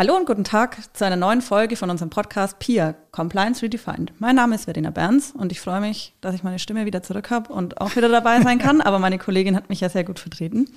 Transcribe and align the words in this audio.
Hallo 0.00 0.16
und 0.16 0.24
guten 0.24 0.44
Tag 0.44 0.78
zu 0.96 1.04
einer 1.04 1.16
neuen 1.16 1.42
Folge 1.42 1.76
von 1.76 1.90
unserem 1.90 2.08
Podcast 2.08 2.58
PIA, 2.58 2.94
Compliance 3.10 3.60
Redefined. 3.60 4.14
Mein 4.18 4.34
Name 4.34 4.54
ist 4.54 4.64
Verena 4.64 4.88
Berns 4.88 5.32
und 5.32 5.52
ich 5.52 5.60
freue 5.60 5.82
mich, 5.82 6.14
dass 6.22 6.34
ich 6.34 6.42
meine 6.42 6.58
Stimme 6.58 6.86
wieder 6.86 7.02
zurück 7.02 7.28
habe 7.28 7.52
und 7.52 7.82
auch 7.82 7.94
wieder 7.96 8.08
dabei 8.08 8.40
sein 8.40 8.58
kann, 8.58 8.80
aber 8.80 8.98
meine 8.98 9.18
Kollegin 9.18 9.54
hat 9.54 9.68
mich 9.68 9.80
ja 9.80 9.90
sehr 9.90 10.04
gut 10.04 10.18
vertreten. 10.18 10.70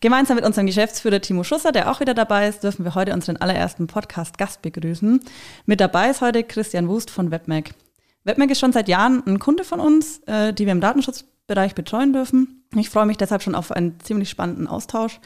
Gemeinsam 0.00 0.36
mit 0.36 0.46
unserem 0.46 0.66
Geschäftsführer 0.66 1.20
Timo 1.20 1.44
Schusser, 1.44 1.70
der 1.70 1.90
auch 1.90 2.00
wieder 2.00 2.14
dabei 2.14 2.48
ist, 2.48 2.64
dürfen 2.64 2.86
wir 2.86 2.94
heute 2.94 3.12
unseren 3.12 3.36
allerersten 3.36 3.88
Podcast-Gast 3.88 4.62
begrüßen. 4.62 5.20
Mit 5.66 5.80
dabei 5.82 6.08
ist 6.08 6.22
heute 6.22 6.42
Christian 6.42 6.88
Wust 6.88 7.10
von 7.10 7.30
WebMac. 7.30 7.74
WebMac 8.24 8.50
ist 8.52 8.60
schon 8.60 8.72
seit 8.72 8.88
Jahren 8.88 9.22
ein 9.26 9.38
Kunde 9.38 9.64
von 9.64 9.80
uns, 9.80 10.20
äh, 10.20 10.54
die 10.54 10.64
wir 10.64 10.72
im 10.72 10.80
Datenschutzbereich 10.80 11.74
betreuen 11.74 12.14
dürfen. 12.14 12.64
Ich 12.74 12.88
freue 12.88 13.04
mich 13.04 13.18
deshalb 13.18 13.42
schon 13.42 13.54
auf 13.54 13.70
einen 13.70 14.00
ziemlich 14.00 14.30
spannenden 14.30 14.66
Austausch 14.66 15.20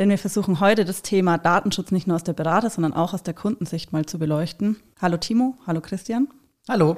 denn 0.00 0.08
wir 0.08 0.18
versuchen 0.18 0.60
heute 0.60 0.86
das 0.86 1.02
Thema 1.02 1.36
Datenschutz 1.36 1.90
nicht 1.90 2.06
nur 2.06 2.16
aus 2.16 2.24
der 2.24 2.32
Berater, 2.32 2.70
sondern 2.70 2.94
auch 2.94 3.12
aus 3.12 3.22
der 3.22 3.34
Kundensicht 3.34 3.92
mal 3.92 4.06
zu 4.06 4.18
beleuchten. 4.18 4.80
Hallo 5.00 5.18
Timo, 5.18 5.56
hallo 5.66 5.82
Christian. 5.82 6.28
Hallo. 6.66 6.96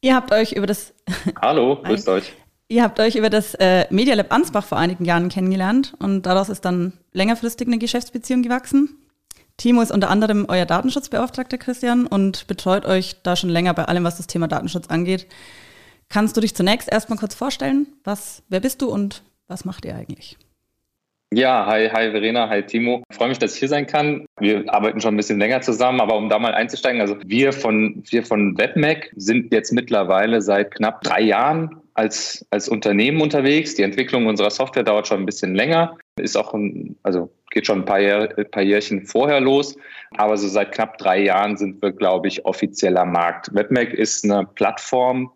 Ihr 0.00 0.14
habt 0.14 0.32
euch 0.32 0.52
über 0.52 0.66
das 0.66 0.94
Hallo, 1.42 1.76
grüßt 1.82 2.08
euch. 2.08 2.32
Ihr 2.68 2.82
habt 2.82 2.98
euch 2.98 3.14
über 3.14 3.28
das 3.28 3.54
äh, 3.56 3.84
Media 3.90 4.14
Lab 4.14 4.32
Ansbach 4.32 4.64
vor 4.64 4.78
einigen 4.78 5.04
Jahren 5.04 5.28
kennengelernt 5.28 5.92
und 5.98 6.22
daraus 6.22 6.48
ist 6.48 6.64
dann 6.64 6.94
längerfristig 7.12 7.68
eine 7.68 7.76
Geschäftsbeziehung 7.76 8.42
gewachsen. 8.42 8.96
Timo 9.58 9.82
ist 9.82 9.92
unter 9.92 10.08
anderem 10.08 10.46
euer 10.48 10.64
Datenschutzbeauftragter, 10.64 11.58
Christian, 11.58 12.06
und 12.06 12.46
betreut 12.46 12.86
euch 12.86 13.16
da 13.22 13.36
schon 13.36 13.50
länger 13.50 13.74
bei 13.74 13.84
allem, 13.84 14.04
was 14.04 14.16
das 14.16 14.26
Thema 14.26 14.48
Datenschutz 14.48 14.88
angeht. 14.88 15.26
Kannst 16.08 16.38
du 16.38 16.40
dich 16.40 16.54
zunächst 16.54 16.90
erstmal 16.90 17.18
kurz 17.18 17.34
vorstellen? 17.34 17.86
Was, 18.02 18.42
wer 18.48 18.60
bist 18.60 18.80
du 18.80 18.88
und 18.88 19.22
was 19.46 19.66
macht 19.66 19.84
ihr 19.84 19.94
eigentlich? 19.94 20.38
Ja, 21.36 21.66
hi, 21.66 21.90
hi 21.90 22.12
Verena, 22.12 22.48
hi 22.48 22.62
Timo. 22.62 23.02
Ich 23.10 23.16
freue 23.18 23.28
mich, 23.28 23.38
dass 23.38 23.52
ich 23.52 23.58
hier 23.58 23.68
sein 23.68 23.86
kann. 23.86 24.24
Wir 24.40 24.64
arbeiten 24.72 25.02
schon 25.02 25.12
ein 25.12 25.18
bisschen 25.18 25.38
länger 25.38 25.60
zusammen, 25.60 26.00
aber 26.00 26.16
um 26.16 26.30
da 26.30 26.38
mal 26.38 26.54
einzusteigen, 26.54 27.02
also 27.02 27.18
wir 27.26 27.52
von, 27.52 28.02
wir 28.08 28.24
von 28.24 28.56
WebMac 28.56 29.12
sind 29.16 29.52
jetzt 29.52 29.70
mittlerweile 29.70 30.40
seit 30.40 30.70
knapp 30.70 31.02
drei 31.02 31.20
Jahren 31.20 31.76
als, 31.92 32.46
als 32.48 32.70
Unternehmen 32.70 33.20
unterwegs. 33.20 33.74
Die 33.74 33.82
Entwicklung 33.82 34.24
unserer 34.24 34.48
Software 34.48 34.82
dauert 34.82 35.08
schon 35.08 35.20
ein 35.20 35.26
bisschen 35.26 35.54
länger, 35.54 35.98
ist 36.18 36.38
auch, 36.38 36.54
ein, 36.54 36.96
also 37.02 37.30
geht 37.50 37.66
schon 37.66 37.80
ein 37.80 37.84
paar, 37.84 38.00
Jahr, 38.00 38.28
paar 38.28 38.62
Jährchen 38.62 39.04
vorher 39.04 39.42
los. 39.42 39.76
Aber 40.16 40.38
so 40.38 40.48
seit 40.48 40.72
knapp 40.72 40.96
drei 40.96 41.20
Jahren 41.20 41.58
sind 41.58 41.82
wir, 41.82 41.92
glaube 41.92 42.28
ich, 42.28 42.46
offizieller 42.46 43.04
Markt. 43.04 43.54
WebMac 43.54 43.92
ist 43.92 44.24
eine 44.24 44.46
Plattform 44.54 45.30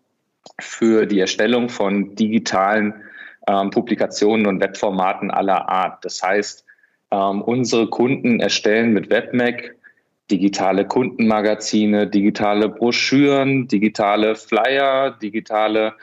für 0.59 1.05
die 1.05 1.19
Erstellung 1.19 1.69
von 1.69 2.15
digitalen 2.15 2.91
ähm, 3.47 3.69
Publikationen 3.69 4.47
und 4.47 4.59
Webformaten 4.61 5.31
aller 5.31 5.69
Art. 5.69 6.03
Das 6.05 6.21
heißt, 6.21 6.65
ähm, 7.11 7.41
unsere 7.41 7.89
Kunden 7.89 8.39
erstellen 8.39 8.93
mit 8.93 9.09
WebMac 9.09 9.75
digitale 10.31 10.87
Kundenmagazine, 10.87 12.07
digitale 12.07 12.69
Broschüren, 12.69 13.67
digitale 13.67 14.35
Flyer, 14.35 15.11
digitale 15.11 15.93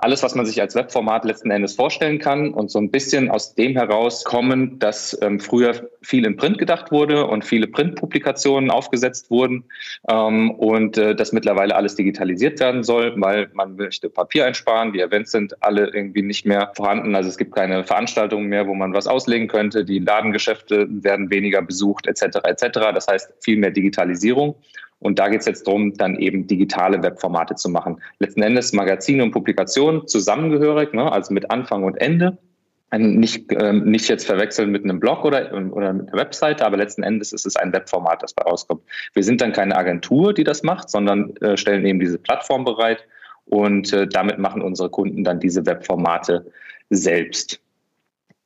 alles, 0.00 0.22
was 0.22 0.36
man 0.36 0.46
sich 0.46 0.60
als 0.60 0.76
Webformat 0.76 1.24
letzten 1.24 1.50
Endes 1.50 1.74
vorstellen 1.74 2.20
kann 2.20 2.54
und 2.54 2.70
so 2.70 2.78
ein 2.78 2.90
bisschen 2.90 3.30
aus 3.30 3.56
dem 3.56 3.72
herauskommen, 3.72 4.78
dass 4.78 5.18
ähm, 5.22 5.40
früher 5.40 5.88
viel 6.02 6.24
in 6.24 6.36
Print 6.36 6.58
gedacht 6.58 6.92
wurde 6.92 7.26
und 7.26 7.44
viele 7.44 7.66
Printpublikationen 7.66 8.70
aufgesetzt 8.70 9.28
wurden 9.28 9.64
ähm, 10.08 10.52
und 10.52 10.96
äh, 10.98 11.16
das 11.16 11.32
mittlerweile 11.32 11.74
alles 11.74 11.96
digitalisiert 11.96 12.60
werden 12.60 12.84
soll, 12.84 13.12
weil 13.16 13.50
man 13.54 13.74
möchte 13.74 14.08
Papier 14.08 14.46
einsparen. 14.46 14.92
Die 14.92 15.00
Events 15.00 15.32
sind 15.32 15.60
alle 15.64 15.88
irgendwie 15.88 16.22
nicht 16.22 16.46
mehr 16.46 16.70
vorhanden. 16.76 17.16
Also 17.16 17.28
es 17.28 17.36
gibt 17.36 17.52
keine 17.52 17.82
Veranstaltungen 17.82 18.46
mehr, 18.46 18.68
wo 18.68 18.74
man 18.74 18.94
was 18.94 19.08
auslegen 19.08 19.48
könnte. 19.48 19.84
Die 19.84 19.98
Ladengeschäfte 19.98 20.86
werden 20.88 21.28
weniger 21.30 21.60
besucht 21.60 22.06
etc. 22.06 22.38
etc. 22.44 22.68
Das 22.94 23.08
heißt 23.08 23.32
viel 23.40 23.56
mehr 23.56 23.72
Digitalisierung. 23.72 24.54
Und 25.00 25.18
da 25.18 25.28
geht 25.28 25.40
es 25.40 25.46
jetzt 25.46 25.66
darum, 25.66 25.94
dann 25.94 26.16
eben 26.16 26.46
digitale 26.46 27.02
Webformate 27.02 27.54
zu 27.54 27.68
machen. 27.68 28.00
Letzten 28.18 28.42
Endes 28.42 28.72
Magazine 28.72 29.22
und 29.22 29.30
Publikationen 29.30 30.06
zusammengehörig, 30.06 30.92
ne, 30.92 31.10
also 31.10 31.32
mit 31.32 31.50
Anfang 31.50 31.84
und 31.84 31.96
Ende. 32.00 32.38
Nicht, 32.90 33.52
ähm, 33.52 33.84
nicht 33.84 34.08
jetzt 34.08 34.24
verwechseln 34.24 34.70
mit 34.70 34.82
einem 34.82 34.98
Blog 34.98 35.22
oder, 35.22 35.52
oder 35.72 35.92
mit 35.92 36.08
einer 36.08 36.18
Webseite, 36.18 36.64
aber 36.64 36.78
letzten 36.78 37.02
Endes 37.02 37.34
ist 37.34 37.44
es 37.44 37.54
ein 37.56 37.70
Webformat, 37.70 38.22
das 38.22 38.32
bei 38.32 38.42
rauskommt. 38.44 38.80
Wir 39.12 39.22
sind 39.22 39.42
dann 39.42 39.52
keine 39.52 39.76
Agentur, 39.76 40.32
die 40.32 40.42
das 40.42 40.62
macht, 40.62 40.88
sondern 40.88 41.36
äh, 41.36 41.58
stellen 41.58 41.84
eben 41.84 42.00
diese 42.00 42.18
Plattform 42.18 42.64
bereit 42.64 43.04
und 43.44 43.92
äh, 43.92 44.06
damit 44.06 44.38
machen 44.38 44.62
unsere 44.62 44.88
Kunden 44.88 45.22
dann 45.22 45.38
diese 45.38 45.66
Webformate 45.66 46.46
selbst. 46.88 47.60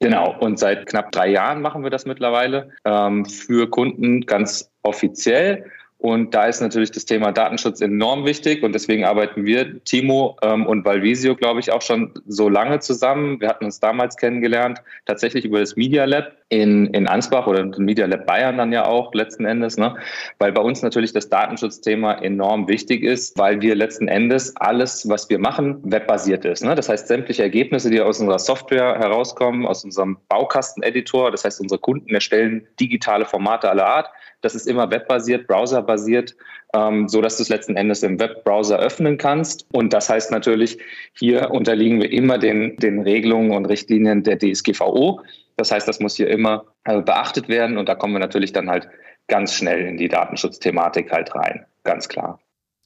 Genau, 0.00 0.36
und 0.40 0.58
seit 0.58 0.86
knapp 0.86 1.12
drei 1.12 1.28
Jahren 1.28 1.62
machen 1.62 1.84
wir 1.84 1.90
das 1.90 2.04
mittlerweile 2.06 2.70
ähm, 2.84 3.24
für 3.24 3.70
Kunden 3.70 4.22
ganz 4.22 4.72
offiziell 4.82 5.70
und 6.02 6.34
da 6.34 6.46
ist 6.46 6.60
natürlich 6.60 6.90
das 6.90 7.04
Thema 7.04 7.30
Datenschutz 7.30 7.80
enorm 7.80 8.24
wichtig 8.24 8.64
und 8.64 8.74
deswegen 8.74 9.04
arbeiten 9.04 9.44
wir, 9.44 9.84
Timo 9.84 10.36
ähm, 10.42 10.66
und 10.66 10.84
Valvisio, 10.84 11.36
glaube 11.36 11.60
ich, 11.60 11.70
auch 11.70 11.80
schon 11.80 12.12
so 12.26 12.48
lange 12.48 12.80
zusammen. 12.80 13.40
Wir 13.40 13.48
hatten 13.48 13.66
uns 13.66 13.78
damals 13.78 14.16
kennengelernt, 14.16 14.82
tatsächlich 15.06 15.44
über 15.44 15.60
das 15.60 15.76
Media 15.76 16.04
Lab 16.04 16.32
in, 16.52 16.88
in 16.88 17.08
Ansbach 17.08 17.46
oder 17.46 17.64
das 17.64 17.78
Media 17.78 18.04
Lab 18.04 18.26
Bayern 18.26 18.58
dann 18.58 18.72
ja 18.72 18.84
auch 18.84 19.14
letzten 19.14 19.46
Endes, 19.46 19.78
ne? 19.78 19.96
weil 20.38 20.52
bei 20.52 20.60
uns 20.60 20.82
natürlich 20.82 21.14
das 21.14 21.30
Datenschutzthema 21.30 22.12
enorm 22.12 22.68
wichtig 22.68 23.02
ist, 23.02 23.38
weil 23.38 23.62
wir 23.62 23.74
letzten 23.74 24.06
Endes 24.06 24.54
alles, 24.56 25.08
was 25.08 25.30
wir 25.30 25.38
machen, 25.38 25.80
webbasiert 25.82 26.44
ist. 26.44 26.62
Ne? 26.62 26.74
Das 26.74 26.90
heißt, 26.90 27.08
sämtliche 27.08 27.42
Ergebnisse, 27.42 27.88
die 27.88 28.02
aus 28.02 28.20
unserer 28.20 28.38
Software 28.38 28.98
herauskommen, 28.98 29.66
aus 29.66 29.82
unserem 29.82 30.18
Baukasteneditor, 30.28 31.30
das 31.30 31.44
heißt, 31.44 31.58
unsere 31.58 31.80
Kunden 31.80 32.14
erstellen 32.14 32.66
digitale 32.78 33.24
Formate 33.24 33.70
aller 33.70 33.86
Art, 33.86 34.10
das 34.42 34.54
ist 34.54 34.66
immer 34.66 34.90
webbasiert, 34.90 35.46
browserbasiert, 35.46 36.36
ähm, 36.74 37.08
so 37.08 37.22
dass 37.22 37.36
du 37.36 37.44
es 37.44 37.48
letzten 37.48 37.76
Endes 37.76 38.02
im 38.02 38.20
Webbrowser 38.20 38.78
öffnen 38.78 39.16
kannst. 39.16 39.66
Und 39.72 39.92
das 39.92 40.10
heißt 40.10 40.30
natürlich, 40.30 40.78
hier 41.14 41.50
unterliegen 41.50 42.00
wir 42.00 42.12
immer 42.12 42.38
den, 42.38 42.76
den 42.76 43.00
Regelungen 43.00 43.52
und 43.52 43.66
Richtlinien 43.66 44.22
der 44.22 44.38
DSGVO. 44.38 45.20
Das 45.56 45.70
heißt, 45.70 45.86
das 45.86 46.00
muss 46.00 46.16
hier 46.16 46.28
immer 46.28 46.64
äh, 46.84 47.00
beachtet 47.00 47.48
werden. 47.48 47.78
Und 47.78 47.88
da 47.88 47.94
kommen 47.94 48.14
wir 48.14 48.20
natürlich 48.20 48.52
dann 48.52 48.70
halt 48.70 48.88
ganz 49.28 49.54
schnell 49.54 49.86
in 49.86 49.96
die 49.96 50.08
Datenschutzthematik 50.08 51.12
halt 51.12 51.34
rein. 51.34 51.66
Ganz 51.84 52.08
klar. 52.08 52.38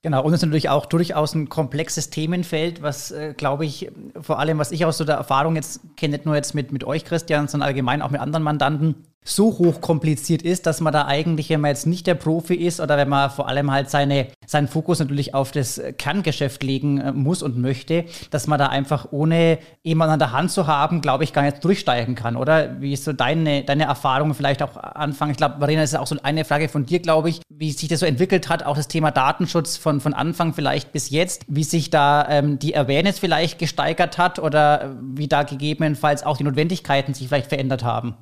Genau, 0.03 0.23
und 0.23 0.33
es 0.33 0.39
ist 0.39 0.45
natürlich 0.45 0.69
auch 0.69 0.87
durchaus 0.87 1.35
ein 1.35 1.49
komplexes 1.49 2.11
Themenfeld, 2.11 2.81
was, 2.83 3.11
äh, 3.11 3.35
glaube 3.37 3.65
ich, 3.65 3.91
vor 4.21 4.39
allem, 4.39 4.59
was 4.59 4.71
ich 4.71 4.85
aus 4.85 4.99
so 4.99 5.05
der 5.05 5.17
Erfahrung 5.17 5.57
jetzt 5.57 5.81
kenne, 5.97 6.13
nicht 6.13 6.27
nur 6.27 6.37
jetzt 6.37 6.55
mit, 6.55 6.71
mit 6.71 6.85
euch, 6.85 7.05
Christian, 7.05 7.49
sondern 7.49 7.69
allgemein 7.69 8.03
auch 8.03 8.11
mit 8.11 8.21
anderen 8.21 8.45
Mandanten, 8.45 9.07
so 9.29 9.59
hochkompliziert 9.59 10.43
ist, 10.43 10.67
dass 10.67 10.81
man 10.81 10.93
da 10.93 11.07
eigentlich, 11.07 11.51
wenn 11.51 11.61
man 11.61 11.71
jetzt 11.71 11.87
nicht 11.87 12.07
der 12.07 12.15
Profi 12.15 12.55
ist 12.55 12.81
oder 12.81 12.97
wenn 12.97 13.09
man 13.09 13.29
vor 13.29 13.49
allem 13.49 13.71
halt 13.71 13.91
seine, 13.91 14.29
seinen 14.47 14.69
Fokus 14.69 15.01
natürlich 15.01 15.35
auf 15.35 15.51
das 15.51 15.81
Kerngeschäft 15.99 16.63
legen 16.63 16.99
äh, 16.99 17.13
muss 17.13 17.43
und 17.43 17.59
möchte, 17.59 18.05
dass 18.31 18.47
man 18.47 18.59
da 18.59 18.69
einfach 18.69 19.09
ohne 19.11 19.59
jemanden 19.83 20.15
an 20.15 20.19
der 20.21 20.33
Hand 20.33 20.53
zu 20.53 20.69
haben, 20.69 21.01
glaube 21.01 21.25
ich, 21.25 21.33
gar 21.33 21.43
nicht 21.43 21.63
durchsteigen 21.65 22.15
kann, 22.15 22.37
oder? 22.37 22.81
Wie 22.81 22.93
ist 22.93 23.05
so 23.05 23.13
deine, 23.13 23.65
deine 23.65 23.85
Erfahrung 23.85 24.33
vielleicht 24.35 24.63
auch 24.63 24.77
anfangen? 24.77 25.33
Ich 25.33 25.37
glaube, 25.37 25.57
Marina, 25.59 25.81
das 25.81 25.93
ist 25.93 25.99
auch 25.99 26.07
so 26.07 26.17
eine 26.23 26.45
Frage 26.45 26.69
von 26.69 26.87
dir, 26.87 27.01
glaube 27.01 27.29
ich, 27.29 27.41
wie 27.49 27.73
sich 27.73 27.89
das 27.89 28.01
so 28.01 28.07
entwickelt 28.07 28.49
hat, 28.49 28.65
auch 28.65 28.77
das 28.77 28.87
Thema 28.87 29.11
Datenschutz 29.11 29.77
von, 29.77 30.01
von 30.01 30.15
Anfang 30.15 30.55
vielleicht 30.55 30.93
bis 30.93 31.11
jetzt, 31.11 31.45
wie 31.49 31.65
sich 31.65 31.91
da 31.91 32.27
ähm, 32.29 32.61
die 32.61 32.77
Awareness 32.77 33.19
vielleicht 33.19 33.59
gesteigert 33.59 34.19
hat 34.19 34.39
oder 34.39 34.95
wie 35.03 35.27
da 35.27 35.43
gegebenenfalls 35.43 36.25
auch 36.25 36.37
die 36.37 36.45
Notwendigkeiten 36.45 37.13
sich 37.13 37.27
vielleicht 37.27 37.49
verändert 37.49 37.83
haben. 37.83 38.15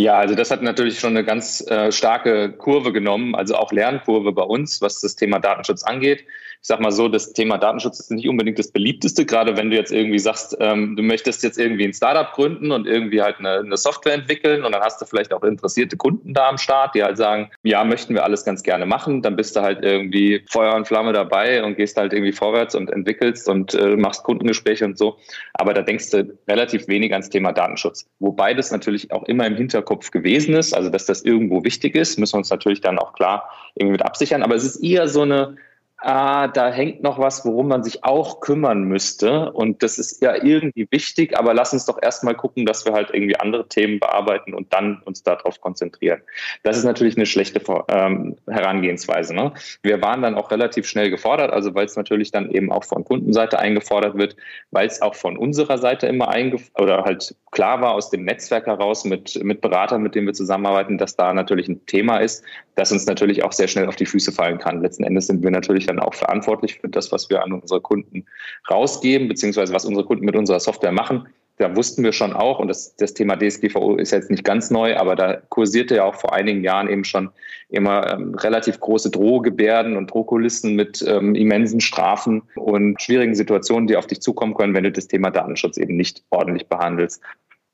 Ja, 0.00 0.16
also 0.16 0.36
das 0.36 0.52
hat 0.52 0.62
natürlich 0.62 1.00
schon 1.00 1.16
eine 1.16 1.24
ganz 1.24 1.60
äh, 1.68 1.90
starke 1.90 2.52
Kurve 2.52 2.92
genommen, 2.92 3.34
also 3.34 3.56
auch 3.56 3.72
Lernkurve 3.72 4.30
bei 4.30 4.44
uns, 4.44 4.80
was 4.80 5.00
das 5.00 5.16
Thema 5.16 5.40
Datenschutz 5.40 5.82
angeht 5.82 6.24
ich 6.60 6.66
sag 6.66 6.80
mal 6.80 6.90
so, 6.90 7.08
das 7.08 7.32
Thema 7.32 7.56
Datenschutz 7.56 8.00
ist 8.00 8.10
nicht 8.10 8.28
unbedingt 8.28 8.58
das 8.58 8.72
beliebteste, 8.72 9.24
gerade 9.24 9.56
wenn 9.56 9.70
du 9.70 9.76
jetzt 9.76 9.92
irgendwie 9.92 10.18
sagst, 10.18 10.56
ähm, 10.60 10.96
du 10.96 11.02
möchtest 11.02 11.42
jetzt 11.44 11.58
irgendwie 11.58 11.84
ein 11.84 11.92
Startup 11.92 12.32
gründen 12.32 12.72
und 12.72 12.86
irgendwie 12.86 13.22
halt 13.22 13.38
eine, 13.38 13.58
eine, 13.58 13.76
Software 13.76 14.14
entwickeln 14.14 14.64
und 14.64 14.72
dann 14.72 14.82
hast 14.82 15.00
du 15.00 15.06
vielleicht 15.06 15.32
auch 15.32 15.44
interessierte 15.44 15.96
Kunden 15.96 16.34
da 16.34 16.48
am 16.48 16.58
Start, 16.58 16.94
die 16.96 17.02
halt 17.04 17.16
sagen, 17.16 17.50
ja, 17.62 17.84
möchten 17.84 18.14
wir 18.14 18.24
alles 18.24 18.44
ganz 18.44 18.62
gerne 18.64 18.86
machen, 18.86 19.22
dann 19.22 19.36
bist 19.36 19.54
du 19.54 19.60
halt 19.60 19.84
irgendwie 19.84 20.44
Feuer 20.50 20.74
und 20.74 20.86
Flamme 20.86 21.12
dabei 21.12 21.62
und 21.62 21.76
gehst 21.76 21.96
halt 21.96 22.12
irgendwie 22.12 22.32
vorwärts 22.32 22.74
und 22.74 22.90
entwickelst 22.90 23.48
und 23.48 23.74
äh, 23.74 23.96
machst 23.96 24.24
Kundengespräche 24.24 24.84
und 24.84 24.98
so. 24.98 25.16
Aber 25.54 25.74
da 25.74 25.82
denkst 25.82 26.10
du 26.10 26.36
relativ 26.48 26.88
wenig 26.88 27.12
ans 27.12 27.28
Thema 27.28 27.52
Datenschutz. 27.52 28.06
Wobei 28.18 28.52
das 28.52 28.72
natürlich 28.72 29.12
auch 29.12 29.24
immer 29.24 29.46
im 29.46 29.56
Hinterkopf 29.56 30.10
gewesen 30.10 30.54
ist, 30.54 30.74
also 30.74 30.90
dass 30.90 31.06
das 31.06 31.22
irgendwo 31.22 31.62
wichtig 31.62 31.94
ist, 31.94 32.18
müssen 32.18 32.34
wir 32.34 32.38
uns 32.38 32.50
natürlich 32.50 32.80
dann 32.80 32.98
auch 32.98 33.12
klar 33.12 33.48
irgendwie 33.76 33.92
mit 33.92 34.04
absichern. 34.04 34.42
Aber 34.42 34.56
es 34.56 34.64
ist 34.64 34.82
eher 34.82 35.06
so 35.06 35.22
eine 35.22 35.56
ah, 35.98 36.48
da 36.48 36.70
hängt 36.70 37.02
noch 37.02 37.18
was, 37.18 37.44
worum 37.44 37.68
man 37.68 37.82
sich 37.82 38.04
auch 38.04 38.40
kümmern 38.40 38.84
müsste. 38.84 39.52
Und 39.52 39.82
das 39.82 39.98
ist 39.98 40.22
ja 40.22 40.34
irgendwie 40.42 40.86
wichtig, 40.90 41.36
aber 41.36 41.54
lass 41.54 41.72
uns 41.72 41.86
doch 41.86 41.98
erstmal 42.00 42.34
gucken, 42.34 42.66
dass 42.66 42.84
wir 42.86 42.92
halt 42.92 43.10
irgendwie 43.12 43.38
andere 43.38 43.68
Themen 43.68 43.98
bearbeiten 43.98 44.54
und 44.54 44.72
dann 44.72 45.02
uns 45.04 45.22
darauf 45.22 45.60
konzentrieren. 45.60 46.20
Das 46.62 46.76
ist 46.76 46.84
natürlich 46.84 47.16
eine 47.16 47.26
schlechte 47.26 47.60
ähm, 47.88 48.36
Herangehensweise. 48.46 49.34
Ne? 49.34 49.52
Wir 49.82 50.00
waren 50.00 50.22
dann 50.22 50.36
auch 50.36 50.50
relativ 50.50 50.86
schnell 50.86 51.10
gefordert, 51.10 51.52
also 51.52 51.74
weil 51.74 51.86
es 51.86 51.96
natürlich 51.96 52.30
dann 52.30 52.50
eben 52.50 52.70
auch 52.70 52.84
von 52.84 53.04
Kundenseite 53.04 53.58
eingefordert 53.58 54.16
wird, 54.16 54.36
weil 54.70 54.86
es 54.86 55.02
auch 55.02 55.14
von 55.14 55.36
unserer 55.36 55.78
Seite 55.78 56.06
immer 56.06 56.28
eingefordert 56.28 56.78
oder 56.78 57.04
halt 57.04 57.34
klar 57.50 57.80
war 57.80 57.92
aus 57.92 58.10
dem 58.10 58.24
Netzwerk 58.24 58.66
heraus 58.66 59.04
mit, 59.04 59.42
mit 59.42 59.60
Beratern, 59.60 60.02
mit 60.02 60.14
denen 60.14 60.26
wir 60.26 60.34
zusammenarbeiten, 60.34 60.98
dass 60.98 61.16
da 61.16 61.32
natürlich 61.32 61.68
ein 61.68 61.84
Thema 61.86 62.18
ist, 62.18 62.44
das 62.76 62.92
uns 62.92 63.06
natürlich 63.06 63.42
auch 63.42 63.52
sehr 63.52 63.68
schnell 63.68 63.88
auf 63.88 63.96
die 63.96 64.06
Füße 64.06 64.32
fallen 64.32 64.58
kann. 64.58 64.82
Letzten 64.82 65.04
Endes 65.04 65.26
sind 65.26 65.42
wir 65.42 65.50
natürlich 65.50 65.87
dann 65.88 65.98
auch 65.98 66.14
verantwortlich 66.14 66.78
für 66.80 66.88
das, 66.88 67.10
was 67.12 67.30
wir 67.30 67.42
an 67.42 67.52
unsere 67.52 67.80
Kunden 67.80 68.24
rausgeben, 68.70 69.28
beziehungsweise 69.28 69.72
was 69.72 69.84
unsere 69.84 70.06
Kunden 70.06 70.24
mit 70.24 70.36
unserer 70.36 70.60
Software 70.60 70.92
machen. 70.92 71.28
Da 71.58 71.74
wussten 71.74 72.04
wir 72.04 72.12
schon 72.12 72.32
auch, 72.34 72.60
und 72.60 72.68
das, 72.68 72.94
das 72.96 73.14
Thema 73.14 73.36
DSGVO 73.36 73.96
ist 73.96 74.12
jetzt 74.12 74.30
nicht 74.30 74.44
ganz 74.44 74.70
neu, 74.70 74.96
aber 74.96 75.16
da 75.16 75.34
kursierte 75.48 75.96
ja 75.96 76.04
auch 76.04 76.14
vor 76.14 76.32
einigen 76.32 76.62
Jahren 76.62 76.88
eben 76.88 77.02
schon 77.02 77.30
immer 77.68 78.12
ähm, 78.12 78.34
relativ 78.36 78.78
große 78.78 79.10
Drohgebärden 79.10 79.96
und 79.96 80.12
Drohkulissen 80.12 80.76
mit 80.76 81.04
ähm, 81.06 81.34
immensen 81.34 81.80
Strafen 81.80 82.42
und 82.54 83.02
schwierigen 83.02 83.34
Situationen, 83.34 83.88
die 83.88 83.96
auf 83.96 84.06
dich 84.06 84.20
zukommen 84.20 84.54
können, 84.54 84.74
wenn 84.74 84.84
du 84.84 84.92
das 84.92 85.08
Thema 85.08 85.30
Datenschutz 85.30 85.78
eben 85.78 85.96
nicht 85.96 86.22
ordentlich 86.30 86.68
behandelst. 86.68 87.20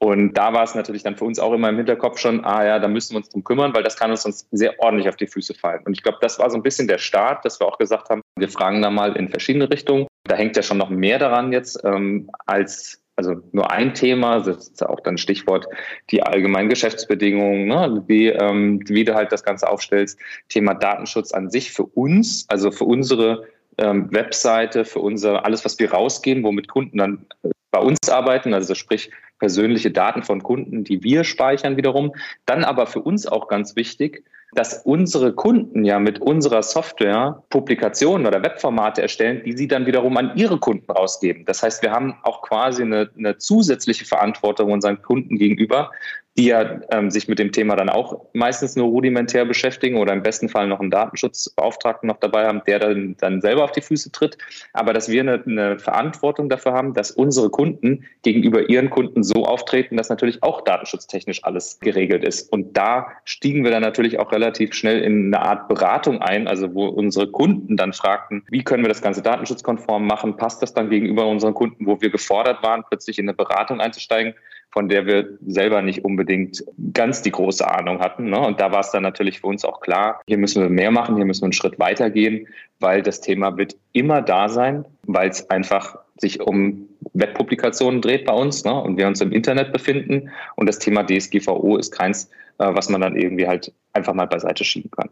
Und 0.05 0.35
da 0.35 0.53
war 0.53 0.65
es 0.65 0.75
natürlich 0.75 1.03
dann 1.03 1.17
für 1.17 1.25
uns 1.25 1.39
auch 1.39 1.55
immer 1.55 1.71
im 1.71 1.79
Hinterkopf 1.79 2.19
schon, 2.19 2.45
ah 2.45 2.63
ja, 2.63 2.79
da 2.79 2.89
müssen 2.89 3.15
wir 3.15 3.17
uns 3.17 3.31
drum 3.31 3.43
kümmern, 3.43 3.75
weil 3.75 3.83
das 3.83 3.97
kann 3.97 4.11
uns 4.11 4.23
sonst 4.23 4.47
sehr 4.51 4.79
ordentlich 4.79 5.09
auf 5.09 5.17
die 5.17 5.27
Füße 5.27 5.55
fallen. 5.55 5.81
Und 5.87 5.95
ich 5.95 6.03
glaube, 6.03 6.19
das 6.21 6.39
war 6.39 6.51
so 6.51 6.59
ein 6.59 6.63
bisschen 6.63 6.87
der 6.87 6.99
Start, 6.99 7.43
dass 7.47 7.59
wir 7.59 7.67
auch 7.67 7.79
gesagt 7.79 8.11
haben, 8.11 8.21
wir 8.37 8.51
fragen 8.51 8.83
da 8.83 8.91
mal 8.91 9.17
in 9.17 9.31
verschiedene 9.31 9.71
Richtungen. 9.71 10.07
Da 10.25 10.37
hängt 10.37 10.57
ja 10.57 10.63
schon 10.63 10.77
noch 10.77 10.91
mehr 10.91 11.19
daran 11.19 11.53
jetzt 11.53 11.83
ähm, 11.85 12.29
als 12.45 13.01
also 13.17 13.37
nur 13.53 13.71
ein 13.71 13.95
Thema, 13.95 14.41
das 14.41 14.69
ist 14.69 14.85
auch 14.85 15.01
dann 15.01 15.17
Stichwort 15.17 15.69
die 16.11 16.23
allgemeinen 16.23 16.69
Geschäftsbedingungen, 16.69 17.67
ne, 17.67 18.03
wie, 18.07 18.27
ähm, 18.27 18.81
wie 18.87 19.05
du 19.05 19.15
halt 19.15 19.33
das 19.33 19.43
Ganze 19.43 19.71
aufstellst. 19.71 20.19
Thema 20.51 20.75
Datenschutz 20.75 21.33
an 21.33 21.49
sich 21.49 21.73
für 21.73 21.85
uns, 21.85 22.45
also 22.49 22.71
für 22.71 22.85
unsere 22.85 23.47
ähm, 23.79 24.13
Webseite, 24.13 24.85
für 24.85 24.99
unser 24.99 25.47
alles, 25.47 25.65
was 25.65 25.79
wir 25.79 25.93
rausgeben, 25.93 26.43
womit 26.43 26.69
Kunden 26.69 26.99
dann 26.99 27.25
äh, 27.43 27.54
bei 27.75 27.81
uns 27.81 28.09
arbeiten, 28.09 28.55
also 28.55 28.75
sprich 28.77 29.11
persönliche 29.41 29.91
Daten 29.91 30.23
von 30.23 30.43
Kunden, 30.45 30.85
die 30.85 31.03
wir 31.03 31.25
speichern 31.25 31.77
wiederum. 31.77 32.13
Dann 32.47 32.63
aber 32.63 32.87
für 32.87 33.01
uns 33.01 33.27
auch 33.27 33.49
ganz 33.49 33.75
wichtig, 33.75 34.25
dass 34.55 34.83
unsere 34.85 35.33
Kunden 35.33 35.85
ja 35.85 35.99
mit 35.99 36.21
unserer 36.21 36.63
Software 36.63 37.43
Publikationen 37.51 38.29
oder 38.29 38.45
Webformate 38.45 39.03
erstellen, 39.03 39.43
die 39.45 39.57
sie 39.57 39.67
dann 39.67 39.87
wiederum 39.87 40.17
an 40.17 40.37
ihre 40.37 40.59
Kunden 40.59 40.89
rausgeben. 40.89 41.45
Das 41.47 41.65
heißt, 41.65 41.83
wir 41.83 41.91
haben 41.91 42.15
auch 42.23 42.43
quasi 42.43 42.83
eine, 42.83 43.11
eine 43.19 43.39
zusätzliche 43.39 44.05
Verantwortung 44.05 44.71
unseren 44.71 45.03
Kunden 45.03 45.37
gegenüber, 45.37 45.91
die 46.37 46.47
ja 46.47 46.81
ähm, 46.91 47.11
sich 47.11 47.29
mit 47.29 47.39
dem 47.39 47.53
Thema 47.53 47.77
dann 47.77 47.89
auch 47.89 48.27
meistens 48.33 48.75
nur 48.75 48.89
rudimentär 48.89 49.45
beschäftigen 49.45 49.97
oder 49.97 50.13
im 50.13 50.23
besten 50.23 50.49
Fall 50.49 50.67
noch 50.67 50.81
einen 50.81 50.91
Datenschutzbeauftragten 50.91 52.09
noch 52.09 52.19
dabei 52.19 52.47
haben, 52.47 52.63
der 52.67 52.81
dann, 52.81 53.17
dann 53.21 53.41
selber 53.41 53.63
auf 53.63 53.71
die 53.71 53.81
Füße 53.81 54.11
tritt. 54.11 54.37
Aber 54.73 54.93
dass 54.93 55.09
wir 55.09 55.21
eine, 55.21 55.43
eine 55.47 55.79
Verantwortung 55.79 56.49
dafür 56.49 56.73
haben, 56.73 56.93
dass 56.93 57.13
unsere 57.13 57.51
Kunden 57.51 58.05
gegenüber 58.23 58.69
ihren 58.69 58.91
Kunden 58.91 59.23
so 59.23 59.45
auftreten, 59.45 59.97
dass 59.97 60.09
natürlich 60.09 60.43
auch 60.43 60.63
datenschutztechnisch 60.63 61.45
alles 61.45 61.79
geregelt 61.79 62.25
ist. 62.25 62.53
Und 62.53 62.77
da 62.77 63.07
stiegen 63.25 63.63
wir 63.63 63.71
dann 63.71 63.83
natürlich 63.83 64.19
auch 64.19 64.33
relativ 64.33 64.75
schnell 64.75 65.03
in 65.03 65.33
eine 65.33 65.45
Art 65.45 65.69
Beratung 65.69 66.21
ein, 66.21 66.49
also 66.49 66.75
wo 66.75 66.87
unsere 66.87 67.31
Kunden 67.31 67.77
dann 67.77 67.93
fragten, 67.93 68.43
wie 68.51 68.65
können 68.65 68.83
wir 68.83 68.89
das 68.89 69.03
Ganze 69.03 69.23
datenschutzkonform 69.23 70.05
machen? 70.05 70.37
Passt 70.37 70.63
das 70.63 70.75
dann 70.75 70.91
gegenüber 70.91 71.27
unseren 71.29 71.55
Kunden, 71.55 71.87
wo 71.87 72.01
wir 72.01 72.11
gefordert 72.11 72.63
waren, 72.65 72.83
plötzlich 72.89 73.21
in 73.21 73.29
eine 73.29 73.35
Beratung 73.35 73.81
einzusteigen? 73.81 74.35
Von 74.75 74.89
der 74.89 75.07
wir 75.07 75.39
selber 75.47 75.83
nicht 75.83 76.05
unbedingt 76.05 76.65
ganz 76.93 77.23
die 77.23 77.31
große 77.31 77.65
Ahnung 77.67 78.01
hatten. 78.01 78.29
Ne? 78.29 78.41
Und 78.41 78.61
da 78.61 78.73
war 78.73 78.81
es 78.81 78.91
dann 78.91 79.05
natürlich 79.05 79.41
für 79.41 79.47
uns 79.47 79.65
auch 79.65 79.81
klar, 79.81 80.21
hier 80.27 80.37
müssen 80.37 80.63
wir 80.63 80.69
mehr 80.69 80.91
machen, 80.91 81.15
hier 81.15 81.25
müssen 81.25 81.43
wir 81.43 81.47
einen 81.47 81.53
Schritt 81.53 81.79
weiter 81.79 82.11
gehen, 82.11 82.49
weil 82.81 83.01
das 83.01 83.21
Thema 83.21 83.57
wird 83.57 83.77
immer 83.93 84.21
da 84.21 84.49
sein, 84.49 84.85
weil 85.05 85.31
es 85.31 85.49
einfach 85.49 85.97
sich 86.19 86.41
um 86.41 86.89
Webpublikationen 87.13 88.03
dreht 88.03 88.27
bei 88.27 88.35
uns 88.35 88.65
ne? 88.65 88.75
und 88.75 88.97
wir 88.97 89.07
uns 89.07 89.21
im 89.21 89.31
Internet 89.31 89.73
befinden. 89.73 90.31
Und 90.57 90.69
das 90.69 90.81
Thema 90.81 91.05
DSGVO 91.05 91.77
ist 91.77 91.93
keins, 91.93 92.29
äh, 92.59 92.67
was 92.75 92.89
man 92.89 93.01
dann 93.01 93.15
irgendwie 93.15 93.47
halt 93.47 93.73
einfach 93.93 94.13
mal 94.13 94.27
beiseite 94.27 94.65
schieben 94.65 94.91
kann. 94.91 95.09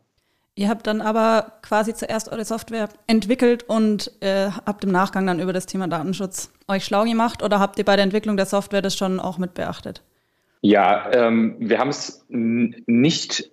Ihr 0.55 0.69
habt 0.69 0.87
dann 0.87 1.01
aber 1.01 1.53
quasi 1.63 1.95
zuerst 1.95 2.31
eure 2.31 2.45
Software 2.45 2.91
entwickelt 3.07 3.63
und 3.63 4.13
äh, 4.21 4.51
habt 4.67 4.85
im 4.85 4.93
Nachgang 4.93 5.27
dann 5.27 5.41
über 5.41 5.55
das 5.55 5.65
Thema 5.65 5.89
Datenschutz 5.89 6.53
euch 6.69 6.85
schlau 6.85 7.05
gemacht 7.05 7.43
oder 7.43 7.59
habt 7.59 7.79
ihr 7.79 7.85
bei 7.87 7.97
der 7.97 8.05
Entwicklung 8.05 8.37
der 8.37 8.45
Software 8.45 8.83
das 8.83 8.95
schon 8.95 9.19
auch 9.19 9.39
mit 9.39 9.55
beachtet? 9.55 10.03
Ja, 10.61 11.11
ähm, 11.13 11.57
wir 11.59 11.79
haben 11.79 11.89
es 11.89 12.25
nicht 12.29 13.51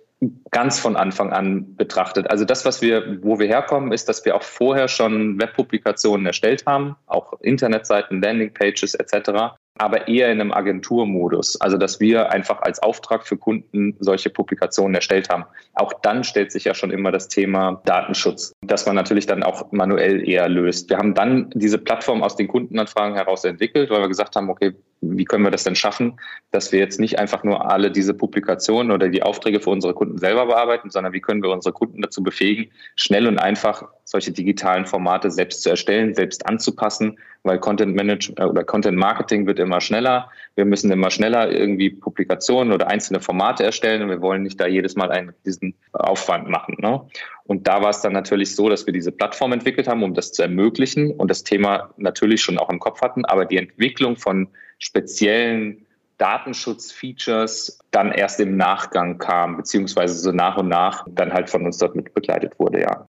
ganz 0.50 0.78
von 0.78 0.96
Anfang 0.96 1.32
an 1.32 1.74
betrachtet. 1.74 2.30
Also 2.30 2.44
das, 2.44 2.66
was 2.66 2.82
wir, 2.82 3.22
wo 3.22 3.38
wir 3.38 3.46
herkommen, 3.46 3.92
ist, 3.92 4.08
dass 4.10 4.22
wir 4.26 4.36
auch 4.36 4.42
vorher 4.42 4.86
schon 4.86 5.40
Webpublikationen 5.40 6.26
erstellt 6.26 6.66
haben, 6.66 6.96
auch 7.06 7.32
Internetseiten, 7.40 8.20
Landingpages 8.20 8.94
etc 8.94 9.56
aber 9.78 10.08
eher 10.08 10.30
in 10.30 10.40
einem 10.40 10.52
Agenturmodus. 10.52 11.60
Also, 11.60 11.76
dass 11.78 12.00
wir 12.00 12.30
einfach 12.30 12.60
als 12.62 12.82
Auftrag 12.82 13.26
für 13.26 13.36
Kunden 13.36 13.96
solche 13.98 14.30
Publikationen 14.30 14.94
erstellt 14.94 15.30
haben. 15.30 15.44
Auch 15.74 15.92
dann 16.02 16.24
stellt 16.24 16.52
sich 16.52 16.64
ja 16.64 16.74
schon 16.74 16.90
immer 16.90 17.12
das 17.12 17.28
Thema 17.28 17.80
Datenschutz, 17.86 18.52
das 18.62 18.86
man 18.86 18.94
natürlich 18.94 19.26
dann 19.26 19.42
auch 19.42 19.72
manuell 19.72 20.28
eher 20.28 20.48
löst. 20.48 20.90
Wir 20.90 20.98
haben 20.98 21.14
dann 21.14 21.50
diese 21.54 21.78
Plattform 21.78 22.22
aus 22.22 22.36
den 22.36 22.48
Kundenanfragen 22.48 23.14
heraus 23.14 23.44
entwickelt, 23.44 23.90
weil 23.90 24.00
wir 24.00 24.08
gesagt 24.08 24.36
haben, 24.36 24.50
okay, 24.50 24.74
wie 25.00 25.24
können 25.24 25.44
wir 25.44 25.50
das 25.50 25.64
denn 25.64 25.74
schaffen, 25.74 26.20
dass 26.50 26.72
wir 26.72 26.78
jetzt 26.78 27.00
nicht 27.00 27.18
einfach 27.18 27.42
nur 27.42 27.70
alle 27.70 27.90
diese 27.90 28.14
Publikationen 28.14 28.92
oder 28.92 29.08
die 29.08 29.22
Aufträge 29.22 29.60
für 29.60 29.70
unsere 29.70 29.94
Kunden 29.94 30.18
selber 30.18 30.46
bearbeiten, 30.46 30.90
sondern 30.90 31.12
wie 31.12 31.20
können 31.20 31.42
wir 31.42 31.50
unsere 31.50 31.72
Kunden 31.72 32.02
dazu 32.02 32.22
befähigen, 32.22 32.70
schnell 32.96 33.26
und 33.26 33.38
einfach 33.38 33.84
solche 34.04 34.32
digitalen 34.32 34.86
Formate 34.86 35.30
selbst 35.30 35.62
zu 35.62 35.70
erstellen, 35.70 36.14
selbst 36.14 36.46
anzupassen, 36.46 37.18
weil 37.44 37.58
Content 37.58 37.94
Management 37.94 38.40
äh, 38.40 38.44
oder 38.44 38.64
Content 38.64 38.98
Marketing 38.98 39.46
wird 39.46 39.58
immer 39.58 39.80
schneller. 39.80 40.30
Wir 40.56 40.64
müssen 40.64 40.90
immer 40.90 41.10
schneller 41.10 41.50
irgendwie 41.50 41.90
Publikationen 41.90 42.72
oder 42.72 42.88
einzelne 42.88 43.20
Formate 43.20 43.64
erstellen 43.64 44.02
und 44.02 44.10
wir 44.10 44.20
wollen 44.20 44.42
nicht 44.42 44.60
da 44.60 44.66
jedes 44.66 44.96
Mal 44.96 45.10
einen, 45.10 45.32
diesen 45.46 45.74
Aufwand 45.92 46.48
machen. 46.48 46.76
Ne? 46.80 47.00
Und 47.44 47.66
da 47.66 47.82
war 47.82 47.90
es 47.90 48.02
dann 48.02 48.12
natürlich 48.12 48.54
so, 48.54 48.68
dass 48.68 48.86
wir 48.86 48.92
diese 48.92 49.12
Plattform 49.12 49.52
entwickelt 49.52 49.88
haben, 49.88 50.02
um 50.02 50.12
das 50.12 50.32
zu 50.32 50.42
ermöglichen 50.42 51.12
und 51.12 51.30
das 51.30 51.44
Thema 51.44 51.94
natürlich 51.96 52.42
schon 52.42 52.58
auch 52.58 52.68
im 52.68 52.80
Kopf 52.80 53.00
hatten, 53.00 53.24
aber 53.24 53.46
die 53.46 53.56
Entwicklung 53.56 54.16
von 54.16 54.48
speziellen 54.80 55.86
Datenschutzfeatures 56.18 57.78
dann 57.92 58.12
erst 58.12 58.40
im 58.40 58.56
Nachgang 58.56 59.18
kam, 59.18 59.56
beziehungsweise 59.56 60.14
so 60.14 60.32
nach 60.32 60.58
und 60.58 60.68
nach 60.68 61.06
dann 61.08 61.32
halt 61.32 61.48
von 61.48 61.64
uns 61.64 61.78
dort 61.78 61.94
mit 61.94 62.12
begleitet 62.12 62.58
wurde, 62.58 62.80
ja. 62.80 63.08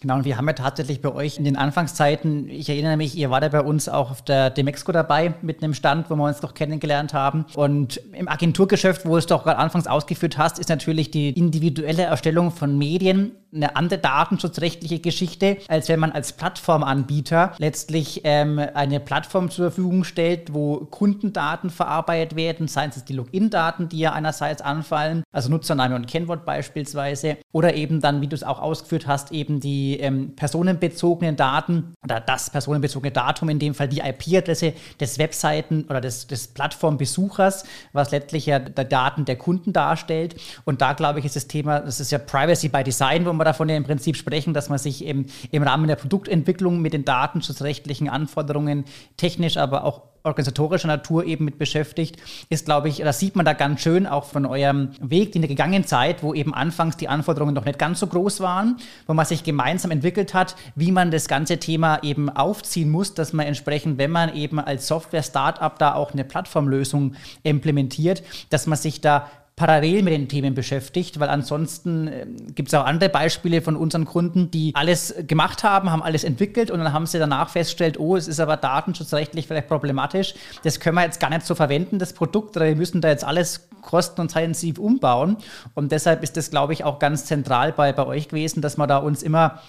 Genau, 0.00 0.14
und 0.14 0.24
wir 0.24 0.38
haben 0.38 0.46
ja 0.46 0.54
tatsächlich 0.54 1.02
bei 1.02 1.12
euch 1.12 1.36
in 1.36 1.44
den 1.44 1.56
Anfangszeiten, 1.56 2.48
ich 2.48 2.70
erinnere 2.70 2.96
mich, 2.96 3.14
ihr 3.16 3.28
wart 3.28 3.42
ja 3.42 3.50
bei 3.50 3.60
uns 3.60 3.86
auch 3.86 4.10
auf 4.10 4.22
der 4.22 4.48
Demexco 4.48 4.92
dabei 4.92 5.34
mit 5.42 5.62
einem 5.62 5.74
Stand, 5.74 6.08
wo 6.08 6.16
wir 6.16 6.24
uns 6.24 6.40
noch 6.40 6.54
kennengelernt 6.54 7.12
haben. 7.12 7.44
Und 7.54 8.00
im 8.14 8.26
Agenturgeschäft, 8.26 9.04
wo 9.04 9.18
es 9.18 9.26
doch 9.26 9.44
gerade 9.44 9.58
anfangs 9.58 9.86
ausgeführt 9.86 10.38
hast, 10.38 10.58
ist 10.58 10.70
natürlich 10.70 11.10
die 11.10 11.30
individuelle 11.30 12.04
Erstellung 12.04 12.50
von 12.50 12.78
Medien 12.78 13.32
eine 13.54 13.76
andere 13.76 13.98
datenschutzrechtliche 13.98 15.00
Geschichte, 15.00 15.56
als 15.68 15.88
wenn 15.88 16.00
man 16.00 16.12
als 16.12 16.32
Plattformanbieter 16.32 17.52
letztlich 17.58 18.20
ähm, 18.24 18.60
eine 18.74 19.00
Plattform 19.00 19.50
zur 19.50 19.66
Verfügung 19.66 20.04
stellt, 20.04 20.54
wo 20.54 20.76
Kundendaten 20.76 21.70
verarbeitet 21.70 22.36
werden, 22.36 22.68
seien 22.68 22.90
es 22.90 23.04
die 23.04 23.12
Login-Daten, 23.12 23.88
die 23.88 23.98
ja 23.98 24.12
einerseits 24.12 24.62
anfallen, 24.62 25.24
also 25.32 25.50
Nutzername 25.50 25.96
und 25.96 26.06
Kennwort 26.06 26.44
beispielsweise, 26.44 27.38
oder 27.52 27.74
eben 27.74 28.00
dann, 28.00 28.20
wie 28.20 28.28
du 28.28 28.36
es 28.36 28.44
auch 28.44 28.60
ausgeführt 28.60 29.06
hast, 29.06 29.32
eben 29.32 29.60
die 29.60 29.89
ähm, 29.98 30.36
personenbezogenen 30.36 31.36
Daten 31.36 31.94
oder 32.04 32.20
das 32.20 32.50
personenbezogene 32.50 33.10
Datum, 33.10 33.48
in 33.48 33.58
dem 33.58 33.74
Fall 33.74 33.88
die 33.88 34.00
IP-Adresse 34.00 34.74
des 35.00 35.18
Webseiten 35.18 35.84
oder 35.88 36.00
des, 36.00 36.26
des 36.26 36.48
Plattformbesuchers, 36.48 37.64
was 37.92 38.10
letztlich 38.10 38.46
ja 38.46 38.58
die 38.58 38.88
Daten 38.88 39.24
der 39.24 39.36
Kunden 39.36 39.72
darstellt. 39.72 40.36
Und 40.64 40.80
da 40.82 40.92
glaube 40.92 41.18
ich, 41.18 41.24
ist 41.24 41.36
das 41.36 41.48
Thema, 41.48 41.80
das 41.80 42.00
ist 42.00 42.12
ja 42.12 42.18
Privacy 42.18 42.68
by 42.68 42.84
Design, 42.84 43.26
wo 43.26 43.32
wir 43.32 43.44
davon 43.44 43.68
ja 43.68 43.76
im 43.76 43.84
Prinzip 43.84 44.16
sprechen, 44.16 44.54
dass 44.54 44.68
man 44.68 44.78
sich 44.78 45.04
im, 45.04 45.26
im 45.50 45.62
Rahmen 45.62 45.88
der 45.88 45.96
Produktentwicklung 45.96 46.80
mit 46.80 46.92
den 46.92 47.04
datenschutzrechtlichen 47.04 48.08
Anforderungen 48.08 48.84
technisch, 49.16 49.56
aber 49.56 49.84
auch 49.84 50.09
organisatorischer 50.22 50.88
Natur 50.88 51.24
eben 51.24 51.44
mit 51.44 51.58
beschäftigt, 51.58 52.16
ist, 52.48 52.66
glaube 52.66 52.88
ich, 52.88 52.98
das 52.98 53.18
sieht 53.18 53.36
man 53.36 53.46
da 53.46 53.52
ganz 53.52 53.80
schön 53.80 54.06
auch 54.06 54.24
von 54.24 54.46
eurem 54.46 54.90
Weg 55.00 55.34
in 55.34 55.42
der 55.42 55.48
gegangenen 55.48 55.84
Zeit, 55.84 56.22
wo 56.22 56.34
eben 56.34 56.54
anfangs 56.54 56.96
die 56.96 57.08
Anforderungen 57.08 57.54
noch 57.54 57.64
nicht 57.64 57.78
ganz 57.78 58.00
so 58.00 58.06
groß 58.06 58.40
waren, 58.40 58.76
wo 59.06 59.14
man 59.14 59.26
sich 59.26 59.44
gemeinsam 59.44 59.90
entwickelt 59.90 60.34
hat, 60.34 60.56
wie 60.74 60.92
man 60.92 61.10
das 61.10 61.28
ganze 61.28 61.58
Thema 61.58 62.02
eben 62.02 62.28
aufziehen 62.28 62.90
muss, 62.90 63.14
dass 63.14 63.32
man 63.32 63.46
entsprechend, 63.46 63.98
wenn 63.98 64.10
man 64.10 64.34
eben 64.34 64.58
als 64.58 64.86
Software-Startup 64.86 65.78
da 65.78 65.94
auch 65.94 66.12
eine 66.12 66.24
Plattformlösung 66.24 67.14
implementiert, 67.42 68.22
dass 68.50 68.66
man 68.66 68.78
sich 68.78 69.00
da 69.00 69.28
parallel 69.60 70.02
mit 70.02 70.14
den 70.14 70.26
Themen 70.26 70.54
beschäftigt, 70.54 71.20
weil 71.20 71.28
ansonsten 71.28 72.08
äh, 72.08 72.26
gibt 72.54 72.68
es 72.70 72.74
auch 72.74 72.86
andere 72.86 73.10
Beispiele 73.10 73.60
von 73.60 73.76
unseren 73.76 74.06
Kunden, 74.06 74.50
die 74.50 74.72
alles 74.74 75.14
gemacht 75.26 75.62
haben, 75.64 75.90
haben 75.90 76.02
alles 76.02 76.24
entwickelt 76.24 76.70
und 76.70 76.78
dann 76.78 76.94
haben 76.94 77.04
sie 77.04 77.18
danach 77.18 77.50
festgestellt, 77.50 78.00
oh, 78.00 78.16
es 78.16 78.26
ist 78.26 78.40
aber 78.40 78.56
datenschutzrechtlich 78.56 79.46
vielleicht 79.46 79.68
problematisch. 79.68 80.32
Das 80.62 80.80
können 80.80 80.96
wir 80.96 81.02
jetzt 81.02 81.20
gar 81.20 81.28
nicht 81.28 81.44
so 81.44 81.54
verwenden, 81.54 81.98
das 81.98 82.14
Produkt, 82.14 82.56
oder 82.56 82.64
wir 82.68 82.74
müssen 82.74 83.02
da 83.02 83.08
jetzt 83.08 83.22
alles 83.22 83.68
kosten- 83.82 84.22
und 84.22 84.30
zeitintensiv 84.30 84.78
umbauen. 84.78 85.36
Und 85.74 85.92
deshalb 85.92 86.22
ist 86.22 86.38
das, 86.38 86.50
glaube 86.50 86.72
ich, 86.72 86.84
auch 86.84 86.98
ganz 86.98 87.26
zentral 87.26 87.72
bei, 87.72 87.92
bei 87.92 88.06
euch 88.06 88.28
gewesen, 88.28 88.62
dass 88.62 88.78
wir 88.78 88.86
da 88.86 88.96
uns 88.96 89.22
immer 89.22 89.60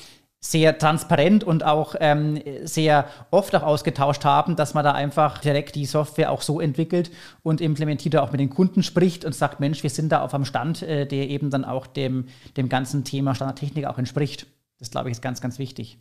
sehr 0.43 0.79
transparent 0.79 1.43
und 1.43 1.63
auch 1.63 1.95
ähm, 1.99 2.41
sehr 2.63 3.07
oft 3.29 3.55
auch 3.55 3.61
ausgetauscht 3.61 4.25
haben, 4.25 4.55
dass 4.55 4.73
man 4.73 4.83
da 4.83 4.91
einfach 4.91 5.37
direkt 5.37 5.75
die 5.75 5.85
Software 5.85 6.31
auch 6.31 6.41
so 6.41 6.59
entwickelt 6.59 7.11
und 7.43 7.61
implementiert 7.61 8.15
auch 8.17 8.31
mit 8.31 8.41
den 8.41 8.49
Kunden 8.49 8.81
spricht 8.81 9.23
und 9.23 9.35
sagt, 9.35 9.59
Mensch, 9.59 9.83
wir 9.83 9.91
sind 9.91 10.11
da 10.11 10.21
auf 10.21 10.33
einem 10.33 10.45
Stand, 10.45 10.81
äh, 10.81 11.05
der 11.05 11.29
eben 11.29 11.51
dann 11.51 11.63
auch 11.63 11.85
dem, 11.85 12.25
dem 12.57 12.69
ganzen 12.69 13.03
Thema 13.03 13.35
Standardtechnik 13.35 13.85
auch 13.85 13.99
entspricht. 13.99 14.47
Das 14.79 14.89
glaube 14.89 15.09
ich 15.09 15.11
ist 15.11 15.21
ganz, 15.21 15.41
ganz 15.41 15.59
wichtig. 15.59 15.99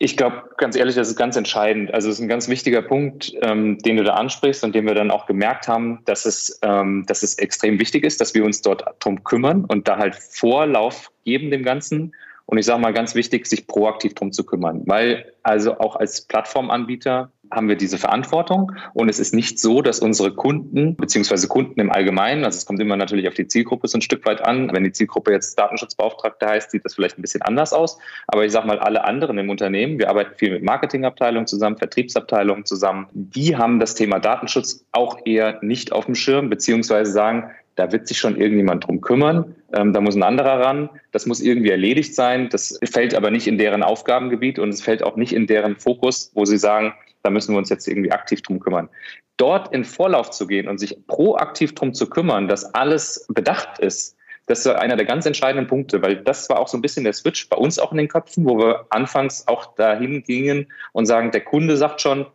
Ich 0.00 0.16
glaube, 0.16 0.42
ganz 0.56 0.76
ehrlich, 0.76 0.94
das 0.96 1.08
ist 1.08 1.16
ganz 1.16 1.36
entscheidend. 1.36 1.92
Also 1.92 2.08
es 2.08 2.16
ist 2.16 2.20
ein 2.20 2.28
ganz 2.28 2.48
wichtiger 2.48 2.82
Punkt, 2.82 3.32
ähm, 3.42 3.78
den 3.78 3.96
du 3.96 4.04
da 4.04 4.14
ansprichst 4.14 4.62
und 4.64 4.74
den 4.74 4.86
wir 4.86 4.94
dann 4.94 5.10
auch 5.10 5.26
gemerkt 5.26 5.68
haben, 5.68 6.00
dass 6.04 6.24
es, 6.24 6.58
ähm, 6.62 7.04
dass 7.06 7.22
es 7.22 7.34
extrem 7.38 7.78
wichtig 7.78 8.04
ist, 8.04 8.20
dass 8.20 8.34
wir 8.34 8.44
uns 8.44 8.62
dort 8.62 8.84
drum 9.00 9.22
kümmern 9.22 9.64
und 9.64 9.86
da 9.86 9.98
halt 9.98 10.16
Vorlauf 10.16 11.10
geben 11.24 11.50
dem 11.50 11.64
Ganzen 11.64 12.12
und 12.50 12.56
ich 12.56 12.64
sage 12.64 12.80
mal 12.80 12.94
ganz 12.94 13.14
wichtig, 13.14 13.46
sich 13.46 13.66
proaktiv 13.66 14.14
drum 14.14 14.32
zu 14.32 14.42
kümmern, 14.42 14.82
weil 14.86 15.34
also 15.42 15.78
auch 15.78 15.96
als 15.96 16.22
Plattformanbieter 16.22 17.30
haben 17.50 17.68
wir 17.68 17.76
diese 17.76 17.98
Verantwortung 17.98 18.72
und 18.94 19.10
es 19.10 19.18
ist 19.18 19.34
nicht 19.34 19.58
so, 19.58 19.82
dass 19.82 20.00
unsere 20.00 20.34
Kunden 20.34 20.96
beziehungsweise 20.96 21.46
Kunden 21.46 21.78
im 21.78 21.92
Allgemeinen, 21.92 22.46
also 22.46 22.56
es 22.56 22.64
kommt 22.64 22.80
immer 22.80 22.96
natürlich 22.96 23.28
auf 23.28 23.34
die 23.34 23.46
Zielgruppe 23.46 23.86
so 23.86 23.98
ein 23.98 24.02
Stück 24.02 24.24
weit 24.24 24.40
an. 24.40 24.72
Wenn 24.72 24.82
die 24.84 24.92
Zielgruppe 24.92 25.32
jetzt 25.32 25.58
Datenschutzbeauftragte 25.58 26.46
heißt, 26.46 26.70
sieht 26.70 26.86
das 26.86 26.94
vielleicht 26.94 27.18
ein 27.18 27.22
bisschen 27.22 27.42
anders 27.42 27.74
aus. 27.74 27.98
Aber 28.26 28.46
ich 28.46 28.52
sage 28.52 28.66
mal, 28.66 28.78
alle 28.78 29.04
anderen 29.04 29.36
im 29.36 29.50
Unternehmen, 29.50 29.98
wir 29.98 30.08
arbeiten 30.08 30.34
viel 30.36 30.50
mit 30.50 30.62
Marketingabteilungen 30.62 31.46
zusammen, 31.46 31.76
Vertriebsabteilungen 31.76 32.64
zusammen, 32.64 33.08
die 33.12 33.58
haben 33.58 33.78
das 33.78 33.94
Thema 33.94 34.20
Datenschutz 34.20 34.86
auch 34.92 35.18
eher 35.26 35.58
nicht 35.60 35.92
auf 35.92 36.06
dem 36.06 36.14
Schirm, 36.14 36.48
beziehungsweise 36.48 37.12
sagen, 37.12 37.50
da 37.78 37.92
wird 37.92 38.08
sich 38.08 38.18
schon 38.18 38.36
irgendjemand 38.36 38.86
drum 38.86 39.00
kümmern. 39.00 39.54
Ähm, 39.72 39.92
da 39.92 40.00
muss 40.00 40.16
ein 40.16 40.24
anderer 40.24 40.60
ran. 40.60 40.90
Das 41.12 41.26
muss 41.26 41.40
irgendwie 41.40 41.70
erledigt 41.70 42.12
sein. 42.12 42.48
Das 42.48 42.78
fällt 42.90 43.14
aber 43.14 43.30
nicht 43.30 43.46
in 43.46 43.56
deren 43.56 43.84
Aufgabengebiet 43.84 44.58
und 44.58 44.70
es 44.70 44.82
fällt 44.82 45.04
auch 45.04 45.14
nicht 45.14 45.32
in 45.32 45.46
deren 45.46 45.76
Fokus, 45.76 46.32
wo 46.34 46.44
sie 46.44 46.58
sagen, 46.58 46.92
da 47.22 47.30
müssen 47.30 47.54
wir 47.54 47.58
uns 47.58 47.68
jetzt 47.68 47.86
irgendwie 47.86 48.10
aktiv 48.10 48.42
drum 48.42 48.58
kümmern. 48.58 48.88
Dort 49.36 49.72
in 49.72 49.84
Vorlauf 49.84 50.30
zu 50.30 50.48
gehen 50.48 50.66
und 50.66 50.78
sich 50.78 51.06
proaktiv 51.06 51.74
drum 51.76 51.94
zu 51.94 52.10
kümmern, 52.10 52.48
dass 52.48 52.74
alles 52.74 53.26
bedacht 53.28 53.78
ist, 53.78 54.16
das 54.46 54.60
ist 54.60 54.66
einer 54.66 54.96
der 54.96 55.04
ganz 55.04 55.26
entscheidenden 55.26 55.68
Punkte, 55.68 56.00
weil 56.00 56.16
das 56.16 56.48
war 56.48 56.58
auch 56.58 56.68
so 56.68 56.78
ein 56.78 56.82
bisschen 56.82 57.04
der 57.04 57.12
Switch 57.12 57.48
bei 57.50 57.56
uns 57.56 57.78
auch 57.78 57.92
in 57.92 57.98
den 57.98 58.08
Köpfen, 58.08 58.48
wo 58.48 58.56
wir 58.56 58.86
anfangs 58.88 59.46
auch 59.46 59.74
dahin 59.74 60.22
gingen 60.22 60.72
und 60.92 61.04
sagen, 61.04 61.30
der 61.30 61.42
Kunde 61.42 61.76
sagt 61.76 62.00
schon, 62.00 62.26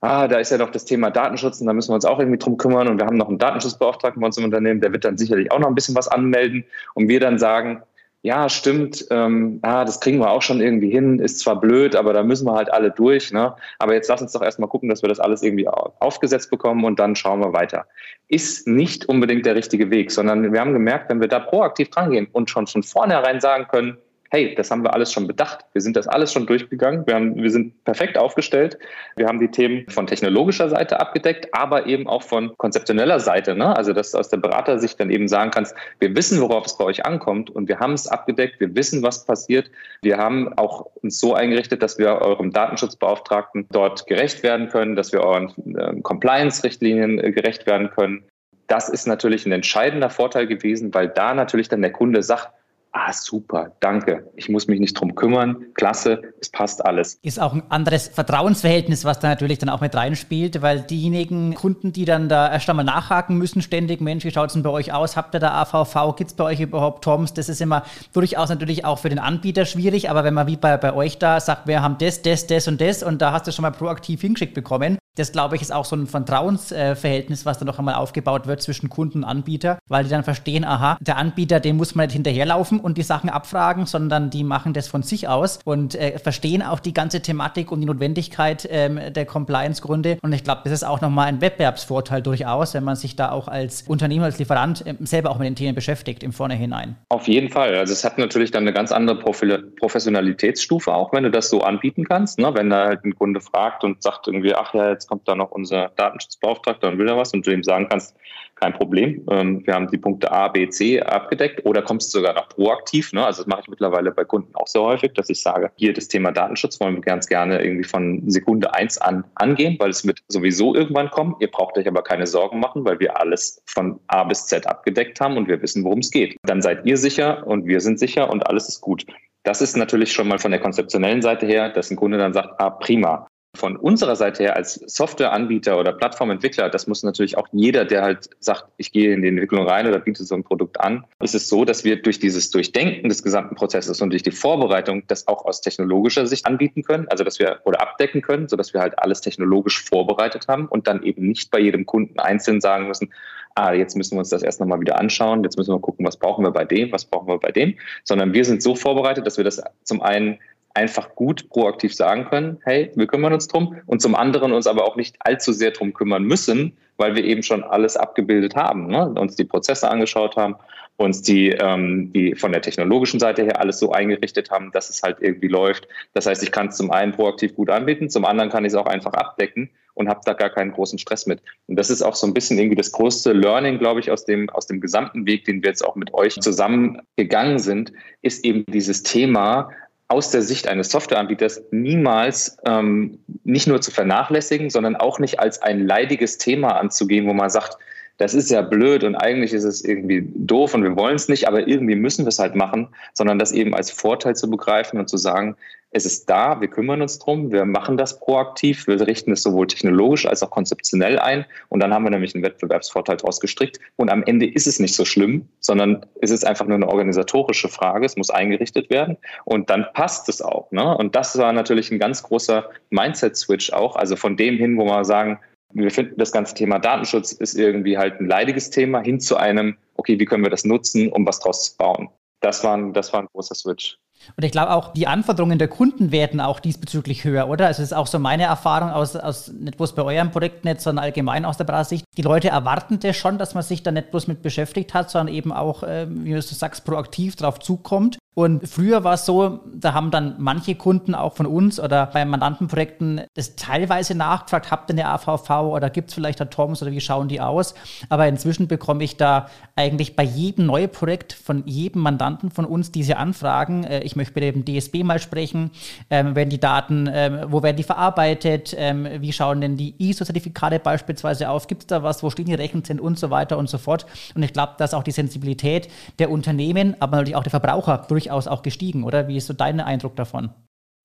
ah, 0.00 0.28
da 0.28 0.38
ist 0.38 0.50
ja 0.50 0.58
doch 0.58 0.70
das 0.70 0.84
Thema 0.84 1.10
Datenschutz 1.10 1.60
und 1.60 1.66
da 1.66 1.72
müssen 1.72 1.90
wir 1.90 1.94
uns 1.94 2.04
auch 2.04 2.18
irgendwie 2.18 2.38
drum 2.38 2.56
kümmern 2.56 2.88
und 2.88 2.98
wir 2.98 3.06
haben 3.06 3.16
noch 3.16 3.28
einen 3.28 3.38
Datenschutzbeauftragten 3.38 4.20
bei 4.20 4.26
uns 4.26 4.38
im 4.38 4.44
Unternehmen, 4.44 4.80
der 4.80 4.92
wird 4.92 5.04
dann 5.04 5.18
sicherlich 5.18 5.50
auch 5.50 5.58
noch 5.58 5.68
ein 5.68 5.74
bisschen 5.74 5.96
was 5.96 6.08
anmelden 6.08 6.64
und 6.94 7.08
wir 7.08 7.20
dann 7.20 7.38
sagen, 7.38 7.82
ja, 8.22 8.48
stimmt, 8.48 9.06
ähm, 9.10 9.60
ah, 9.62 9.84
das 9.84 10.00
kriegen 10.00 10.18
wir 10.18 10.30
auch 10.30 10.42
schon 10.42 10.60
irgendwie 10.60 10.90
hin, 10.90 11.20
ist 11.20 11.38
zwar 11.38 11.60
blöd, 11.60 11.94
aber 11.94 12.12
da 12.12 12.24
müssen 12.24 12.46
wir 12.46 12.54
halt 12.54 12.72
alle 12.72 12.90
durch. 12.90 13.32
Ne? 13.32 13.54
Aber 13.78 13.94
jetzt 13.94 14.08
lass 14.08 14.20
uns 14.20 14.32
doch 14.32 14.42
erstmal 14.42 14.68
gucken, 14.68 14.88
dass 14.88 15.02
wir 15.02 15.08
das 15.08 15.20
alles 15.20 15.42
irgendwie 15.42 15.68
aufgesetzt 15.68 16.50
bekommen 16.50 16.84
und 16.84 16.98
dann 16.98 17.14
schauen 17.14 17.40
wir 17.40 17.52
weiter. 17.52 17.86
Ist 18.26 18.66
nicht 18.66 19.08
unbedingt 19.08 19.46
der 19.46 19.54
richtige 19.54 19.90
Weg, 19.90 20.10
sondern 20.10 20.52
wir 20.52 20.60
haben 20.60 20.72
gemerkt, 20.72 21.10
wenn 21.10 21.20
wir 21.20 21.28
da 21.28 21.38
proaktiv 21.38 21.90
drangehen 21.90 22.26
und 22.32 22.50
schon 22.50 22.66
von 22.66 22.82
vornherein 22.82 23.40
sagen 23.40 23.68
können, 23.70 23.98
hey, 24.30 24.54
das 24.54 24.70
haben 24.70 24.82
wir 24.82 24.92
alles 24.92 25.12
schon 25.12 25.26
bedacht. 25.26 25.64
Wir 25.72 25.80
sind 25.80 25.96
das 25.96 26.06
alles 26.06 26.32
schon 26.32 26.46
durchgegangen. 26.46 27.06
Wir, 27.06 27.14
haben, 27.14 27.36
wir 27.36 27.50
sind 27.50 27.82
perfekt 27.84 28.18
aufgestellt. 28.18 28.78
Wir 29.16 29.26
haben 29.26 29.40
die 29.40 29.50
Themen 29.50 29.88
von 29.88 30.06
technologischer 30.06 30.68
Seite 30.68 31.00
abgedeckt, 31.00 31.48
aber 31.52 31.86
eben 31.86 32.06
auch 32.06 32.22
von 32.22 32.56
konzeptioneller 32.58 33.20
Seite. 33.20 33.54
Ne? 33.54 33.74
Also, 33.76 33.92
dass 33.92 34.12
du 34.12 34.18
aus 34.18 34.28
der 34.28 34.36
Beratersicht 34.36 35.00
dann 35.00 35.10
eben 35.10 35.28
sagen 35.28 35.50
kannst, 35.50 35.74
wir 35.98 36.14
wissen, 36.14 36.40
worauf 36.40 36.66
es 36.66 36.76
bei 36.76 36.84
euch 36.84 37.06
ankommt 37.06 37.50
und 37.50 37.68
wir 37.68 37.80
haben 37.80 37.94
es 37.94 38.06
abgedeckt. 38.06 38.60
Wir 38.60 38.74
wissen, 38.74 39.02
was 39.02 39.24
passiert. 39.24 39.70
Wir 40.02 40.18
haben 40.18 40.52
auch 40.58 40.86
uns 41.02 41.18
so 41.18 41.34
eingerichtet, 41.34 41.82
dass 41.82 41.98
wir 41.98 42.20
eurem 42.20 42.52
Datenschutzbeauftragten 42.52 43.66
dort 43.70 44.06
gerecht 44.06 44.42
werden 44.42 44.68
können, 44.68 44.94
dass 44.94 45.12
wir 45.12 45.22
euren 45.22 45.52
äh, 45.74 46.00
Compliance-Richtlinien 46.02 47.18
äh, 47.18 47.32
gerecht 47.32 47.66
werden 47.66 47.90
können. 47.90 48.24
Das 48.66 48.90
ist 48.90 49.06
natürlich 49.06 49.46
ein 49.46 49.52
entscheidender 49.52 50.10
Vorteil 50.10 50.46
gewesen, 50.46 50.92
weil 50.92 51.08
da 51.08 51.32
natürlich 51.32 51.70
dann 51.70 51.80
der 51.80 51.92
Kunde 51.92 52.22
sagt, 52.22 52.50
ah, 52.92 53.12
super, 53.12 53.72
danke, 53.80 54.30
ich 54.36 54.48
muss 54.48 54.66
mich 54.66 54.80
nicht 54.80 54.98
drum 54.98 55.14
kümmern, 55.14 55.66
klasse, 55.74 56.22
es 56.40 56.50
passt 56.50 56.84
alles. 56.84 57.18
Ist 57.22 57.40
auch 57.40 57.52
ein 57.52 57.62
anderes 57.68 58.08
Vertrauensverhältnis, 58.08 59.04
was 59.04 59.20
da 59.20 59.28
natürlich 59.28 59.58
dann 59.58 59.68
auch 59.68 59.80
mit 59.80 59.94
reinspielt, 59.94 60.62
weil 60.62 60.80
diejenigen 60.80 61.54
Kunden, 61.54 61.92
die 61.92 62.04
dann 62.04 62.28
da 62.28 62.52
erst 62.52 62.68
einmal 62.68 62.84
nachhaken 62.84 63.36
müssen, 63.36 63.62
ständig, 63.62 64.00
Mensch, 64.00 64.24
wie 64.24 64.30
schaut 64.30 64.48
es 64.48 64.54
denn 64.54 64.62
bei 64.62 64.70
euch 64.70 64.92
aus? 64.92 65.16
Habt 65.16 65.34
ihr 65.34 65.40
da 65.40 65.62
AVV? 65.62 66.16
Gibt 66.16 66.30
es 66.30 66.36
bei 66.36 66.44
euch 66.44 66.60
überhaupt 66.60 67.04
TOMS? 67.04 67.34
Das 67.34 67.48
ist 67.48 67.60
immer 67.60 67.84
durchaus 68.12 68.48
natürlich 68.48 68.84
auch 68.84 68.98
für 68.98 69.08
den 69.08 69.18
Anbieter 69.18 69.64
schwierig, 69.64 70.10
aber 70.10 70.24
wenn 70.24 70.34
man 70.34 70.46
wie 70.46 70.56
bei, 70.56 70.76
bei 70.76 70.94
euch 70.94 71.18
da 71.18 71.40
sagt, 71.40 71.66
wir 71.66 71.82
haben 71.82 71.98
das, 71.98 72.22
das, 72.22 72.46
das 72.46 72.68
und 72.68 72.80
das 72.80 73.02
und 73.02 73.22
da 73.22 73.32
hast 73.32 73.46
du 73.46 73.52
schon 73.52 73.62
mal 73.62 73.70
proaktiv 73.70 74.20
hingeschickt 74.20 74.54
bekommen, 74.54 74.98
das, 75.18 75.32
glaube 75.32 75.56
ich, 75.56 75.62
ist 75.62 75.72
auch 75.72 75.84
so 75.84 75.96
ein 75.96 76.06
Vertrauensverhältnis, 76.06 77.44
was 77.44 77.58
dann 77.58 77.66
noch 77.66 77.78
einmal 77.78 77.94
aufgebaut 77.94 78.46
wird 78.46 78.62
zwischen 78.62 78.88
Kunden 78.88 79.18
und 79.18 79.24
Anbieter, 79.24 79.78
weil 79.88 80.04
die 80.04 80.10
dann 80.10 80.24
verstehen, 80.24 80.64
aha, 80.64 80.98
der 81.00 81.16
Anbieter, 81.16 81.60
dem 81.60 81.76
muss 81.76 81.94
man 81.94 82.06
nicht 82.06 82.14
hinterherlaufen 82.14 82.80
und 82.80 82.98
die 82.98 83.02
Sachen 83.02 83.30
abfragen, 83.30 83.86
sondern 83.86 84.30
die 84.30 84.44
machen 84.44 84.72
das 84.72 84.88
von 84.88 85.02
sich 85.02 85.28
aus 85.28 85.58
und 85.64 85.94
äh, 85.94 86.18
verstehen 86.18 86.62
auch 86.62 86.80
die 86.80 86.94
ganze 86.94 87.20
Thematik 87.20 87.72
und 87.72 87.80
die 87.80 87.86
Notwendigkeit 87.86 88.68
ähm, 88.70 89.00
der 89.12 89.26
Compliance-Gründe. 89.26 90.18
Und 90.22 90.32
ich 90.32 90.44
glaube, 90.44 90.62
das 90.64 90.72
ist 90.72 90.84
auch 90.84 91.00
nochmal 91.00 91.26
ein 91.26 91.40
Wettbewerbsvorteil 91.40 92.22
durchaus, 92.22 92.74
wenn 92.74 92.84
man 92.84 92.96
sich 92.96 93.16
da 93.16 93.30
auch 93.30 93.48
als 93.48 93.82
Unternehmer, 93.82 94.26
als 94.26 94.38
Lieferant 94.38 94.86
äh, 94.86 94.94
selber 95.00 95.30
auch 95.30 95.38
mit 95.38 95.46
den 95.46 95.56
Themen 95.56 95.74
beschäftigt 95.74 96.22
im 96.22 96.32
Vornherein. 96.32 96.96
Auf 97.08 97.28
jeden 97.28 97.48
Fall. 97.48 97.74
Also 97.76 97.92
es 97.92 98.04
hat 98.04 98.18
natürlich 98.18 98.50
dann 98.50 98.62
eine 98.64 98.72
ganz 98.72 98.92
andere 98.92 99.16
Professionalitätsstufe 99.16 100.92
auch, 100.92 101.12
wenn 101.12 101.24
du 101.24 101.30
das 101.30 101.50
so 101.50 101.62
anbieten 101.62 102.04
kannst. 102.04 102.38
Ne? 102.38 102.52
Wenn 102.54 102.70
da 102.70 102.86
halt 102.86 103.04
ein 103.04 103.14
Kunde 103.14 103.40
fragt 103.40 103.84
und 103.84 104.02
sagt 104.02 104.26
irgendwie, 104.26 104.54
ach 104.54 104.74
ja, 104.74 104.90
jetzt 104.90 105.07
kommt 105.08 105.26
da 105.26 105.34
noch 105.34 105.50
unser 105.50 105.90
Datenschutzbeauftragter 105.96 106.88
und 106.88 106.98
will 106.98 107.06
da 107.06 107.16
was 107.16 107.32
und 107.32 107.46
du 107.46 107.52
ihm 107.52 107.64
sagen 107.64 107.88
kannst, 107.88 108.14
kein 108.58 108.72
Problem. 108.72 109.24
Ähm, 109.30 109.66
wir 109.66 109.74
haben 109.74 109.88
die 109.88 109.98
Punkte 109.98 110.30
A, 110.32 110.48
B, 110.48 110.68
C 110.68 111.00
abgedeckt 111.00 111.64
oder 111.64 111.82
kommst 111.82 112.12
du 112.12 112.18
sogar 112.18 112.34
noch 112.34 112.48
proaktiv. 112.48 113.12
Ne? 113.12 113.24
Also 113.24 113.42
das 113.42 113.46
mache 113.46 113.62
ich 113.62 113.68
mittlerweile 113.68 114.10
bei 114.10 114.24
Kunden 114.24 114.54
auch 114.54 114.66
sehr 114.66 114.82
häufig, 114.82 115.12
dass 115.14 115.30
ich 115.30 115.40
sage, 115.40 115.70
hier 115.76 115.92
das 115.92 116.08
Thema 116.08 116.32
Datenschutz 116.32 116.80
wollen 116.80 116.96
wir 116.96 117.02
ganz 117.02 117.26
gerne 117.28 117.62
irgendwie 117.62 117.84
von 117.84 118.28
Sekunde 118.28 118.74
eins 118.74 118.98
an 118.98 119.24
angehen, 119.36 119.76
weil 119.78 119.90
es 119.90 120.06
wird 120.06 120.20
sowieso 120.28 120.74
irgendwann 120.74 121.10
kommen. 121.10 121.36
Ihr 121.40 121.50
braucht 121.50 121.78
euch 121.78 121.86
aber 121.86 122.02
keine 122.02 122.26
Sorgen 122.26 122.60
machen, 122.60 122.84
weil 122.84 122.98
wir 123.00 123.20
alles 123.20 123.62
von 123.66 124.00
A 124.08 124.24
bis 124.24 124.46
Z 124.46 124.66
abgedeckt 124.66 125.20
haben 125.20 125.36
und 125.36 125.48
wir 125.48 125.62
wissen, 125.62 125.84
worum 125.84 126.00
es 126.00 126.10
geht. 126.10 126.36
Dann 126.42 126.62
seid 126.62 126.84
ihr 126.84 126.96
sicher 126.96 127.46
und 127.46 127.66
wir 127.66 127.80
sind 127.80 127.98
sicher 127.98 128.30
und 128.30 128.46
alles 128.46 128.68
ist 128.68 128.80
gut. 128.80 129.06
Das 129.44 129.62
ist 129.62 129.76
natürlich 129.76 130.12
schon 130.12 130.28
mal 130.28 130.38
von 130.38 130.50
der 130.50 130.60
konzeptionellen 130.60 131.22
Seite 131.22 131.46
her, 131.46 131.70
dass 131.70 131.90
ein 131.90 131.96
Kunde 131.96 132.18
dann 132.18 132.32
sagt, 132.32 132.60
ah, 132.60 132.70
prima, 132.70 133.28
von 133.58 133.76
unserer 133.76 134.16
Seite 134.16 134.44
her 134.44 134.56
als 134.56 134.74
Softwareanbieter 134.74 135.78
oder 135.78 135.92
Plattformentwickler, 135.92 136.70
das 136.70 136.86
muss 136.86 137.02
natürlich 137.02 137.36
auch 137.36 137.48
jeder, 137.52 137.84
der 137.84 138.02
halt 138.02 138.30
sagt, 138.38 138.66
ich 138.76 138.92
gehe 138.92 139.12
in 139.12 139.22
die 139.22 139.28
Entwicklung 139.28 139.66
rein 139.66 139.86
oder 139.86 139.98
biete 139.98 140.24
so 140.24 140.34
ein 140.34 140.44
Produkt 140.44 140.80
an, 140.80 141.04
ist 141.20 141.34
es 141.34 141.48
so, 141.48 141.64
dass 141.64 141.84
wir 141.84 142.00
durch 142.00 142.18
dieses 142.18 142.50
Durchdenken 142.50 143.08
des 143.08 143.22
gesamten 143.22 143.56
Prozesses 143.56 144.00
und 144.00 144.10
durch 144.10 144.22
die 144.22 144.30
Vorbereitung 144.30 145.06
das 145.08 145.26
auch 145.28 145.44
aus 145.44 145.60
technologischer 145.60 146.26
Sicht 146.26 146.46
anbieten 146.46 146.82
können, 146.82 147.06
also 147.08 147.24
dass 147.24 147.38
wir 147.38 147.60
oder 147.64 147.82
abdecken 147.82 148.22
können, 148.22 148.48
sodass 148.48 148.72
wir 148.72 148.80
halt 148.80 148.98
alles 148.98 149.20
technologisch 149.20 149.82
vorbereitet 149.84 150.46
haben 150.48 150.66
und 150.66 150.86
dann 150.86 151.02
eben 151.02 151.26
nicht 151.26 151.50
bei 151.50 151.58
jedem 151.58 151.84
Kunden 151.84 152.18
einzeln 152.20 152.60
sagen 152.60 152.88
müssen, 152.88 153.12
ah, 153.56 153.72
jetzt 153.72 153.96
müssen 153.96 154.14
wir 154.14 154.20
uns 154.20 154.28
das 154.28 154.42
erst 154.42 154.60
nochmal 154.60 154.80
wieder 154.80 154.98
anschauen, 154.98 155.42
jetzt 155.42 155.58
müssen 155.58 155.74
wir 155.74 155.80
gucken, 155.80 156.06
was 156.06 156.16
brauchen 156.16 156.44
wir 156.44 156.52
bei 156.52 156.64
dem, 156.64 156.92
was 156.92 157.04
brauchen 157.04 157.26
wir 157.26 157.38
bei 157.38 157.50
dem, 157.50 157.74
sondern 158.04 158.32
wir 158.32 158.44
sind 158.44 158.62
so 158.62 158.76
vorbereitet, 158.76 159.26
dass 159.26 159.36
wir 159.36 159.44
das 159.44 159.60
zum 159.82 160.00
einen 160.00 160.38
einfach 160.78 161.16
gut 161.16 161.48
proaktiv 161.48 161.92
sagen 161.92 162.26
können, 162.26 162.58
hey, 162.64 162.92
wir 162.94 163.08
kümmern 163.08 163.32
uns 163.32 163.48
drum 163.48 163.76
und 163.86 164.00
zum 164.00 164.14
anderen 164.14 164.52
uns 164.52 164.68
aber 164.68 164.84
auch 164.84 164.94
nicht 164.94 165.16
allzu 165.18 165.52
sehr 165.52 165.72
drum 165.72 165.92
kümmern 165.92 166.22
müssen, 166.22 166.76
weil 166.96 167.16
wir 167.16 167.24
eben 167.24 167.42
schon 167.42 167.64
alles 167.64 167.96
abgebildet 167.96 168.54
haben, 168.54 168.86
ne? 168.86 169.08
uns 169.08 169.34
die 169.34 169.44
Prozesse 169.44 169.90
angeschaut 169.90 170.36
haben, 170.36 170.54
uns 170.96 171.20
die, 171.22 171.50
ähm, 171.50 172.12
die 172.12 172.36
von 172.36 172.52
der 172.52 172.62
technologischen 172.62 173.18
Seite 173.18 173.42
her 173.42 173.60
alles 173.60 173.80
so 173.80 173.90
eingerichtet 173.90 174.52
haben, 174.52 174.70
dass 174.70 174.88
es 174.88 175.02
halt 175.02 175.18
irgendwie 175.20 175.48
läuft. 175.48 175.88
Das 176.14 176.26
heißt, 176.26 176.44
ich 176.44 176.52
kann 176.52 176.68
es 176.68 176.76
zum 176.76 176.92
einen 176.92 177.12
proaktiv 177.12 177.56
gut 177.56 177.70
anbieten, 177.70 178.08
zum 178.08 178.24
anderen 178.24 178.50
kann 178.50 178.64
ich 178.64 178.72
es 178.72 178.76
auch 178.76 178.86
einfach 178.86 179.14
abdecken 179.14 179.70
und 179.94 180.08
habe 180.08 180.20
da 180.24 180.32
gar 180.32 180.50
keinen 180.50 180.70
großen 180.70 180.98
Stress 181.00 181.26
mit. 181.26 181.40
Und 181.66 181.74
das 181.74 181.90
ist 181.90 182.02
auch 182.02 182.14
so 182.14 182.24
ein 182.24 182.34
bisschen 182.34 182.56
irgendwie 182.56 182.76
das 182.76 182.92
größte 182.92 183.32
Learning, 183.32 183.78
glaube 183.78 183.98
ich, 183.98 184.12
aus 184.12 184.24
dem, 184.24 184.48
aus 184.50 184.68
dem 184.68 184.80
gesamten 184.80 185.26
Weg, 185.26 185.44
den 185.44 185.60
wir 185.62 185.70
jetzt 185.70 185.84
auch 185.84 185.96
mit 185.96 186.14
euch 186.14 186.40
zusammen 186.40 187.02
gegangen 187.16 187.58
sind, 187.58 187.92
ist 188.22 188.44
eben 188.44 188.64
dieses 188.66 189.02
Thema, 189.02 189.70
aus 190.08 190.30
der 190.30 190.40
Sicht 190.42 190.66
eines 190.68 190.90
Softwareanbieters 190.90 191.62
niemals 191.70 192.56
ähm, 192.64 193.18
nicht 193.44 193.66
nur 193.66 193.80
zu 193.82 193.90
vernachlässigen, 193.90 194.70
sondern 194.70 194.96
auch 194.96 195.18
nicht 195.18 195.38
als 195.38 195.60
ein 195.60 195.86
leidiges 195.86 196.38
Thema 196.38 196.76
anzugehen, 196.76 197.26
wo 197.26 197.34
man 197.34 197.50
sagt, 197.50 197.76
das 198.18 198.34
ist 198.34 198.50
ja 198.50 198.62
blöd 198.62 199.04
und 199.04 199.14
eigentlich 199.14 199.52
ist 199.52 199.64
es 199.64 199.84
irgendwie 199.84 200.28
doof 200.34 200.74
und 200.74 200.82
wir 200.82 200.96
wollen 200.96 201.16
es 201.16 201.28
nicht, 201.28 201.48
aber 201.48 201.66
irgendwie 201.66 201.94
müssen 201.94 202.24
wir 202.24 202.28
es 202.28 202.38
halt 202.38 202.54
machen, 202.54 202.88
sondern 203.14 203.38
das 203.38 203.52
eben 203.52 203.74
als 203.74 203.90
Vorteil 203.90 204.36
zu 204.36 204.50
begreifen 204.50 204.98
und 204.98 205.08
zu 205.08 205.16
sagen, 205.16 205.56
es 205.90 206.04
ist 206.04 206.28
da, 206.28 206.60
wir 206.60 206.68
kümmern 206.68 207.00
uns 207.00 207.18
drum, 207.18 207.50
wir 207.50 207.64
machen 207.64 207.96
das 207.96 208.20
proaktiv, 208.20 208.86
wir 208.86 209.00
richten 209.06 209.32
es 209.32 209.42
sowohl 209.42 209.68
technologisch 209.68 210.26
als 210.26 210.42
auch 210.42 210.50
konzeptionell 210.50 211.18
ein 211.18 211.46
und 211.68 211.80
dann 211.80 211.94
haben 211.94 212.04
wir 212.04 212.10
nämlich 212.10 212.34
einen 212.34 212.44
Wettbewerbsvorteil 212.44 213.16
daraus 213.16 213.40
gestrickt 213.40 213.78
und 213.96 214.10
am 214.10 214.22
Ende 214.24 214.46
ist 214.46 214.66
es 214.66 214.80
nicht 214.80 214.94
so 214.94 215.04
schlimm, 215.04 215.48
sondern 215.60 216.04
es 216.20 216.30
ist 216.30 216.46
einfach 216.46 216.66
nur 216.66 216.74
eine 216.74 216.88
organisatorische 216.88 217.68
Frage, 217.68 218.04
es 218.04 218.16
muss 218.16 218.30
eingerichtet 218.30 218.90
werden 218.90 219.16
und 219.44 219.70
dann 219.70 219.86
passt 219.94 220.28
es 220.28 220.42
auch. 220.42 220.70
Ne? 220.72 220.96
Und 220.96 221.14
das 221.14 221.38
war 221.38 221.52
natürlich 221.52 221.90
ein 221.90 221.98
ganz 221.98 222.22
großer 222.22 222.68
Mindset-Switch 222.90 223.72
auch, 223.72 223.96
also 223.96 224.16
von 224.16 224.36
dem 224.36 224.56
hin, 224.56 224.76
wo 224.76 224.84
wir 224.84 225.04
sagen, 225.04 225.38
wir 225.72 225.90
finden, 225.90 226.14
das 226.16 226.32
ganze 226.32 226.54
Thema 226.54 226.78
Datenschutz 226.78 227.32
ist 227.32 227.54
irgendwie 227.54 227.98
halt 227.98 228.20
ein 228.20 228.26
leidiges 228.26 228.70
Thema, 228.70 229.00
hin 229.00 229.20
zu 229.20 229.36
einem, 229.36 229.76
okay, 229.96 230.18
wie 230.18 230.24
können 230.24 230.42
wir 230.42 230.50
das 230.50 230.64
nutzen, 230.64 231.12
um 231.12 231.26
was 231.26 231.40
draus 231.40 231.70
zu 231.70 231.76
bauen. 231.76 232.08
Das 232.40 232.64
war 232.64 232.76
ein, 232.76 232.92
das 232.92 233.12
war 233.12 233.20
ein 233.20 233.28
großer 233.32 233.54
Switch. 233.54 233.98
Und 234.36 234.44
ich 234.44 234.52
glaube 234.52 234.72
auch, 234.72 234.92
die 234.92 235.06
Anforderungen 235.06 235.58
der 235.58 235.68
Kunden 235.68 236.10
werden 236.12 236.40
auch 236.40 236.60
diesbezüglich 236.60 237.24
höher, 237.24 237.48
oder? 237.48 237.66
Also 237.66 237.82
es 237.82 237.90
ist 237.90 237.96
auch 237.96 238.06
so 238.06 238.18
meine 238.18 238.44
Erfahrung 238.44 238.90
aus, 238.90 239.16
aus 239.16 239.48
nicht 239.48 239.76
bloß 239.76 239.94
bei 239.94 240.02
eurem 240.02 240.30
Projekt 240.30 240.64
nicht, 240.64 240.80
sondern 240.80 241.04
allgemein 241.04 241.44
aus 241.44 241.56
der 241.56 241.64
Beratersicht. 241.64 242.04
Die 242.16 242.22
Leute 242.22 242.48
erwarten 242.48 242.98
das 243.00 243.16
schon, 243.16 243.38
dass 243.38 243.54
man 243.54 243.62
sich 243.62 243.82
da 243.82 243.90
nicht 243.90 244.10
bloß 244.10 244.26
mit 244.26 244.42
beschäftigt 244.42 244.94
hat, 244.94 245.10
sondern 245.10 245.34
eben 245.34 245.52
auch, 245.52 245.82
äh, 245.82 246.06
wie 246.08 246.32
du 246.32 246.42
sagst, 246.42 246.84
proaktiv 246.84 247.36
drauf 247.36 247.60
zukommt. 247.60 248.18
Und 248.38 248.68
früher 248.68 249.02
war 249.02 249.14
es 249.14 249.26
so, 249.26 249.58
da 249.74 249.94
haben 249.94 250.12
dann 250.12 250.36
manche 250.38 250.76
Kunden 250.76 251.16
auch 251.16 251.34
von 251.34 251.44
uns 251.44 251.80
oder 251.80 252.06
bei 252.06 252.24
Mandantenprojekten 252.24 253.22
das 253.34 253.56
teilweise 253.56 254.14
nachgefragt, 254.14 254.70
habt 254.70 254.88
ihr 254.90 254.94
eine 254.94 255.08
AVV 255.08 255.50
oder 255.74 255.90
gibt 255.90 256.10
es 256.10 256.14
vielleicht 256.14 256.40
ein 256.40 256.48
TOMS 256.48 256.80
oder 256.80 256.92
wie 256.92 257.00
schauen 257.00 257.26
die 257.26 257.40
aus? 257.40 257.74
Aber 258.08 258.28
inzwischen 258.28 258.68
bekomme 258.68 259.02
ich 259.02 259.16
da 259.16 259.48
eigentlich 259.74 260.14
bei 260.14 260.22
jedem 260.22 260.66
neuen 260.66 260.88
Projekt 260.88 261.32
von 261.32 261.66
jedem 261.66 262.02
Mandanten 262.02 262.52
von 262.52 262.64
uns 262.64 262.92
diese 262.92 263.16
Anfragen. 263.16 263.82
Äh, 263.82 264.04
ich 264.04 264.14
möchte 264.14 264.40
mit 264.40 264.54
dem 264.54 264.64
DSB 264.64 265.02
mal 265.02 265.18
sprechen. 265.18 265.72
Ähm, 266.08 266.36
werden 266.36 266.50
die 266.50 266.60
Daten, 266.60 267.10
ähm, 267.12 267.40
wo 267.48 267.64
werden 267.64 267.76
die 267.76 267.82
verarbeitet? 267.82 268.72
Ähm, 268.78 269.08
wie 269.18 269.32
schauen 269.32 269.60
denn 269.60 269.76
die 269.76 269.96
ISO-Zertifikate 269.98 270.78
beispielsweise 270.78 271.50
auf? 271.50 271.66
Gibt 271.66 271.82
es 271.82 271.86
da 271.88 272.04
was? 272.04 272.22
Wo 272.22 272.30
stehen 272.30 272.46
die 272.46 272.54
Rechenzentren 272.54 273.04
und 273.04 273.18
so 273.18 273.30
weiter 273.30 273.58
und 273.58 273.68
so 273.68 273.78
fort? 273.78 274.06
Und 274.36 274.44
ich 274.44 274.52
glaube, 274.52 274.74
dass 274.78 274.94
auch 274.94 275.02
die 275.02 275.10
Sensibilität 275.10 275.88
der 276.20 276.30
Unternehmen, 276.30 276.94
aber 277.00 277.16
natürlich 277.16 277.34
auch 277.34 277.42
der 277.42 277.50
Verbraucher 277.50 278.04
durch 278.06 278.27
durchaus 278.28 278.46
auch 278.46 278.62
gestiegen, 278.62 279.04
oder? 279.04 279.28
Wie 279.28 279.36
ist 279.36 279.46
so 279.46 279.54
dein 279.54 279.80
Eindruck 279.80 280.16
davon? 280.16 280.50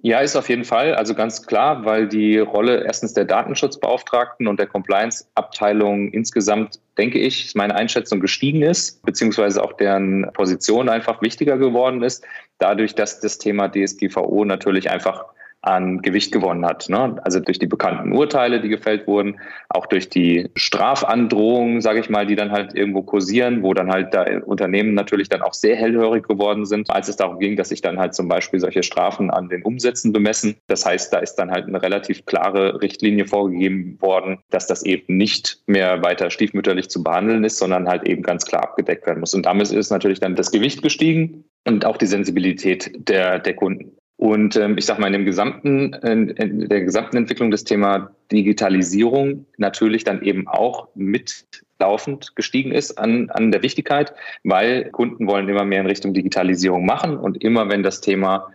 Ja, 0.06 0.20
ist 0.20 0.36
auf 0.36 0.50
jeden 0.50 0.66
Fall. 0.66 0.96
Also 0.96 1.16
ganz 1.16 1.48
klar, 1.48 1.86
weil 1.86 2.10
die 2.10 2.38
Rolle 2.38 2.84
erstens 2.84 3.14
der 3.14 3.24
Datenschutzbeauftragten 3.24 4.48
und 4.48 4.60
der 4.60 4.68
Compliance-Abteilung 4.68 6.10
insgesamt, 6.12 6.82
denke 6.98 7.20
ich, 7.20 7.46
ist 7.46 7.56
meine 7.56 7.76
Einschätzung 7.76 8.20
gestiegen 8.20 8.62
ist, 8.64 9.02
beziehungsweise 9.04 9.64
auch 9.64 9.72
deren 9.74 10.30
Position 10.34 10.90
einfach 10.90 11.22
wichtiger 11.22 11.58
geworden 11.58 12.04
ist, 12.04 12.26
dadurch, 12.58 12.96
dass 12.96 13.22
das 13.22 13.38
Thema 13.38 13.70
DSGVO 13.70 14.44
natürlich 14.44 14.92
einfach 14.92 15.24
an 15.64 16.02
Gewicht 16.02 16.32
gewonnen 16.32 16.66
hat. 16.66 16.90
Ne? 16.90 17.16
Also 17.24 17.40
durch 17.40 17.58
die 17.58 17.68
bekannten 17.68 18.12
Urteile, 18.12 18.60
die 18.60 18.68
gefällt 18.68 19.08
wurden, 19.08 19.40
auch 19.70 19.86
durch 19.86 20.10
die 20.10 20.50
Strafandrohungen, 20.56 21.82
sage 21.82 22.02
ich 22.02 22.10
mal, 22.10 22.28
die 22.28 22.36
dann 22.36 22.52
halt 22.52 22.76
irgendwo 22.76 23.02
kursieren, 23.02 23.64
wo 23.64 23.74
dann 23.74 23.90
halt 23.90 24.14
da 24.14 24.26
Unternehmen 24.46 24.94
natürlich 24.94 25.30
dann 25.30 25.42
auch 25.42 25.54
sehr 25.54 25.78
hellhörig 25.78 26.28
geworden 26.28 26.66
sind, 26.66 26.92
als 26.92 27.08
es 27.08 27.16
darum 27.16 27.40
ging, 27.40 27.56
dass 27.56 27.70
sich 27.70 27.82
dann 27.82 27.98
halt 27.98 28.14
zum 28.14 28.28
Beispiel 28.28 28.60
solche 28.60 28.84
Strafen 28.84 29.32
an 29.32 29.48
den 29.48 29.64
Umsätzen 29.64 30.12
bemessen. 30.12 30.56
Das 30.68 30.86
heißt, 30.86 31.14
da 31.14 31.20
ist 31.20 31.36
dann 31.36 31.50
halt 31.50 31.68
eine 31.68 31.82
relativ 31.82 32.26
klare 32.26 32.82
Richtlinie 32.82 33.26
vorgegeben 33.26 33.98
worden, 34.02 34.40
dass 34.50 34.68
das 34.68 34.84
eben 34.84 35.16
nicht 35.16 35.60
mehr 35.66 36.04
weiter 36.04 36.30
stiefmütterlich 36.30 36.90
zu 36.90 37.04
behandeln 37.04 37.46
ist, 37.46 37.58
sondern 37.58 37.88
halt 37.88 38.06
eben 38.06 38.22
ganz 38.22 38.46
klar 38.46 38.64
abgedeckt 38.64 39.08
werden 39.08 39.22
muss. 39.22 39.34
Und 39.34 39.46
damit 39.46 39.72
ist 39.72 39.92
natürlich 39.92 40.20
dann 40.20 40.36
das 40.36 40.52
Gewicht 40.52 40.82
gestiegen 40.82 41.46
und 41.66 41.86
auch 41.86 41.96
die 41.96 42.06
Sensibilität 42.06 42.92
der, 43.08 43.40
der 43.40 43.56
Kunden. 43.56 43.96
Und 44.24 44.56
ähm, 44.56 44.78
ich 44.78 44.86
sage 44.86 45.02
mal, 45.02 45.08
in, 45.08 45.12
dem 45.12 45.26
gesamten, 45.26 45.92
in 45.96 46.70
der 46.70 46.80
gesamten 46.80 47.18
Entwicklung 47.18 47.52
des 47.52 47.66
Thema 47.66 48.12
Digitalisierung 48.32 49.46
natürlich 49.58 50.06
dann 50.06 50.22
eben 50.22 50.48
auch 50.48 50.88
mitlaufend 50.96 52.34
gestiegen 52.34 52.72
ist 52.72 52.98
an, 52.98 53.30
an 53.32 53.52
der 53.52 53.64
Wichtigkeit, 53.64 54.14
weil 54.46 54.90
Kunden 54.92 55.28
wollen 55.28 55.50
immer 55.50 55.66
mehr 55.66 55.82
in 55.82 55.88
Richtung 55.88 56.14
Digitalisierung 56.14 56.86
machen 56.86 57.18
und 57.18 57.44
immer 57.44 57.68
wenn 57.68 57.84
das 57.84 58.00
Thema 58.00 58.48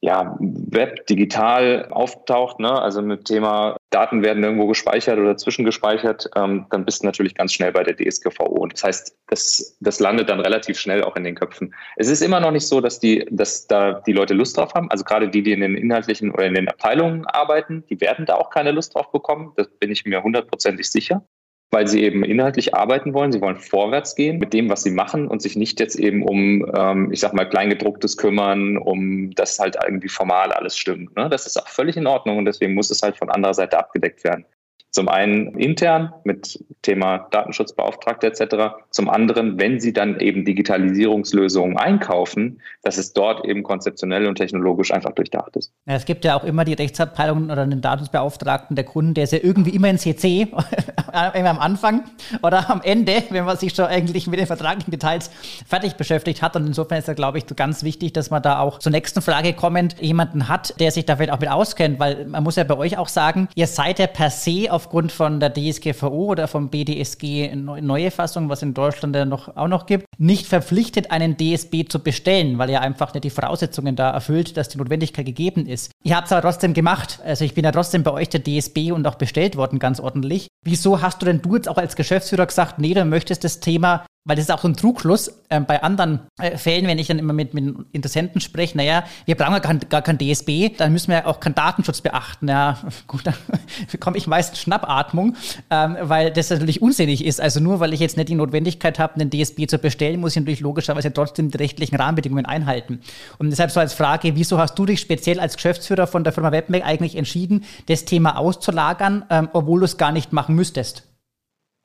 ja, 0.00 0.36
Web 0.40 1.06
digital 1.06 1.88
auftaucht, 1.90 2.60
ne? 2.60 2.70
also 2.70 3.00
mit 3.02 3.24
Thema 3.24 3.76
Daten 3.90 4.22
werden 4.22 4.44
irgendwo 4.44 4.66
gespeichert 4.66 5.18
oder 5.18 5.36
zwischengespeichert, 5.36 6.28
ähm, 6.36 6.66
dann 6.70 6.84
bist 6.84 7.02
du 7.02 7.06
natürlich 7.06 7.34
ganz 7.34 7.54
schnell 7.54 7.72
bei 7.72 7.82
der 7.82 7.96
DSGVO. 7.96 8.44
Und 8.44 8.74
das 8.74 8.84
heißt, 8.84 9.16
das, 9.28 9.76
das 9.80 9.98
landet 9.98 10.28
dann 10.28 10.40
relativ 10.40 10.78
schnell 10.78 11.02
auch 11.02 11.16
in 11.16 11.24
den 11.24 11.34
Köpfen. 11.34 11.74
Es 11.96 12.08
ist 12.08 12.20
immer 12.20 12.40
noch 12.40 12.50
nicht 12.50 12.66
so, 12.66 12.80
dass 12.80 13.00
die, 13.00 13.26
dass 13.30 13.66
da 13.66 13.94
die 14.06 14.12
Leute 14.12 14.34
Lust 14.34 14.56
drauf 14.58 14.74
haben. 14.74 14.90
Also 14.90 15.02
gerade 15.02 15.28
die, 15.28 15.42
die 15.42 15.52
in 15.52 15.60
den 15.60 15.76
inhaltlichen 15.76 16.30
oder 16.30 16.44
in 16.44 16.54
den 16.54 16.68
Abteilungen 16.68 17.26
arbeiten, 17.26 17.84
die 17.88 18.00
werden 18.00 18.26
da 18.26 18.34
auch 18.34 18.50
keine 18.50 18.72
Lust 18.72 18.94
drauf 18.94 19.10
bekommen. 19.10 19.52
Das 19.56 19.68
bin 19.78 19.90
ich 19.90 20.04
mir 20.04 20.22
hundertprozentig 20.22 20.90
sicher 20.90 21.26
weil 21.70 21.86
sie 21.86 22.02
eben 22.02 22.24
inhaltlich 22.24 22.74
arbeiten 22.74 23.12
wollen. 23.12 23.32
Sie 23.32 23.40
wollen 23.40 23.56
vorwärts 23.56 24.14
gehen 24.14 24.38
mit 24.38 24.52
dem, 24.52 24.68
was 24.70 24.82
sie 24.82 24.90
machen 24.90 25.28
und 25.28 25.42
sich 25.42 25.56
nicht 25.56 25.80
jetzt 25.80 25.96
eben 25.96 26.22
um, 26.22 26.70
ähm, 26.74 27.12
ich 27.12 27.20
sag 27.20 27.34
mal, 27.34 27.48
Kleingedrucktes 27.48 28.16
kümmern, 28.16 28.76
um 28.76 29.30
das 29.34 29.58
halt 29.58 29.76
irgendwie 29.84 30.08
formal 30.08 30.52
alles 30.52 30.76
stimmt. 30.76 31.16
Ne? 31.16 31.28
Das 31.28 31.46
ist 31.46 31.56
auch 31.60 31.68
völlig 31.68 31.96
in 31.96 32.06
Ordnung 32.06 32.38
und 32.38 32.44
deswegen 32.44 32.74
muss 32.74 32.90
es 32.90 33.02
halt 33.02 33.16
von 33.16 33.30
anderer 33.30 33.54
Seite 33.54 33.78
abgedeckt 33.78 34.24
werden. 34.24 34.44
Zum 34.90 35.08
einen 35.08 35.58
intern 35.58 36.12
mit 36.24 36.64
Thema 36.80 37.26
Datenschutzbeauftragte 37.30 38.28
etc. 38.28 38.76
Zum 38.90 39.10
anderen, 39.10 39.58
wenn 39.58 39.78
Sie 39.78 39.92
dann 39.92 40.20
eben 40.20 40.44
Digitalisierungslösungen 40.44 41.76
einkaufen, 41.76 42.62
dass 42.82 42.96
es 42.96 43.12
dort 43.12 43.44
eben 43.44 43.62
konzeptionell 43.62 44.26
und 44.26 44.36
technologisch 44.36 44.92
einfach 44.92 45.12
durchdacht 45.12 45.54
ist. 45.56 45.72
Ja, 45.86 45.96
es 45.96 46.06
gibt 46.06 46.24
ja 46.24 46.34
auch 46.34 46.44
immer 46.44 46.64
die 46.64 46.72
Rechtsabteilung 46.72 47.50
oder 47.50 47.66
den 47.66 47.82
Datenschutzbeauftragten 47.82 48.74
der 48.74 48.84
Kunden, 48.84 49.12
der 49.12 49.24
ist 49.24 49.32
ja 49.32 49.40
irgendwie 49.42 49.70
immer 49.70 49.90
in 49.90 49.98
CC, 49.98 50.48
immer 51.34 51.50
am 51.50 51.58
Anfang 51.58 52.04
oder 52.42 52.70
am 52.70 52.80
Ende, 52.82 53.22
wenn 53.30 53.44
man 53.44 53.56
sich 53.56 53.74
schon 53.74 53.86
eigentlich 53.86 54.26
mit 54.28 54.38
den 54.38 54.46
vertraglichen 54.46 54.90
Details 54.90 55.30
fertig 55.66 55.96
beschäftigt 55.96 56.40
hat. 56.40 56.56
Und 56.56 56.66
insofern 56.66 56.98
ist 56.98 57.08
da, 57.08 57.14
glaube 57.14 57.38
ich, 57.38 57.46
ganz 57.56 57.82
wichtig, 57.82 58.12
dass 58.12 58.30
man 58.30 58.42
da 58.42 58.60
auch 58.60 58.78
zur 58.78 58.92
nächsten 58.92 59.20
Frage 59.20 59.52
kommend 59.52 60.00
jemanden 60.00 60.48
hat, 60.48 60.78
der 60.80 60.90
sich 60.90 61.04
da 61.04 61.16
vielleicht 61.16 61.32
auch 61.32 61.40
mit 61.40 61.50
auskennt, 61.50 61.98
weil 61.98 62.24
man 62.26 62.42
muss 62.42 62.56
ja 62.56 62.64
bei 62.64 62.76
euch 62.76 62.96
auch 62.98 63.08
sagen, 63.08 63.48
ihr 63.54 63.66
seid 63.66 63.98
ja 63.98 64.06
per 64.06 64.30
se 64.30 64.68
auf 64.70 64.85
aufgrund 64.86 65.10
von 65.10 65.40
der 65.40 65.52
DSGVO 65.52 66.26
oder 66.26 66.46
vom 66.46 66.68
BDSG 66.68 67.52
neue 67.56 68.12
Fassung, 68.12 68.48
was 68.48 68.62
in 68.62 68.72
Deutschland 68.72 69.16
ja 69.16 69.24
noch, 69.24 69.56
auch 69.56 69.66
noch 69.66 69.86
gibt, 69.86 70.04
nicht 70.16 70.46
verpflichtet, 70.46 71.10
einen 71.10 71.36
DSB 71.36 71.88
zu 71.88 71.98
bestellen, 71.98 72.58
weil 72.58 72.70
er 72.70 72.82
einfach 72.82 73.12
nicht 73.12 73.24
die 73.24 73.30
Voraussetzungen 73.30 73.96
da 73.96 74.10
erfüllt, 74.10 74.56
dass 74.56 74.68
die 74.68 74.78
Notwendigkeit 74.78 75.26
gegeben 75.26 75.66
ist. 75.66 75.90
Ihr 76.04 76.16
habt 76.16 76.26
es 76.26 76.32
aber 76.32 76.42
trotzdem 76.42 76.72
gemacht. 76.72 77.18
Also 77.24 77.44
ich 77.44 77.54
bin 77.54 77.64
ja 77.64 77.72
trotzdem 77.72 78.04
bei 78.04 78.12
euch 78.12 78.28
der 78.28 78.44
DSB 78.44 78.92
und 78.92 79.06
auch 79.08 79.16
bestellt 79.16 79.56
worden, 79.56 79.80
ganz 79.80 79.98
ordentlich. 79.98 80.46
Wieso 80.64 81.02
hast 81.02 81.20
du 81.20 81.26
denn 81.26 81.42
du 81.42 81.56
jetzt 81.56 81.68
auch 81.68 81.78
als 81.78 81.96
Geschäftsführer 81.96 82.46
gesagt, 82.46 82.78
nee, 82.78 82.94
du 82.94 83.04
möchtest 83.04 83.42
das 83.42 83.58
Thema 83.58 84.06
weil 84.26 84.34
das 84.34 84.46
ist 84.46 84.50
auch 84.50 84.60
so 84.60 84.68
ein 84.68 84.76
Trugschluss 84.76 85.28
äh, 85.48 85.60
bei 85.60 85.82
anderen 85.82 86.20
äh, 86.38 86.58
Fällen, 86.58 86.86
wenn 86.88 86.98
ich 86.98 87.06
dann 87.06 87.18
immer 87.18 87.32
mit, 87.32 87.54
mit 87.54 87.76
Interessenten 87.92 88.40
spreche, 88.40 88.76
naja, 88.76 89.04
wir 89.24 89.36
brauchen 89.36 89.52
ja 89.52 89.60
gar, 89.60 89.74
gar 89.76 90.02
kein 90.02 90.18
DSB, 90.18 90.76
dann 90.76 90.92
müssen 90.92 91.08
wir 91.08 91.18
ja 91.18 91.26
auch 91.26 91.38
keinen 91.38 91.54
Datenschutz 91.54 92.00
beachten. 92.00 92.48
Ja, 92.48 92.78
gut, 93.06 93.24
dann 93.24 93.34
bekomme 93.92 94.16
ich 94.16 94.26
meistens 94.26 94.60
Schnappatmung, 94.60 95.36
ähm, 95.70 95.96
weil 96.00 96.32
das 96.32 96.50
natürlich 96.50 96.82
unsinnig 96.82 97.24
ist. 97.24 97.40
Also 97.40 97.60
nur 97.60 97.78
weil 97.78 97.94
ich 97.94 98.00
jetzt 98.00 98.16
nicht 98.16 98.28
die 98.28 98.34
Notwendigkeit 98.34 98.98
habe, 98.98 99.14
einen 99.14 99.30
DSB 99.30 99.68
zu 99.68 99.78
bestellen, 99.78 100.20
muss 100.20 100.32
ich 100.32 100.40
natürlich 100.42 100.60
logischerweise 100.60 101.12
trotzdem 101.12 101.52
die 101.52 101.58
rechtlichen 101.58 101.94
Rahmenbedingungen 101.94 102.46
einhalten. 102.46 103.00
Und 103.38 103.50
deshalb 103.50 103.70
so 103.70 103.78
als 103.78 103.94
Frage, 103.94 104.34
wieso 104.34 104.58
hast 104.58 104.76
du 104.76 104.86
dich 104.86 105.00
speziell 105.00 105.38
als 105.38 105.54
Geschäftsführer 105.54 106.08
von 106.08 106.24
der 106.24 106.32
Firma 106.32 106.50
WebMac 106.50 106.84
eigentlich 106.84 107.14
entschieden, 107.14 107.64
das 107.86 108.04
Thema 108.04 108.38
auszulagern, 108.38 109.24
ähm, 109.30 109.48
obwohl 109.52 109.78
du 109.80 109.84
es 109.84 109.96
gar 109.98 110.10
nicht 110.10 110.32
machen 110.32 110.56
müsstest? 110.56 111.04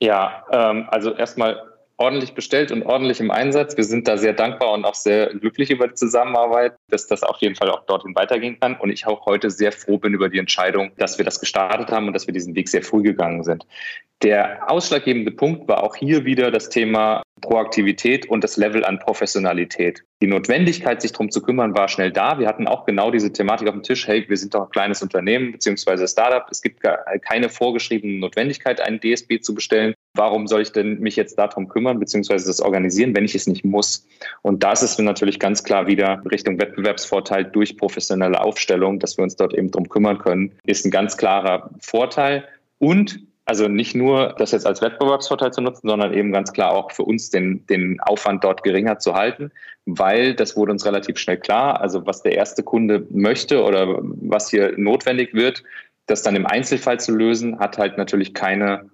Ja, 0.01 0.43
ähm, 0.51 0.87
also 0.89 1.13
erstmal 1.13 1.70
ordentlich 2.01 2.33
bestellt 2.33 2.71
und 2.71 2.83
ordentlich 2.83 3.19
im 3.19 3.29
Einsatz. 3.29 3.77
Wir 3.77 3.83
sind 3.83 4.07
da 4.07 4.17
sehr 4.17 4.33
dankbar 4.33 4.73
und 4.73 4.85
auch 4.85 4.95
sehr 4.95 5.27
glücklich 5.27 5.69
über 5.69 5.87
die 5.87 5.93
Zusammenarbeit, 5.93 6.73
dass 6.89 7.05
das 7.05 7.21
auf 7.21 7.37
jeden 7.37 7.55
Fall 7.55 7.69
auch 7.69 7.85
dorthin 7.85 8.15
weitergehen 8.15 8.59
kann. 8.59 8.75
Und 8.75 8.89
ich 8.89 9.05
auch 9.05 9.25
heute 9.27 9.51
sehr 9.51 9.71
froh 9.71 9.99
bin 9.99 10.13
über 10.13 10.27
die 10.27 10.39
Entscheidung, 10.39 10.91
dass 10.97 11.19
wir 11.19 11.25
das 11.25 11.39
gestartet 11.39 11.91
haben 11.91 12.07
und 12.07 12.13
dass 12.13 12.25
wir 12.25 12.33
diesen 12.33 12.55
Weg 12.55 12.69
sehr 12.69 12.81
früh 12.81 13.03
gegangen 13.03 13.43
sind. 13.43 13.65
Der 14.23 14.69
ausschlaggebende 14.69 15.31
Punkt 15.31 15.67
war 15.67 15.83
auch 15.83 15.95
hier 15.95 16.25
wieder 16.25 16.51
das 16.51 16.69
Thema 16.69 17.21
Proaktivität 17.41 18.29
und 18.29 18.43
das 18.43 18.57
Level 18.57 18.85
an 18.85 18.99
Professionalität. 18.99 20.03
Die 20.21 20.27
Notwendigkeit, 20.27 21.01
sich 21.01 21.11
darum 21.11 21.31
zu 21.31 21.41
kümmern, 21.41 21.75
war 21.75 21.87
schnell 21.87 22.11
da. 22.11 22.37
Wir 22.37 22.47
hatten 22.47 22.67
auch 22.67 22.85
genau 22.85 23.09
diese 23.09 23.33
Thematik 23.33 23.67
auf 23.67 23.73
dem 23.73 23.83
Tisch. 23.83 24.07
Hey, 24.07 24.23
wir 24.27 24.37
sind 24.37 24.53
doch 24.53 24.65
ein 24.65 24.69
kleines 24.69 25.01
Unternehmen 25.01 25.51
beziehungsweise 25.51 26.07
Startup. 26.07 26.45
Es 26.51 26.61
gibt 26.61 26.81
keine 27.23 27.49
vorgeschriebene 27.49 28.19
Notwendigkeit, 28.19 28.79
einen 28.79 28.99
DSB 28.99 29.39
zu 29.41 29.55
bestellen. 29.55 29.95
Warum 30.13 30.45
soll 30.45 30.61
ich 30.61 30.71
denn 30.71 30.99
mich 30.99 31.15
jetzt 31.15 31.39
darum 31.39 31.67
kümmern 31.69 31.99
beziehungsweise 31.99 32.45
das 32.45 32.61
organisieren, 32.61 33.15
wenn 33.15 33.25
ich 33.25 33.33
es 33.33 33.47
nicht 33.47 33.65
muss? 33.65 34.07
Und 34.43 34.63
das 34.63 34.83
ist 34.83 34.99
natürlich 34.99 35.39
ganz 35.39 35.63
klar 35.63 35.87
wieder 35.87 36.21
Richtung 36.29 36.59
Wettbewerbsvorteil 36.59 37.45
durch 37.45 37.77
professionelle 37.77 38.39
Aufstellung, 38.41 38.99
dass 38.99 39.17
wir 39.17 39.23
uns 39.23 39.35
dort 39.35 39.53
eben 39.53 39.71
darum 39.71 39.89
kümmern 39.89 40.19
können, 40.19 40.51
ist 40.65 40.85
ein 40.85 40.91
ganz 40.91 41.17
klarer 41.17 41.71
Vorteil. 41.79 42.43
Und 42.77 43.19
Also 43.51 43.67
nicht 43.67 43.95
nur 43.95 44.33
das 44.37 44.53
jetzt 44.53 44.65
als 44.65 44.81
Wettbewerbsvorteil 44.81 45.51
zu 45.51 45.59
nutzen, 45.59 45.89
sondern 45.89 46.13
eben 46.13 46.31
ganz 46.31 46.53
klar 46.53 46.71
auch 46.71 46.89
für 46.89 47.03
uns 47.03 47.31
den, 47.31 47.65
den 47.67 47.99
Aufwand 47.99 48.45
dort 48.45 48.63
geringer 48.63 48.97
zu 48.97 49.13
halten, 49.13 49.51
weil 49.85 50.33
das 50.33 50.55
wurde 50.55 50.71
uns 50.71 50.85
relativ 50.85 51.17
schnell 51.17 51.35
klar. 51.35 51.81
Also 51.81 52.05
was 52.05 52.23
der 52.23 52.31
erste 52.31 52.63
Kunde 52.63 53.05
möchte 53.09 53.61
oder 53.61 53.97
was 53.99 54.49
hier 54.49 54.71
notwendig 54.77 55.33
wird, 55.33 55.63
das 56.05 56.23
dann 56.23 56.37
im 56.37 56.45
Einzelfall 56.45 57.01
zu 57.01 57.13
lösen, 57.13 57.59
hat 57.59 57.77
halt 57.77 57.97
natürlich 57.97 58.33
keine, 58.33 58.89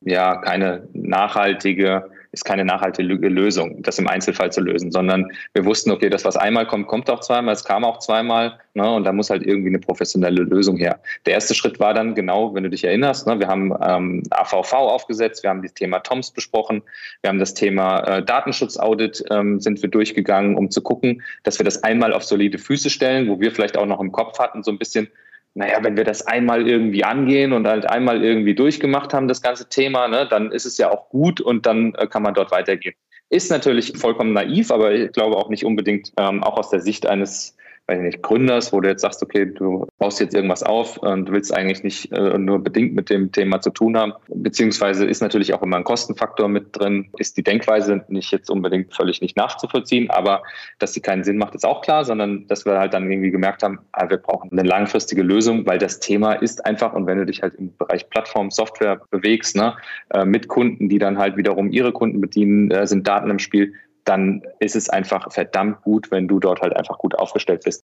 ja, 0.00 0.38
keine 0.38 0.88
nachhaltige 0.92 2.10
ist 2.34 2.44
keine 2.44 2.64
nachhaltige 2.64 3.28
Lösung, 3.28 3.80
das 3.82 3.98
im 3.98 4.08
Einzelfall 4.08 4.52
zu 4.52 4.60
lösen, 4.60 4.90
sondern 4.90 5.30
wir 5.54 5.64
wussten, 5.64 5.90
okay, 5.90 6.10
das, 6.10 6.24
was 6.24 6.36
einmal 6.36 6.66
kommt, 6.66 6.88
kommt 6.88 7.08
auch 7.08 7.20
zweimal, 7.20 7.54
es 7.54 7.64
kam 7.64 7.84
auch 7.84 8.00
zweimal 8.00 8.58
ne, 8.74 8.92
und 8.92 9.04
da 9.04 9.12
muss 9.12 9.30
halt 9.30 9.46
irgendwie 9.46 9.68
eine 9.68 9.78
professionelle 9.78 10.42
Lösung 10.42 10.76
her. 10.76 11.00
Der 11.26 11.34
erste 11.34 11.54
Schritt 11.54 11.78
war 11.78 11.94
dann 11.94 12.14
genau, 12.14 12.54
wenn 12.54 12.64
du 12.64 12.70
dich 12.70 12.84
erinnerst, 12.84 13.26
ne, 13.26 13.38
wir 13.38 13.46
haben 13.46 13.72
ähm, 13.80 14.22
AVV 14.30 14.72
aufgesetzt, 14.72 15.44
wir 15.44 15.50
haben 15.50 15.62
das 15.62 15.74
Thema 15.74 16.00
TOMS 16.00 16.32
besprochen, 16.32 16.82
wir 17.22 17.30
haben 17.30 17.38
das 17.38 17.54
Thema 17.54 18.00
äh, 18.00 18.22
Datenschutzaudit 18.24 19.24
ähm, 19.30 19.60
sind 19.60 19.80
wir 19.80 19.88
durchgegangen, 19.88 20.56
um 20.56 20.70
zu 20.70 20.82
gucken, 20.82 21.22
dass 21.44 21.58
wir 21.58 21.64
das 21.64 21.84
einmal 21.84 22.12
auf 22.12 22.24
solide 22.24 22.58
Füße 22.58 22.90
stellen, 22.90 23.28
wo 23.28 23.38
wir 23.38 23.52
vielleicht 23.52 23.78
auch 23.78 23.86
noch 23.86 24.00
im 24.00 24.10
Kopf 24.10 24.38
hatten, 24.40 24.64
so 24.64 24.72
ein 24.72 24.78
bisschen, 24.78 25.08
naja, 25.54 25.78
wenn 25.82 25.96
wir 25.96 26.04
das 26.04 26.26
einmal 26.26 26.66
irgendwie 26.66 27.04
angehen 27.04 27.52
und 27.52 27.66
halt 27.66 27.88
einmal 27.88 28.22
irgendwie 28.22 28.54
durchgemacht 28.54 29.14
haben, 29.14 29.28
das 29.28 29.40
ganze 29.40 29.68
Thema, 29.68 30.08
ne, 30.08 30.26
dann 30.28 30.50
ist 30.50 30.66
es 30.66 30.78
ja 30.78 30.90
auch 30.90 31.08
gut 31.08 31.40
und 31.40 31.64
dann 31.66 31.94
äh, 31.94 32.08
kann 32.08 32.22
man 32.22 32.34
dort 32.34 32.50
weitergehen. 32.50 32.94
Ist 33.30 33.50
natürlich 33.50 33.96
vollkommen 33.96 34.32
naiv, 34.32 34.70
aber 34.70 34.92
ich 34.92 35.12
glaube 35.12 35.36
auch 35.36 35.48
nicht 35.48 35.64
unbedingt 35.64 36.12
ähm, 36.18 36.42
auch 36.42 36.58
aus 36.58 36.70
der 36.70 36.80
Sicht 36.80 37.06
eines 37.06 37.56
weiß 37.86 38.00
nicht, 38.00 38.22
Gründers, 38.22 38.72
wo 38.72 38.80
du 38.80 38.88
jetzt 38.88 39.02
sagst, 39.02 39.22
okay, 39.22 39.46
du 39.46 39.86
baust 39.98 40.20
jetzt 40.20 40.34
irgendwas 40.34 40.62
auf 40.62 40.96
und 40.98 41.30
willst 41.30 41.54
eigentlich 41.54 41.82
nicht 41.82 42.10
äh, 42.12 42.38
nur 42.38 42.62
bedingt 42.62 42.94
mit 42.94 43.10
dem 43.10 43.30
Thema 43.30 43.60
zu 43.60 43.70
tun 43.70 43.96
haben. 43.96 44.14
Beziehungsweise 44.28 45.04
ist 45.04 45.20
natürlich 45.20 45.52
auch 45.52 45.62
immer 45.62 45.76
ein 45.76 45.84
Kostenfaktor 45.84 46.48
mit 46.48 46.68
drin, 46.72 47.10
ist 47.18 47.36
die 47.36 47.42
Denkweise 47.42 48.04
nicht 48.08 48.32
jetzt 48.32 48.50
unbedingt 48.50 48.94
völlig 48.94 49.20
nicht 49.20 49.36
nachzuvollziehen, 49.36 50.08
aber 50.10 50.42
dass 50.78 50.94
sie 50.94 51.00
keinen 51.00 51.24
Sinn 51.24 51.36
macht, 51.36 51.54
ist 51.54 51.66
auch 51.66 51.82
klar, 51.82 52.04
sondern 52.04 52.46
dass 52.46 52.64
wir 52.64 52.78
halt 52.78 52.94
dann 52.94 53.10
irgendwie 53.10 53.30
gemerkt 53.30 53.62
haben, 53.62 53.78
ah, 53.92 54.08
wir 54.08 54.16
brauchen 54.16 54.50
eine 54.50 54.66
langfristige 54.66 55.22
Lösung, 55.22 55.66
weil 55.66 55.78
das 55.78 56.00
Thema 56.00 56.32
ist 56.34 56.64
einfach 56.64 56.94
und 56.94 57.06
wenn 57.06 57.18
du 57.18 57.26
dich 57.26 57.42
halt 57.42 57.54
im 57.56 57.76
Bereich 57.76 58.08
Plattform, 58.08 58.50
Software 58.50 59.02
bewegst, 59.10 59.56
ne, 59.56 59.76
äh, 60.10 60.24
mit 60.24 60.48
Kunden, 60.48 60.88
die 60.88 60.98
dann 60.98 61.18
halt 61.18 61.36
wiederum 61.36 61.70
ihre 61.70 61.92
Kunden 61.92 62.20
bedienen, 62.20 62.70
äh, 62.70 62.86
sind 62.86 63.06
Daten 63.06 63.30
im 63.30 63.38
Spiel, 63.38 63.74
dann 64.04 64.42
ist 64.60 64.76
es 64.76 64.88
einfach 64.88 65.32
verdammt 65.32 65.82
gut, 65.82 66.10
wenn 66.10 66.28
du 66.28 66.38
dort 66.38 66.60
halt 66.60 66.76
einfach 66.76 66.98
gut 66.98 67.14
aufgestellt 67.14 67.62
bist. 67.64 67.84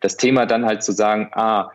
Das 0.00 0.16
Thema 0.16 0.46
dann 0.46 0.64
halt 0.64 0.82
zu 0.82 0.92
sagen, 0.92 1.30
ah, 1.32 1.70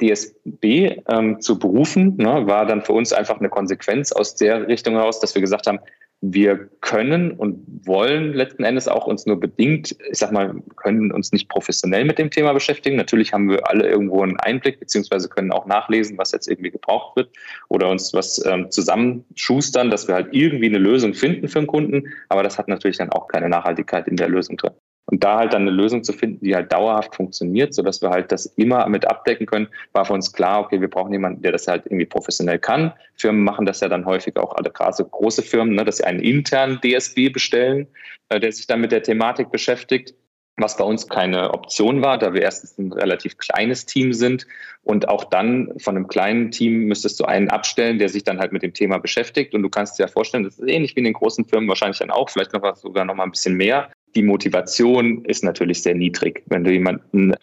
DSB 0.00 1.02
ähm, 1.08 1.40
zu 1.40 1.58
berufen, 1.58 2.16
ne, 2.16 2.46
war 2.46 2.66
dann 2.66 2.82
für 2.82 2.92
uns 2.92 3.12
einfach 3.12 3.38
eine 3.38 3.50
Konsequenz 3.50 4.12
aus 4.12 4.34
der 4.34 4.66
Richtung 4.66 4.94
heraus, 4.94 5.20
dass 5.20 5.34
wir 5.34 5.42
gesagt 5.42 5.66
haben, 5.66 5.80
wir 6.22 6.68
können 6.80 7.32
und 7.32 7.64
wollen 7.86 8.34
letzten 8.34 8.62
Endes 8.64 8.88
auch 8.88 9.06
uns 9.06 9.24
nur 9.24 9.40
bedingt, 9.40 9.96
ich 10.10 10.18
sag 10.18 10.32
mal, 10.32 10.54
können 10.76 11.12
uns 11.12 11.32
nicht 11.32 11.48
professionell 11.48 12.04
mit 12.04 12.18
dem 12.18 12.30
Thema 12.30 12.52
beschäftigen. 12.52 12.96
Natürlich 12.96 13.32
haben 13.32 13.48
wir 13.48 13.66
alle 13.68 13.88
irgendwo 13.88 14.22
einen 14.22 14.38
Einblick, 14.38 14.80
beziehungsweise 14.80 15.30
können 15.30 15.50
auch 15.50 15.64
nachlesen, 15.64 16.18
was 16.18 16.32
jetzt 16.32 16.46
irgendwie 16.46 16.70
gebraucht 16.70 17.16
wird 17.16 17.30
oder 17.68 17.88
uns 17.88 18.12
was 18.12 18.44
ähm, 18.44 18.70
zusammenschustern, 18.70 19.90
dass 19.90 20.08
wir 20.08 20.14
halt 20.14 20.28
irgendwie 20.32 20.66
eine 20.66 20.78
Lösung 20.78 21.14
finden 21.14 21.48
für 21.48 21.60
einen 21.60 21.68
Kunden. 21.68 22.08
Aber 22.28 22.42
das 22.42 22.58
hat 22.58 22.68
natürlich 22.68 22.98
dann 22.98 23.10
auch 23.10 23.28
keine 23.28 23.48
Nachhaltigkeit 23.48 24.06
in 24.06 24.16
der 24.16 24.28
Lösung 24.28 24.58
drin. 24.58 24.72
Und 25.10 25.24
da 25.24 25.38
halt 25.38 25.52
dann 25.52 25.62
eine 25.62 25.70
Lösung 25.70 26.04
zu 26.04 26.12
finden, 26.12 26.44
die 26.44 26.54
halt 26.54 26.72
dauerhaft 26.72 27.16
funktioniert, 27.16 27.74
sodass 27.74 28.00
wir 28.00 28.10
halt 28.10 28.30
das 28.30 28.46
immer 28.46 28.88
mit 28.88 29.06
abdecken 29.06 29.46
können, 29.46 29.68
war 29.92 30.04
für 30.04 30.12
uns 30.12 30.32
klar, 30.32 30.60
okay, 30.60 30.80
wir 30.80 30.88
brauchen 30.88 31.12
jemanden, 31.12 31.42
der 31.42 31.52
das 31.52 31.66
halt 31.66 31.86
irgendwie 31.86 32.06
professionell 32.06 32.58
kann. 32.58 32.92
Firmen 33.16 33.42
machen 33.42 33.66
das 33.66 33.80
ja 33.80 33.88
dann 33.88 34.06
häufig 34.06 34.36
auch 34.36 34.54
alle 34.54 34.70
gerade 34.70 35.04
große 35.04 35.42
Firmen, 35.42 35.74
ne, 35.74 35.84
dass 35.84 35.98
sie 35.98 36.04
einen 36.04 36.20
internen 36.20 36.80
DSB 36.80 37.30
bestellen, 37.30 37.88
äh, 38.28 38.38
der 38.38 38.52
sich 38.52 38.66
dann 38.66 38.80
mit 38.80 38.92
der 38.92 39.02
Thematik 39.02 39.50
beschäftigt 39.50 40.14
was 40.60 40.76
bei 40.76 40.84
uns 40.84 41.08
keine 41.08 41.52
Option 41.52 42.02
war, 42.02 42.18
da 42.18 42.34
wir 42.34 42.42
erstens 42.42 42.78
ein 42.78 42.92
relativ 42.92 43.38
kleines 43.38 43.86
Team 43.86 44.12
sind. 44.12 44.46
Und 44.82 45.08
auch 45.08 45.24
dann 45.24 45.72
von 45.78 45.96
einem 45.96 46.08
kleinen 46.08 46.50
Team 46.50 46.84
müsstest 46.84 47.20
du 47.20 47.24
einen 47.24 47.50
abstellen, 47.50 47.98
der 47.98 48.08
sich 48.08 48.24
dann 48.24 48.38
halt 48.38 48.52
mit 48.52 48.62
dem 48.62 48.74
Thema 48.74 48.98
beschäftigt. 48.98 49.54
Und 49.54 49.62
du 49.62 49.68
kannst 49.68 49.98
dir 49.98 50.04
ja 50.04 50.08
vorstellen, 50.08 50.44
das 50.44 50.58
ist 50.58 50.68
ähnlich 50.68 50.96
wie 50.96 51.00
in 51.00 51.04
den 51.04 51.14
großen 51.14 51.46
Firmen 51.46 51.68
wahrscheinlich 51.68 51.98
dann 51.98 52.10
auch, 52.10 52.30
vielleicht 52.30 52.52
noch 52.52 52.76
sogar 52.76 53.04
noch 53.04 53.14
mal 53.14 53.24
ein 53.24 53.30
bisschen 53.30 53.56
mehr, 53.56 53.90
die 54.14 54.22
Motivation 54.22 55.24
ist 55.24 55.44
natürlich 55.44 55.82
sehr 55.82 55.94
niedrig. 55.94 56.42
Wenn 56.46 56.64
du 56.64 56.72
jemanden 56.72 57.34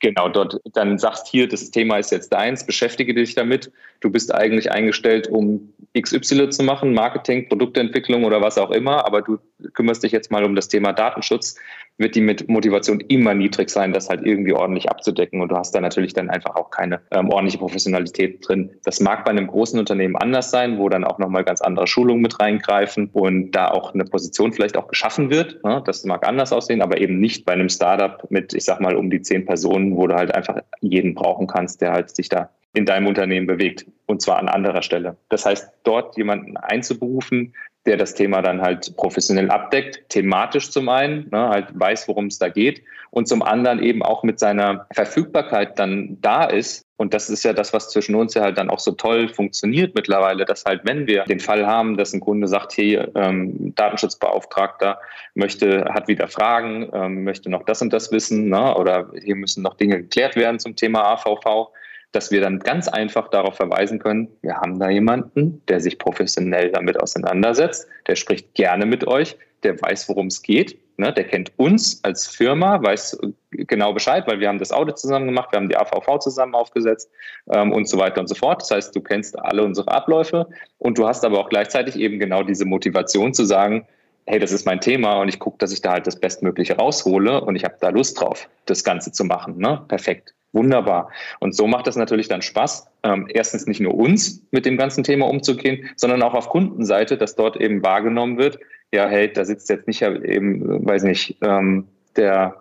genau 0.00 0.28
dort 0.28 0.58
dann 0.72 0.98
sagst, 0.98 1.28
hier, 1.28 1.46
das 1.46 1.70
Thema 1.70 1.98
ist 1.98 2.10
jetzt 2.10 2.32
deins, 2.32 2.64
beschäftige 2.64 3.14
dich 3.14 3.34
damit. 3.34 3.70
Du 4.00 4.10
bist 4.10 4.34
eigentlich 4.34 4.72
eingestellt, 4.72 5.28
um 5.28 5.72
XY 5.98 6.48
zu 6.48 6.62
machen, 6.62 6.94
Marketing, 6.94 7.48
Produktentwicklung 7.48 8.24
oder 8.24 8.40
was 8.40 8.58
auch 8.58 8.70
immer, 8.70 9.06
aber 9.06 9.22
du 9.22 9.38
kümmerst 9.74 10.02
dich 10.02 10.12
jetzt 10.12 10.30
mal 10.30 10.44
um 10.44 10.56
das 10.56 10.68
Thema 10.68 10.92
Datenschutz, 10.92 11.56
wird 12.00 12.14
die 12.14 12.20
mit 12.20 12.48
Motivation 12.48 13.00
immer 13.00 13.34
niedrig 13.34 13.70
sein, 13.70 13.92
das 13.92 14.08
halt 14.08 14.26
irgendwie 14.26 14.52
ordentlich 14.52 14.90
abzudecken. 14.90 15.40
Und 15.40 15.50
du 15.50 15.56
hast 15.56 15.74
da 15.74 15.80
natürlich 15.80 16.14
dann 16.14 16.30
einfach 16.30 16.56
auch 16.56 16.70
keine 16.70 17.00
ähm, 17.10 17.28
ordentliche 17.28 17.58
Professionalität 17.58 18.46
drin. 18.46 18.70
Das 18.84 19.00
mag 19.00 19.24
bei 19.24 19.30
einem 19.30 19.46
großen 19.46 19.78
Unternehmen 19.78 20.16
anders 20.16 20.50
sein, 20.50 20.78
wo 20.78 20.88
dann 20.88 21.04
auch 21.04 21.18
nochmal 21.18 21.44
ganz 21.44 21.60
andere 21.60 21.86
Schulungen 21.86 22.22
mit 22.22 22.40
reingreifen 22.40 23.10
und 23.12 23.52
da 23.52 23.68
auch 23.68 23.94
eine 23.94 24.04
Position 24.04 24.52
vielleicht 24.52 24.76
auch 24.76 24.88
geschaffen 24.88 25.30
wird. 25.30 25.62
Ne? 25.62 25.82
Das 25.84 26.04
mag 26.04 26.26
anders 26.26 26.52
aussehen, 26.52 26.82
aber 26.82 27.00
eben 27.00 27.20
nicht 27.20 27.44
bei 27.44 27.52
einem 27.52 27.68
Startup 27.68 28.28
mit, 28.30 28.54
ich 28.54 28.64
sag 28.64 28.80
mal, 28.80 28.96
um 28.96 29.10
die 29.10 29.20
zehn 29.20 29.44
Personen, 29.44 29.96
wo 29.96 30.06
du 30.06 30.14
halt 30.14 30.34
einfach 30.34 30.56
jeden 30.80 31.14
brauchen 31.14 31.46
kannst, 31.46 31.82
der 31.82 31.92
halt 31.92 32.16
sich 32.16 32.28
da 32.28 32.50
in 32.72 32.86
deinem 32.86 33.06
Unternehmen 33.08 33.46
bewegt 33.46 33.86
und 34.06 34.22
zwar 34.22 34.38
an 34.38 34.48
anderer 34.48 34.82
Stelle. 34.82 35.16
Das 35.28 35.44
heißt, 35.44 35.70
dort 35.82 36.16
jemanden 36.16 36.56
einzuberufen, 36.56 37.54
der 37.90 37.96
das 37.96 38.14
Thema 38.14 38.40
dann 38.40 38.62
halt 38.62 38.96
professionell 38.96 39.50
abdeckt, 39.50 40.08
thematisch 40.10 40.70
zum 40.70 40.88
einen, 40.88 41.28
ne, 41.32 41.48
halt 41.48 41.66
weiß, 41.74 42.06
worum 42.06 42.26
es 42.26 42.38
da 42.38 42.48
geht 42.48 42.84
und 43.10 43.26
zum 43.26 43.42
anderen 43.42 43.82
eben 43.82 44.04
auch 44.04 44.22
mit 44.22 44.38
seiner 44.38 44.86
Verfügbarkeit 44.92 45.76
dann 45.76 46.18
da 46.20 46.44
ist. 46.44 46.86
Und 46.96 47.14
das 47.14 47.28
ist 47.28 47.42
ja 47.42 47.52
das, 47.52 47.72
was 47.72 47.90
zwischen 47.90 48.14
uns 48.14 48.34
ja 48.34 48.42
halt 48.42 48.58
dann 48.58 48.70
auch 48.70 48.78
so 48.78 48.92
toll 48.92 49.28
funktioniert 49.28 49.96
mittlerweile, 49.96 50.44
dass 50.44 50.64
halt, 50.64 50.82
wenn 50.84 51.08
wir 51.08 51.24
den 51.24 51.40
Fall 51.40 51.66
haben, 51.66 51.96
dass 51.96 52.12
ein 52.12 52.20
Kunde 52.20 52.46
sagt, 52.46 52.76
hey, 52.76 53.04
ähm, 53.16 53.74
Datenschutzbeauftragter 53.74 55.00
möchte, 55.34 55.86
hat 55.92 56.06
wieder 56.06 56.28
Fragen, 56.28 56.88
ähm, 56.92 57.24
möchte 57.24 57.50
noch 57.50 57.64
das 57.64 57.82
und 57.82 57.92
das 57.92 58.12
wissen, 58.12 58.50
ne, 58.50 58.76
oder 58.76 59.10
hier 59.20 59.34
müssen 59.34 59.64
noch 59.64 59.74
Dinge 59.74 60.02
geklärt 60.02 60.36
werden 60.36 60.60
zum 60.60 60.76
Thema 60.76 61.02
AVV, 61.14 61.72
dass 62.12 62.30
wir 62.30 62.40
dann 62.40 62.58
ganz 62.58 62.88
einfach 62.88 63.28
darauf 63.28 63.56
verweisen 63.56 63.98
können, 63.98 64.28
wir 64.42 64.56
haben 64.56 64.78
da 64.78 64.88
jemanden, 64.88 65.62
der 65.68 65.80
sich 65.80 65.98
professionell 65.98 66.70
damit 66.70 67.00
auseinandersetzt, 67.00 67.86
der 68.06 68.16
spricht 68.16 68.54
gerne 68.54 68.86
mit 68.86 69.06
euch, 69.06 69.36
der 69.62 69.80
weiß, 69.80 70.08
worum 70.08 70.26
es 70.26 70.42
geht, 70.42 70.78
ne, 70.96 71.12
der 71.12 71.24
kennt 71.24 71.52
uns 71.56 72.02
als 72.04 72.26
Firma, 72.26 72.82
weiß 72.82 73.18
genau 73.50 73.92
Bescheid, 73.92 74.26
weil 74.26 74.40
wir 74.40 74.48
haben 74.48 74.58
das 74.58 74.72
Audit 74.72 74.98
zusammen 74.98 75.26
gemacht, 75.26 75.52
wir 75.52 75.58
haben 75.58 75.68
die 75.68 75.76
AVV 75.76 76.18
zusammen 76.18 76.54
aufgesetzt 76.54 77.10
ähm, 77.50 77.72
und 77.72 77.88
so 77.88 77.98
weiter 77.98 78.20
und 78.20 78.28
so 78.28 78.34
fort. 78.34 78.62
Das 78.62 78.70
heißt, 78.70 78.94
du 78.94 79.00
kennst 79.00 79.38
alle 79.38 79.64
unsere 79.64 79.88
Abläufe 79.88 80.46
und 80.78 80.98
du 80.98 81.06
hast 81.06 81.24
aber 81.24 81.40
auch 81.40 81.48
gleichzeitig 81.48 81.96
eben 81.96 82.18
genau 82.18 82.42
diese 82.42 82.64
Motivation 82.64 83.34
zu 83.34 83.44
sagen, 83.44 83.86
hey, 84.26 84.38
das 84.38 84.52
ist 84.52 84.66
mein 84.66 84.80
Thema 84.80 85.20
und 85.20 85.28
ich 85.28 85.40
gucke, 85.40 85.58
dass 85.58 85.72
ich 85.72 85.82
da 85.82 85.92
halt 85.92 86.06
das 86.06 86.20
Bestmögliche 86.20 86.76
raushole 86.76 87.40
und 87.40 87.56
ich 87.56 87.64
habe 87.64 87.76
da 87.80 87.88
Lust 87.88 88.20
drauf, 88.20 88.48
das 88.66 88.84
Ganze 88.84 89.10
zu 89.10 89.24
machen. 89.24 89.58
Ne? 89.58 89.82
Perfekt. 89.88 90.34
Wunderbar. 90.52 91.10
Und 91.38 91.54
so 91.54 91.66
macht 91.66 91.86
das 91.86 91.96
natürlich 91.96 92.28
dann 92.28 92.42
Spaß, 92.42 92.88
ähm, 93.04 93.28
erstens 93.32 93.66
nicht 93.66 93.80
nur 93.80 93.94
uns 93.94 94.44
mit 94.50 94.66
dem 94.66 94.76
ganzen 94.76 95.04
Thema 95.04 95.28
umzugehen, 95.28 95.88
sondern 95.96 96.22
auch 96.22 96.34
auf 96.34 96.48
Kundenseite, 96.48 97.16
dass 97.16 97.36
dort 97.36 97.56
eben 97.56 97.84
wahrgenommen 97.84 98.36
wird, 98.36 98.58
ja, 98.92 99.06
hey, 99.06 99.32
da 99.32 99.44
sitzt 99.44 99.70
jetzt 99.70 99.86
nicht 99.86 100.02
eben, 100.02 100.84
weiß 100.84 101.04
nicht, 101.04 101.36
ähm, 101.42 101.86
der 102.16 102.56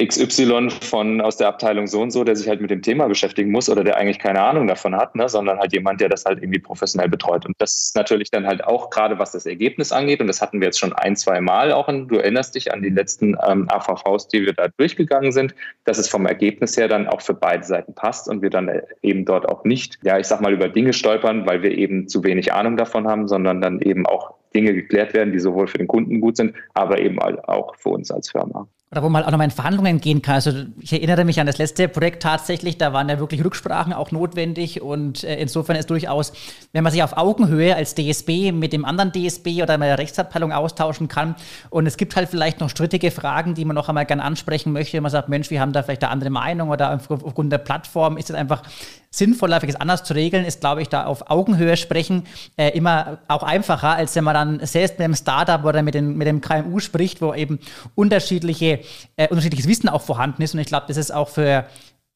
XY 0.00 0.70
von 0.70 1.20
aus 1.20 1.36
der 1.36 1.48
Abteilung 1.48 1.86
so 1.86 2.00
und 2.00 2.12
so, 2.12 2.24
der 2.24 2.34
sich 2.34 2.48
halt 2.48 2.62
mit 2.62 2.70
dem 2.70 2.80
Thema 2.80 3.08
beschäftigen 3.08 3.50
muss 3.50 3.68
oder 3.68 3.84
der 3.84 3.98
eigentlich 3.98 4.18
keine 4.18 4.40
Ahnung 4.40 4.66
davon 4.66 4.96
hat, 4.96 5.14
ne, 5.14 5.28
sondern 5.28 5.58
halt 5.58 5.74
jemand, 5.74 6.00
der 6.00 6.08
das 6.08 6.24
halt 6.24 6.42
irgendwie 6.42 6.60
professionell 6.60 7.10
betreut. 7.10 7.44
Und 7.44 7.54
das 7.58 7.74
ist 7.74 7.96
natürlich 7.96 8.30
dann 8.30 8.46
halt 8.46 8.64
auch 8.64 8.88
gerade, 8.88 9.18
was 9.18 9.32
das 9.32 9.44
Ergebnis 9.44 9.92
angeht, 9.92 10.22
und 10.22 10.28
das 10.28 10.40
hatten 10.40 10.60
wir 10.60 10.68
jetzt 10.68 10.78
schon 10.78 10.94
ein, 10.94 11.14
zwei 11.14 11.42
Mal 11.42 11.72
auch, 11.72 11.90
in, 11.90 12.08
du 12.08 12.16
erinnerst 12.16 12.54
dich 12.54 12.72
an 12.72 12.80
die 12.80 12.88
letzten 12.88 13.36
ähm, 13.46 13.68
AVVs, 13.68 14.28
die 14.28 14.46
wir 14.46 14.54
da 14.54 14.68
durchgegangen 14.68 15.30
sind, 15.30 15.54
dass 15.84 15.98
es 15.98 16.08
vom 16.08 16.24
Ergebnis 16.24 16.74
her 16.78 16.88
dann 16.88 17.06
auch 17.06 17.20
für 17.20 17.34
beide 17.34 17.64
Seiten 17.64 17.94
passt 17.94 18.30
und 18.30 18.40
wir 18.40 18.50
dann 18.50 18.70
eben 19.02 19.26
dort 19.26 19.46
auch 19.46 19.64
nicht, 19.64 19.98
ja, 20.04 20.18
ich 20.18 20.26
sag 20.26 20.40
mal, 20.40 20.54
über 20.54 20.68
Dinge 20.70 20.94
stolpern, 20.94 21.46
weil 21.46 21.62
wir 21.62 21.70
eben 21.70 22.08
zu 22.08 22.24
wenig 22.24 22.54
Ahnung 22.54 22.78
davon 22.78 23.06
haben, 23.06 23.28
sondern 23.28 23.60
dann 23.60 23.80
eben 23.80 24.06
auch 24.06 24.32
Dinge 24.54 24.72
geklärt 24.72 25.12
werden, 25.12 25.34
die 25.34 25.38
sowohl 25.38 25.66
für 25.66 25.78
den 25.78 25.86
Kunden 25.86 26.22
gut 26.22 26.38
sind, 26.38 26.54
aber 26.72 26.98
eben 26.98 27.18
auch 27.20 27.76
für 27.76 27.90
uns 27.90 28.10
als 28.10 28.30
Firma 28.30 28.66
oder 28.92 29.02
wo 29.02 29.08
man 29.08 29.24
auch 29.24 29.30
nochmal 29.30 29.46
in 29.46 29.50
Verhandlungen 29.50 30.02
gehen 30.02 30.20
kann. 30.20 30.34
Also 30.34 30.52
ich 30.78 30.92
erinnere 30.92 31.24
mich 31.24 31.40
an 31.40 31.46
das 31.46 31.56
letzte 31.56 31.88
Projekt 31.88 32.22
tatsächlich, 32.22 32.76
da 32.76 32.92
waren 32.92 33.08
ja 33.08 33.18
wirklich 33.18 33.42
Rücksprachen 33.42 33.94
auch 33.94 34.10
notwendig. 34.10 34.82
Und 34.82 35.24
äh, 35.24 35.36
insofern 35.36 35.76
ist 35.76 35.88
durchaus, 35.88 36.34
wenn 36.72 36.84
man 36.84 36.92
sich 36.92 37.02
auf 37.02 37.16
Augenhöhe 37.16 37.74
als 37.74 37.94
DSB 37.94 38.52
mit 38.52 38.74
dem 38.74 38.84
anderen 38.84 39.10
DSB 39.10 39.62
oder 39.62 39.78
mit 39.78 39.88
der 39.88 39.98
Rechtsabteilung 39.98 40.52
austauschen 40.52 41.08
kann. 41.08 41.36
Und 41.70 41.86
es 41.86 41.96
gibt 41.96 42.14
halt 42.16 42.28
vielleicht 42.28 42.60
noch 42.60 42.68
strittige 42.68 43.10
Fragen, 43.10 43.54
die 43.54 43.64
man 43.64 43.76
noch 43.76 43.88
einmal 43.88 44.04
gern 44.04 44.20
ansprechen 44.20 44.74
möchte, 44.74 44.98
wenn 44.98 45.04
man 45.04 45.12
sagt, 45.12 45.30
Mensch, 45.30 45.48
wir 45.48 45.62
haben 45.62 45.72
da 45.72 45.82
vielleicht 45.82 46.04
eine 46.04 46.12
andere 46.12 46.28
Meinung 46.28 46.68
oder 46.68 47.00
aufgrund 47.08 47.50
der 47.50 47.58
Plattform 47.58 48.18
ist 48.18 48.28
es 48.28 48.36
einfach 48.36 48.62
sinnvoller, 49.12 49.60
vielleicht 49.60 49.80
anders 49.80 50.02
zu 50.02 50.14
regeln, 50.14 50.44
ist, 50.44 50.60
glaube 50.60 50.82
ich, 50.82 50.88
da 50.88 51.04
auf 51.04 51.30
Augenhöhe 51.30 51.76
sprechen 51.76 52.26
äh, 52.56 52.70
immer 52.70 53.18
auch 53.28 53.42
einfacher, 53.42 53.90
als 53.90 54.16
wenn 54.16 54.24
man 54.24 54.34
dann 54.34 54.66
selbst 54.66 54.98
mit 54.98 55.04
einem 55.04 55.14
Startup 55.14 55.64
oder 55.64 55.82
mit, 55.82 55.94
den, 55.94 56.16
mit 56.16 56.26
dem 56.26 56.40
KMU 56.40 56.80
spricht, 56.80 57.20
wo 57.20 57.34
eben 57.34 57.60
unterschiedliche, 57.94 58.80
äh, 59.16 59.28
unterschiedliches 59.28 59.68
Wissen 59.68 59.88
auch 59.88 60.02
vorhanden 60.02 60.42
ist. 60.42 60.54
Und 60.54 60.60
ich 60.60 60.66
glaube, 60.66 60.86
das 60.88 60.96
ist 60.96 61.12
auch 61.12 61.28
für 61.28 61.66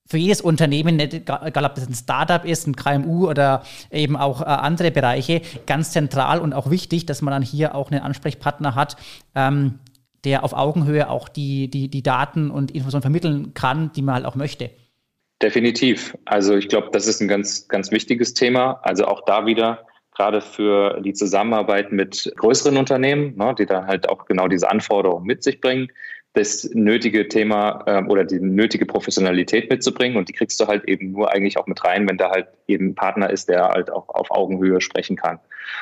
für 0.08 0.18
jedes 0.18 0.40
Unternehmen, 0.40 1.00
egal 1.00 1.64
ob 1.64 1.74
das 1.74 1.88
ein 1.88 1.94
Startup 1.94 2.44
ist, 2.44 2.66
ein 2.66 2.76
KMU 2.76 3.28
oder 3.28 3.64
eben 3.90 4.16
auch 4.16 4.40
äh, 4.40 4.44
andere 4.44 4.92
Bereiche, 4.92 5.42
ganz 5.66 5.90
zentral 5.90 6.38
und 6.38 6.52
auch 6.52 6.70
wichtig, 6.70 7.06
dass 7.06 7.22
man 7.22 7.32
dann 7.32 7.42
hier 7.42 7.74
auch 7.74 7.90
einen 7.90 8.02
Ansprechpartner 8.02 8.76
hat, 8.76 8.96
ähm, 9.34 9.80
der 10.24 10.44
auf 10.44 10.52
Augenhöhe 10.52 11.10
auch 11.10 11.28
die, 11.28 11.68
die, 11.68 11.88
die 11.88 12.02
Daten 12.04 12.52
und 12.52 12.70
Informationen 12.70 13.02
vermitteln 13.02 13.54
kann, 13.54 13.92
die 13.92 14.02
man 14.02 14.14
halt 14.14 14.26
auch 14.26 14.36
möchte. 14.36 14.70
Definitiv. 15.42 16.16
Also 16.24 16.56
ich 16.56 16.68
glaube, 16.68 16.88
das 16.92 17.06
ist 17.06 17.20
ein 17.20 17.28
ganz, 17.28 17.68
ganz 17.68 17.90
wichtiges 17.90 18.32
Thema. 18.32 18.80
Also 18.82 19.04
auch 19.06 19.24
da 19.26 19.44
wieder 19.44 19.86
gerade 20.14 20.40
für 20.40 21.00
die 21.02 21.12
Zusammenarbeit 21.12 21.92
mit 21.92 22.32
größeren 22.36 22.78
Unternehmen, 22.78 23.36
ne, 23.36 23.54
die 23.58 23.66
dann 23.66 23.86
halt 23.86 24.08
auch 24.08 24.24
genau 24.24 24.48
diese 24.48 24.70
Anforderungen 24.70 25.26
mit 25.26 25.42
sich 25.42 25.60
bringen, 25.60 25.88
das 26.32 26.70
nötige 26.72 27.28
Thema 27.28 27.82
äh, 27.86 28.02
oder 28.04 28.24
die 28.24 28.40
nötige 28.40 28.86
Professionalität 28.86 29.68
mitzubringen. 29.70 30.16
Und 30.16 30.28
die 30.28 30.32
kriegst 30.32 30.58
du 30.60 30.66
halt 30.66 30.84
eben 30.84 31.12
nur 31.12 31.32
eigentlich 31.32 31.58
auch 31.58 31.66
mit 31.66 31.84
rein, 31.84 32.08
wenn 32.08 32.16
da 32.18 32.30
halt 32.30 32.48
eben 32.66 32.88
ein 32.88 32.94
Partner 32.94 33.28
ist, 33.28 33.48
der 33.50 33.68
halt 33.68 33.90
auch 33.90 34.08
auf 34.08 34.30
Augenhöhe 34.30 34.80
sprechen 34.80 35.16
kann. 35.16 35.38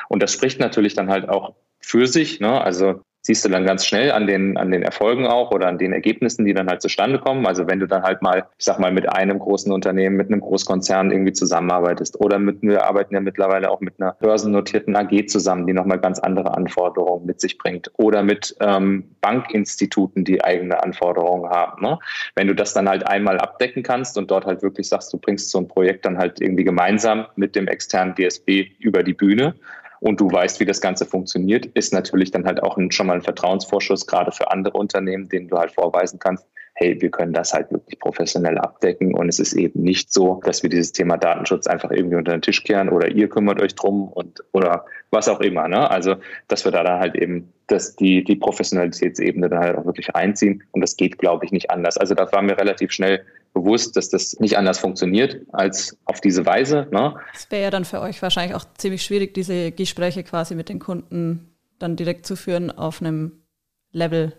Und 0.09 0.21
das 0.21 0.33
spricht 0.33 0.59
natürlich 0.59 0.95
dann 0.95 1.09
halt 1.09 1.29
auch 1.29 1.53
für 1.79 2.07
sich. 2.07 2.39
Ne? 2.39 2.61
Also 2.61 3.01
siehst 3.25 3.43
du 3.43 3.49
dann 3.49 3.65
ganz 3.65 3.87
schnell 3.87 4.11
an 4.11 4.27
den, 4.27 4.55
an 4.55 4.69
den 4.69 4.83
Erfolgen 4.83 5.25
auch 5.25 5.49
oder 5.49 5.67
an 5.67 5.79
den 5.79 5.93
Ergebnissen, 5.93 6.45
die 6.45 6.53
dann 6.53 6.67
halt 6.67 6.83
zustande 6.83 7.17
kommen. 7.17 7.47
Also 7.47 7.67
wenn 7.67 7.79
du 7.79 7.87
dann 7.87 8.03
halt 8.03 8.21
mal, 8.21 8.45
ich 8.59 8.65
sag 8.65 8.77
mal, 8.77 8.91
mit 8.91 9.11
einem 9.11 9.39
großen 9.39 9.71
Unternehmen, 9.71 10.15
mit 10.15 10.27
einem 10.27 10.41
Großkonzern 10.41 11.09
irgendwie 11.09 11.33
zusammenarbeitest 11.33 12.19
oder 12.21 12.37
mit, 12.37 12.61
wir 12.61 12.85
arbeiten 12.85 13.15
ja 13.15 13.21
mittlerweile 13.21 13.71
auch 13.71 13.81
mit 13.81 13.99
einer 13.99 14.13
börsennotierten 14.19 14.95
AG 14.95 15.25
zusammen, 15.25 15.65
die 15.65 15.73
nochmal 15.73 15.99
ganz 15.99 16.19
andere 16.19 16.55
Anforderungen 16.55 17.25
mit 17.25 17.41
sich 17.41 17.57
bringt 17.57 17.89
oder 17.97 18.21
mit 18.21 18.55
ähm, 18.59 19.09
Bankinstituten, 19.21 20.23
die 20.23 20.43
eigene 20.43 20.83
Anforderungen 20.83 21.49
haben. 21.49 21.81
Ne? 21.81 21.97
Wenn 22.35 22.45
du 22.45 22.53
das 22.53 22.75
dann 22.75 22.87
halt 22.87 23.07
einmal 23.07 23.39
abdecken 23.39 23.81
kannst 23.81 24.19
und 24.19 24.29
dort 24.29 24.45
halt 24.45 24.61
wirklich 24.61 24.87
sagst, 24.87 25.11
du 25.11 25.17
bringst 25.17 25.49
so 25.49 25.57
ein 25.57 25.67
Projekt 25.67 26.05
dann 26.05 26.19
halt 26.19 26.41
irgendwie 26.41 26.63
gemeinsam 26.63 27.25
mit 27.35 27.55
dem 27.55 27.67
externen 27.67 28.13
DSB 28.13 28.67
über 28.77 29.01
die 29.01 29.13
Bühne, 29.13 29.55
und 30.05 30.21
du 30.21 30.31
weißt, 30.31 30.59
wie 30.59 30.65
das 30.65 30.81
Ganze 30.81 31.03
funktioniert, 31.07 31.65
ist 31.65 31.91
natürlich 31.91 32.29
dann 32.29 32.45
halt 32.45 32.61
auch 32.61 32.77
ein, 32.77 32.91
schon 32.91 33.07
mal 33.07 33.15
ein 33.15 33.23
Vertrauensvorschuss, 33.23 34.05
gerade 34.05 34.31
für 34.31 34.51
andere 34.51 34.77
Unternehmen, 34.77 35.29
denen 35.29 35.47
du 35.47 35.57
halt 35.57 35.71
vorweisen 35.71 36.19
kannst, 36.19 36.45
hey, 36.75 37.01
wir 37.01 37.09
können 37.09 37.33
das 37.33 37.53
halt 37.53 37.71
wirklich 37.71 37.97
professionell 37.99 38.59
abdecken 38.59 39.15
und 39.15 39.29
es 39.29 39.39
ist 39.39 39.53
eben 39.53 39.81
nicht 39.81 40.13
so, 40.13 40.41
dass 40.45 40.61
wir 40.61 40.69
dieses 40.69 40.91
Thema 40.91 41.17
Datenschutz 41.17 41.65
einfach 41.65 41.89
irgendwie 41.89 42.17
unter 42.17 42.33
den 42.33 42.43
Tisch 42.43 42.63
kehren 42.63 42.89
oder 42.89 43.09
ihr 43.09 43.29
kümmert 43.29 43.59
euch 43.59 43.73
drum 43.73 44.09
und 44.09 44.43
oder 44.51 44.85
was 45.09 45.27
auch 45.27 45.39
immer. 45.39 45.67
Ne? 45.67 45.89
Also, 45.89 46.17
dass 46.49 46.65
wir 46.65 46.71
da 46.71 46.83
dann 46.83 46.99
halt 46.99 47.15
eben 47.15 47.51
dass 47.67 47.95
die, 47.95 48.23
die 48.23 48.35
Professionalitätsebene 48.35 49.49
dann 49.49 49.59
halt 49.59 49.75
auch 49.75 49.85
wirklich 49.85 50.15
einziehen 50.15 50.61
und 50.71 50.81
das 50.81 50.97
geht, 50.97 51.17
glaube 51.17 51.45
ich, 51.45 51.51
nicht 51.51 51.71
anders. 51.71 51.97
Also 51.97 52.13
da 52.13 52.31
war 52.31 52.43
mir 52.43 52.59
relativ 52.59 52.91
schnell 52.91 53.25
bewusst, 53.55 53.95
dass 53.95 54.09
das 54.09 54.39
nicht 54.39 54.57
anders 54.57 54.77
funktioniert 54.77 55.41
als 55.53 55.97
auf 56.05 56.19
diese 56.19 56.45
Weise. 56.45 56.87
Ne? 56.91 57.15
Es 57.33 57.49
wäre 57.49 57.63
ja 57.63 57.71
dann 57.71 57.85
für 57.85 58.01
euch 58.01 58.21
wahrscheinlich 58.21 58.55
auch 58.55 58.65
ziemlich 58.77 59.01
schwierig, 59.01 59.33
diese 59.33 59.71
Gespräche 59.71 60.23
quasi 60.23 60.55
mit 60.55 60.69
den 60.69 60.79
Kunden 60.79 61.55
dann 61.79 61.95
direkt 61.95 62.25
zu 62.27 62.35
führen 62.35 62.69
auf 62.69 63.01
einem 63.01 63.43
Level, 63.91 64.33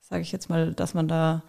sage 0.00 0.22
ich 0.22 0.32
jetzt 0.32 0.50
mal, 0.50 0.74
dass 0.74 0.92
man 0.92 1.06
da 1.06 1.44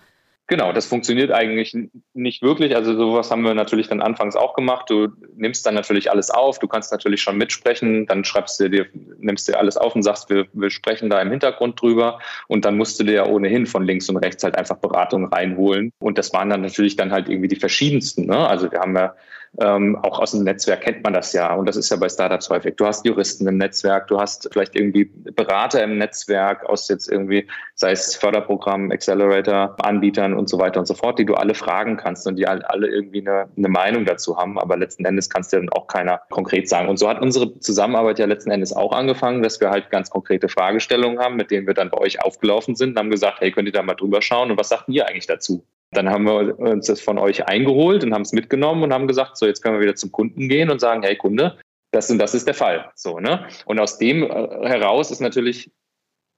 Genau, 0.50 0.74
das 0.74 0.88
funktioniert 0.88 1.32
eigentlich 1.32 1.78
nicht 2.16 2.42
wirklich. 2.42 2.76
Also 2.76 2.96
sowas 2.96 3.30
haben 3.30 3.44
wir 3.44 3.54
natürlich 3.54 3.88
dann 3.88 4.02
anfangs 4.02 4.36
auch 4.36 4.56
gemacht. 4.56 4.90
Du 4.90 5.10
nimmst 5.36 5.64
dann 5.64 5.76
natürlich 5.76 6.10
alles 6.10 6.32
auf, 6.32 6.58
du 6.58 6.68
kannst 6.68 6.92
natürlich 6.92 7.22
schon 7.22 7.38
mitsprechen, 7.38 8.08
dann 8.08 8.24
schreibst 8.24 8.60
du 8.60 8.68
dir, 8.68 8.88
nimmst 9.20 9.48
dir 9.48 9.60
alles 9.60 9.78
auf 9.78 9.94
und 9.94 10.02
sagst, 10.02 10.28
wir, 10.32 10.48
wir 10.54 10.72
sprechen 10.72 11.08
da 11.08 11.22
im 11.22 11.30
Hintergrund 11.30 11.80
drüber 11.80 12.18
und 12.48 12.66
dann 12.66 12.78
musst 12.78 13.00
du 13.00 13.04
dir 13.04 13.14
ja 13.14 13.26
ohnehin 13.28 13.68
von 13.68 13.84
links 13.84 14.10
und 14.10 14.18
rechts 14.18 14.44
halt 14.44 14.58
einfach 14.58 14.78
Beratung 14.78 15.28
reinholen. 15.28 15.92
Und 16.00 16.18
das 16.18 16.34
waren 16.34 16.50
dann 16.50 16.62
natürlich 16.62 16.96
dann 16.96 17.12
halt 17.12 17.30
irgendwie 17.30 17.48
die 17.48 17.56
verschiedensten. 17.56 18.26
Ne? 18.26 18.48
Also 18.48 18.72
wir 18.72 18.80
haben 18.80 18.98
ja 18.98 19.14
ähm, 19.60 19.98
auch 20.04 20.20
aus 20.20 20.32
dem 20.32 20.44
Netzwerk 20.44 20.82
kennt 20.82 21.04
man 21.04 21.14
das 21.14 21.34
ja. 21.34 21.54
Und 21.56 21.68
das 21.68 21.76
ist 21.76 21.90
ja 21.90 21.98
bei 21.98 22.08
Startups 22.08 22.50
häufig. 22.50 22.76
Du 22.76 22.86
hast 22.86 23.06
Juristen 23.06 23.48
im 23.48 23.58
Netzwerk, 23.58 24.08
du 24.08 24.20
hast 24.20 24.48
vielleicht 24.52 24.76
irgendwie 24.76 25.06
Berater 25.06 25.84
im 25.84 25.98
Netzwerk 25.98 26.66
aus 26.66 26.88
jetzt 26.88 27.12
irgendwie, 27.12 27.48
sei 27.76 27.92
es 27.92 28.16
Förderprogramm, 28.16 28.92
Accelerator, 28.92 29.76
Anbietern 29.82 30.34
und 30.34 30.50
so 30.50 30.60
weiter 30.60 30.80
und 30.80 30.86
so 30.86 30.94
fort, 30.94 31.20
die 31.20 31.26
du 31.26 31.36
alle 31.36 31.56
fragen 31.56 31.98
kannst 31.98 32.28
und 32.28 32.36
die 32.36 32.48
alle 32.48 32.88
irgendwie 32.88 33.22
eine, 33.22 33.50
eine 33.58 33.70
Meinung 33.70 34.06
dazu 34.06 34.38
haben. 34.38 34.60
Aber 34.60 34.78
letzten 34.78 35.06
Endes 35.06 35.30
kannst 35.30 35.52
dir 35.52 35.58
dann 35.58 35.70
auch 35.70 35.88
keiner 35.88 36.22
konkret 36.30 36.70
sagen. 36.70 36.88
Und 36.88 36.98
so 36.98 37.10
hat 37.10 37.22
unsere 37.22 37.60
Zusammenarbeit 37.60 38.20
ja 38.20 38.26
letzten 38.26 38.52
Endes 38.52 38.74
auch 38.74 38.92
angefangen, 38.92 39.42
dass 39.42 39.60
wir 39.60 39.72
halt 39.72 39.90
ganz 39.90 40.10
konkrete 40.10 40.48
Fragestellungen 40.48 41.20
haben, 41.20 41.36
mit 41.36 41.52
denen 41.52 41.68
wir 41.68 41.74
dann 41.74 41.90
bei 41.90 41.98
euch 41.98 42.24
aufgelaufen 42.24 42.76
sind 42.76 42.92
und 42.92 43.00
haben 43.00 43.10
gesagt, 43.10 43.42
hey, 43.42 43.52
könnt 43.52 43.68
ihr 43.68 43.74
da 43.74 43.82
mal 43.82 43.96
drüber 43.96 44.22
schauen 44.22 44.52
und 44.52 44.58
was 44.58 44.70
sagt 44.70 44.90
ihr 44.90 45.08
eigentlich 45.08 45.28
dazu? 45.28 45.64
Dann 45.92 46.10
haben 46.10 46.26
wir 46.26 46.60
uns 46.60 46.88
das 46.88 47.02
von 47.02 47.18
euch 47.18 47.48
eingeholt 47.48 48.04
und 48.04 48.14
haben 48.14 48.22
es 48.22 48.34
mitgenommen 48.34 48.84
und 48.84 48.94
haben 48.94 49.08
gesagt, 49.08 49.38
so 49.38 49.46
jetzt 49.46 49.62
können 49.62 49.76
wir 49.76 49.82
wieder 49.82 49.96
zum 49.96 50.12
Kunden 50.12 50.48
gehen 50.48 50.70
und 50.70 50.80
sagen, 50.80 51.02
hey 51.04 51.16
Kunde, 51.16 51.58
das 51.92 52.10
und 52.12 52.20
das 52.20 52.36
ist 52.36 52.48
der 52.48 52.54
Fall. 52.54 52.92
So, 52.96 53.20
ne? 53.20 53.48
Und 53.66 53.80
aus 53.80 53.98
dem 53.98 54.24
äh, 54.24 54.28
heraus 54.68 55.10
ist 55.10 55.22
natürlich 55.22 55.72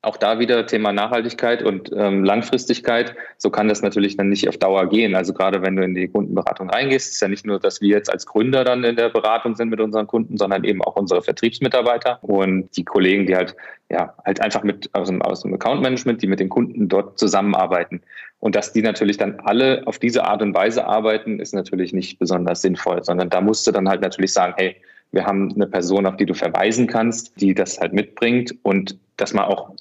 auch 0.04 0.18
da 0.18 0.40
wieder 0.40 0.66
Thema 0.66 0.92
Nachhaltigkeit 0.92 1.62
und 1.62 1.92
ähm, 1.96 2.24
Langfristigkeit. 2.24 3.16
So 3.38 3.52
kann 3.52 3.68
das 3.68 3.84
natürlich 3.84 4.18
dann 4.18 4.30
nicht 4.30 4.50
auf 4.50 4.58
Dauer 4.58 4.90
gehen. 4.90 5.14
Also 5.14 5.32
gerade 5.32 5.62
wenn 5.62 5.76
du 5.76 5.84
in 5.84 5.94
die 5.94 6.08
Kundenberatung 6.08 6.72
reingehst, 6.72 7.12
ist 7.12 7.22
ja 7.22 7.28
nicht 7.28 7.46
nur, 7.46 7.60
dass 7.60 7.82
wir 7.82 7.90
jetzt 7.90 8.12
als 8.12 8.26
Gründer 8.26 8.64
dann 8.64 8.84
in 8.84 8.96
der 8.96 9.10
Beratung 9.10 9.56
sind 9.56 9.70
mit 9.70 9.80
unseren 9.80 10.08
Kunden, 10.08 10.38
sondern 10.38 10.64
eben 10.64 10.84
auch 10.84 10.96
unsere 10.96 11.22
Vertriebsmitarbeiter 11.22 12.18
und 12.24 12.76
die 12.76 12.84
Kollegen, 12.84 13.28
die 13.28 13.36
halt 13.36 13.56
ja 13.92 14.16
halt 14.26 14.42
einfach 14.42 14.64
mit 14.64 14.90
aus 14.94 15.08
dem, 15.08 15.22
aus 15.22 15.42
dem 15.42 15.54
Account 15.54 15.82
Management, 15.84 16.24
die 16.24 16.28
mit 16.28 16.40
den 16.40 16.50
Kunden 16.50 16.90
dort 16.90 17.20
zusammenarbeiten. 17.20 18.02
Und 18.42 18.56
dass 18.56 18.74
die 18.74 18.82
natürlich 18.82 19.18
dann 19.18 19.40
alle 19.46 19.84
auf 19.86 20.00
diese 20.00 20.26
Art 20.26 20.42
und 20.42 20.54
Weise 20.54 20.86
arbeiten, 20.86 21.40
ist 21.40 21.54
natürlich 21.54 21.94
nicht 21.94 22.20
besonders 22.20 22.62
sinnvoll, 22.62 23.04
sondern 23.04 23.30
da 23.30 23.40
musst 23.40 23.66
du 23.68 23.72
dann 23.72 23.88
halt 23.88 24.02
natürlich 24.02 24.34
sagen, 24.34 24.56
hey, 24.58 24.76
wir 25.12 25.26
haben 25.26 25.54
eine 25.54 25.68
Person, 25.68 26.08
auf 26.08 26.18
die 26.18 26.26
du 26.26 26.34
verweisen 26.34 26.88
kannst, 26.88 27.40
die 27.40 27.54
das 27.54 27.80
halt 27.80 27.94
mitbringt 27.94 28.56
und 28.64 28.98
dass 29.18 29.34
man 29.34 29.46
auch 29.46 29.72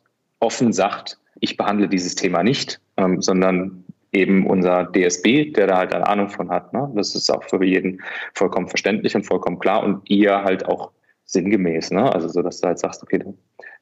offen 0.40 0.72
sagt, 0.72 1.18
ich 1.40 1.56
behandle 1.56 1.88
dieses 1.88 2.14
Thema 2.14 2.42
nicht, 2.42 2.80
ähm, 2.98 3.22
sondern 3.22 3.84
eben 4.12 4.46
unser 4.46 4.84
DSB, 4.92 5.52
der 5.52 5.66
da 5.66 5.78
halt 5.78 5.94
eine 5.94 6.06
Ahnung 6.06 6.28
von 6.28 6.50
hat. 6.50 6.72
Ne? 6.74 6.90
Das 6.94 7.14
ist 7.14 7.30
auch 7.30 7.44
für 7.44 7.64
jeden 7.64 8.02
vollkommen 8.34 8.68
verständlich 8.68 9.14
und 9.16 9.24
vollkommen 9.24 9.58
klar 9.58 9.82
und 9.82 10.08
ihr 10.10 10.42
halt 10.42 10.66
auch 10.66 10.90
sinngemäß. 11.24 11.92
Ne? 11.92 12.12
Also 12.12 12.28
so, 12.28 12.42
dass 12.42 12.60
du 12.60 12.66
halt 12.66 12.78
sagst, 12.78 13.02
okay, 13.02 13.24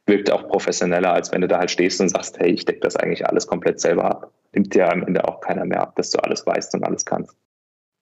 wirkt 0.09 0.31
auch 0.31 0.49
professioneller, 0.49 1.13
als 1.13 1.31
wenn 1.33 1.43
du 1.43 1.49
da 1.49 1.59
halt 1.59 1.71
stehst 1.71 2.01
und 2.01 2.09
sagst, 2.09 2.39
hey, 2.39 2.51
ich 2.51 2.65
decke 2.65 2.81
das 2.81 2.97
eigentlich 2.97 3.27
alles 3.27 3.47
komplett 3.47 3.81
selber 3.81 4.05
ab. 4.05 4.33
Nimmt 4.53 4.75
dir 4.75 4.91
am 4.91 5.07
Ende 5.07 5.27
auch 5.29 5.41
keiner 5.41 5.65
mehr 5.65 5.83
ab, 5.83 5.97
dass 5.97 6.11
du 6.11 6.19
alles 6.19 6.47
weißt 6.47 6.75
und 6.75 6.85
alles 6.85 7.05
kannst. 7.05 7.37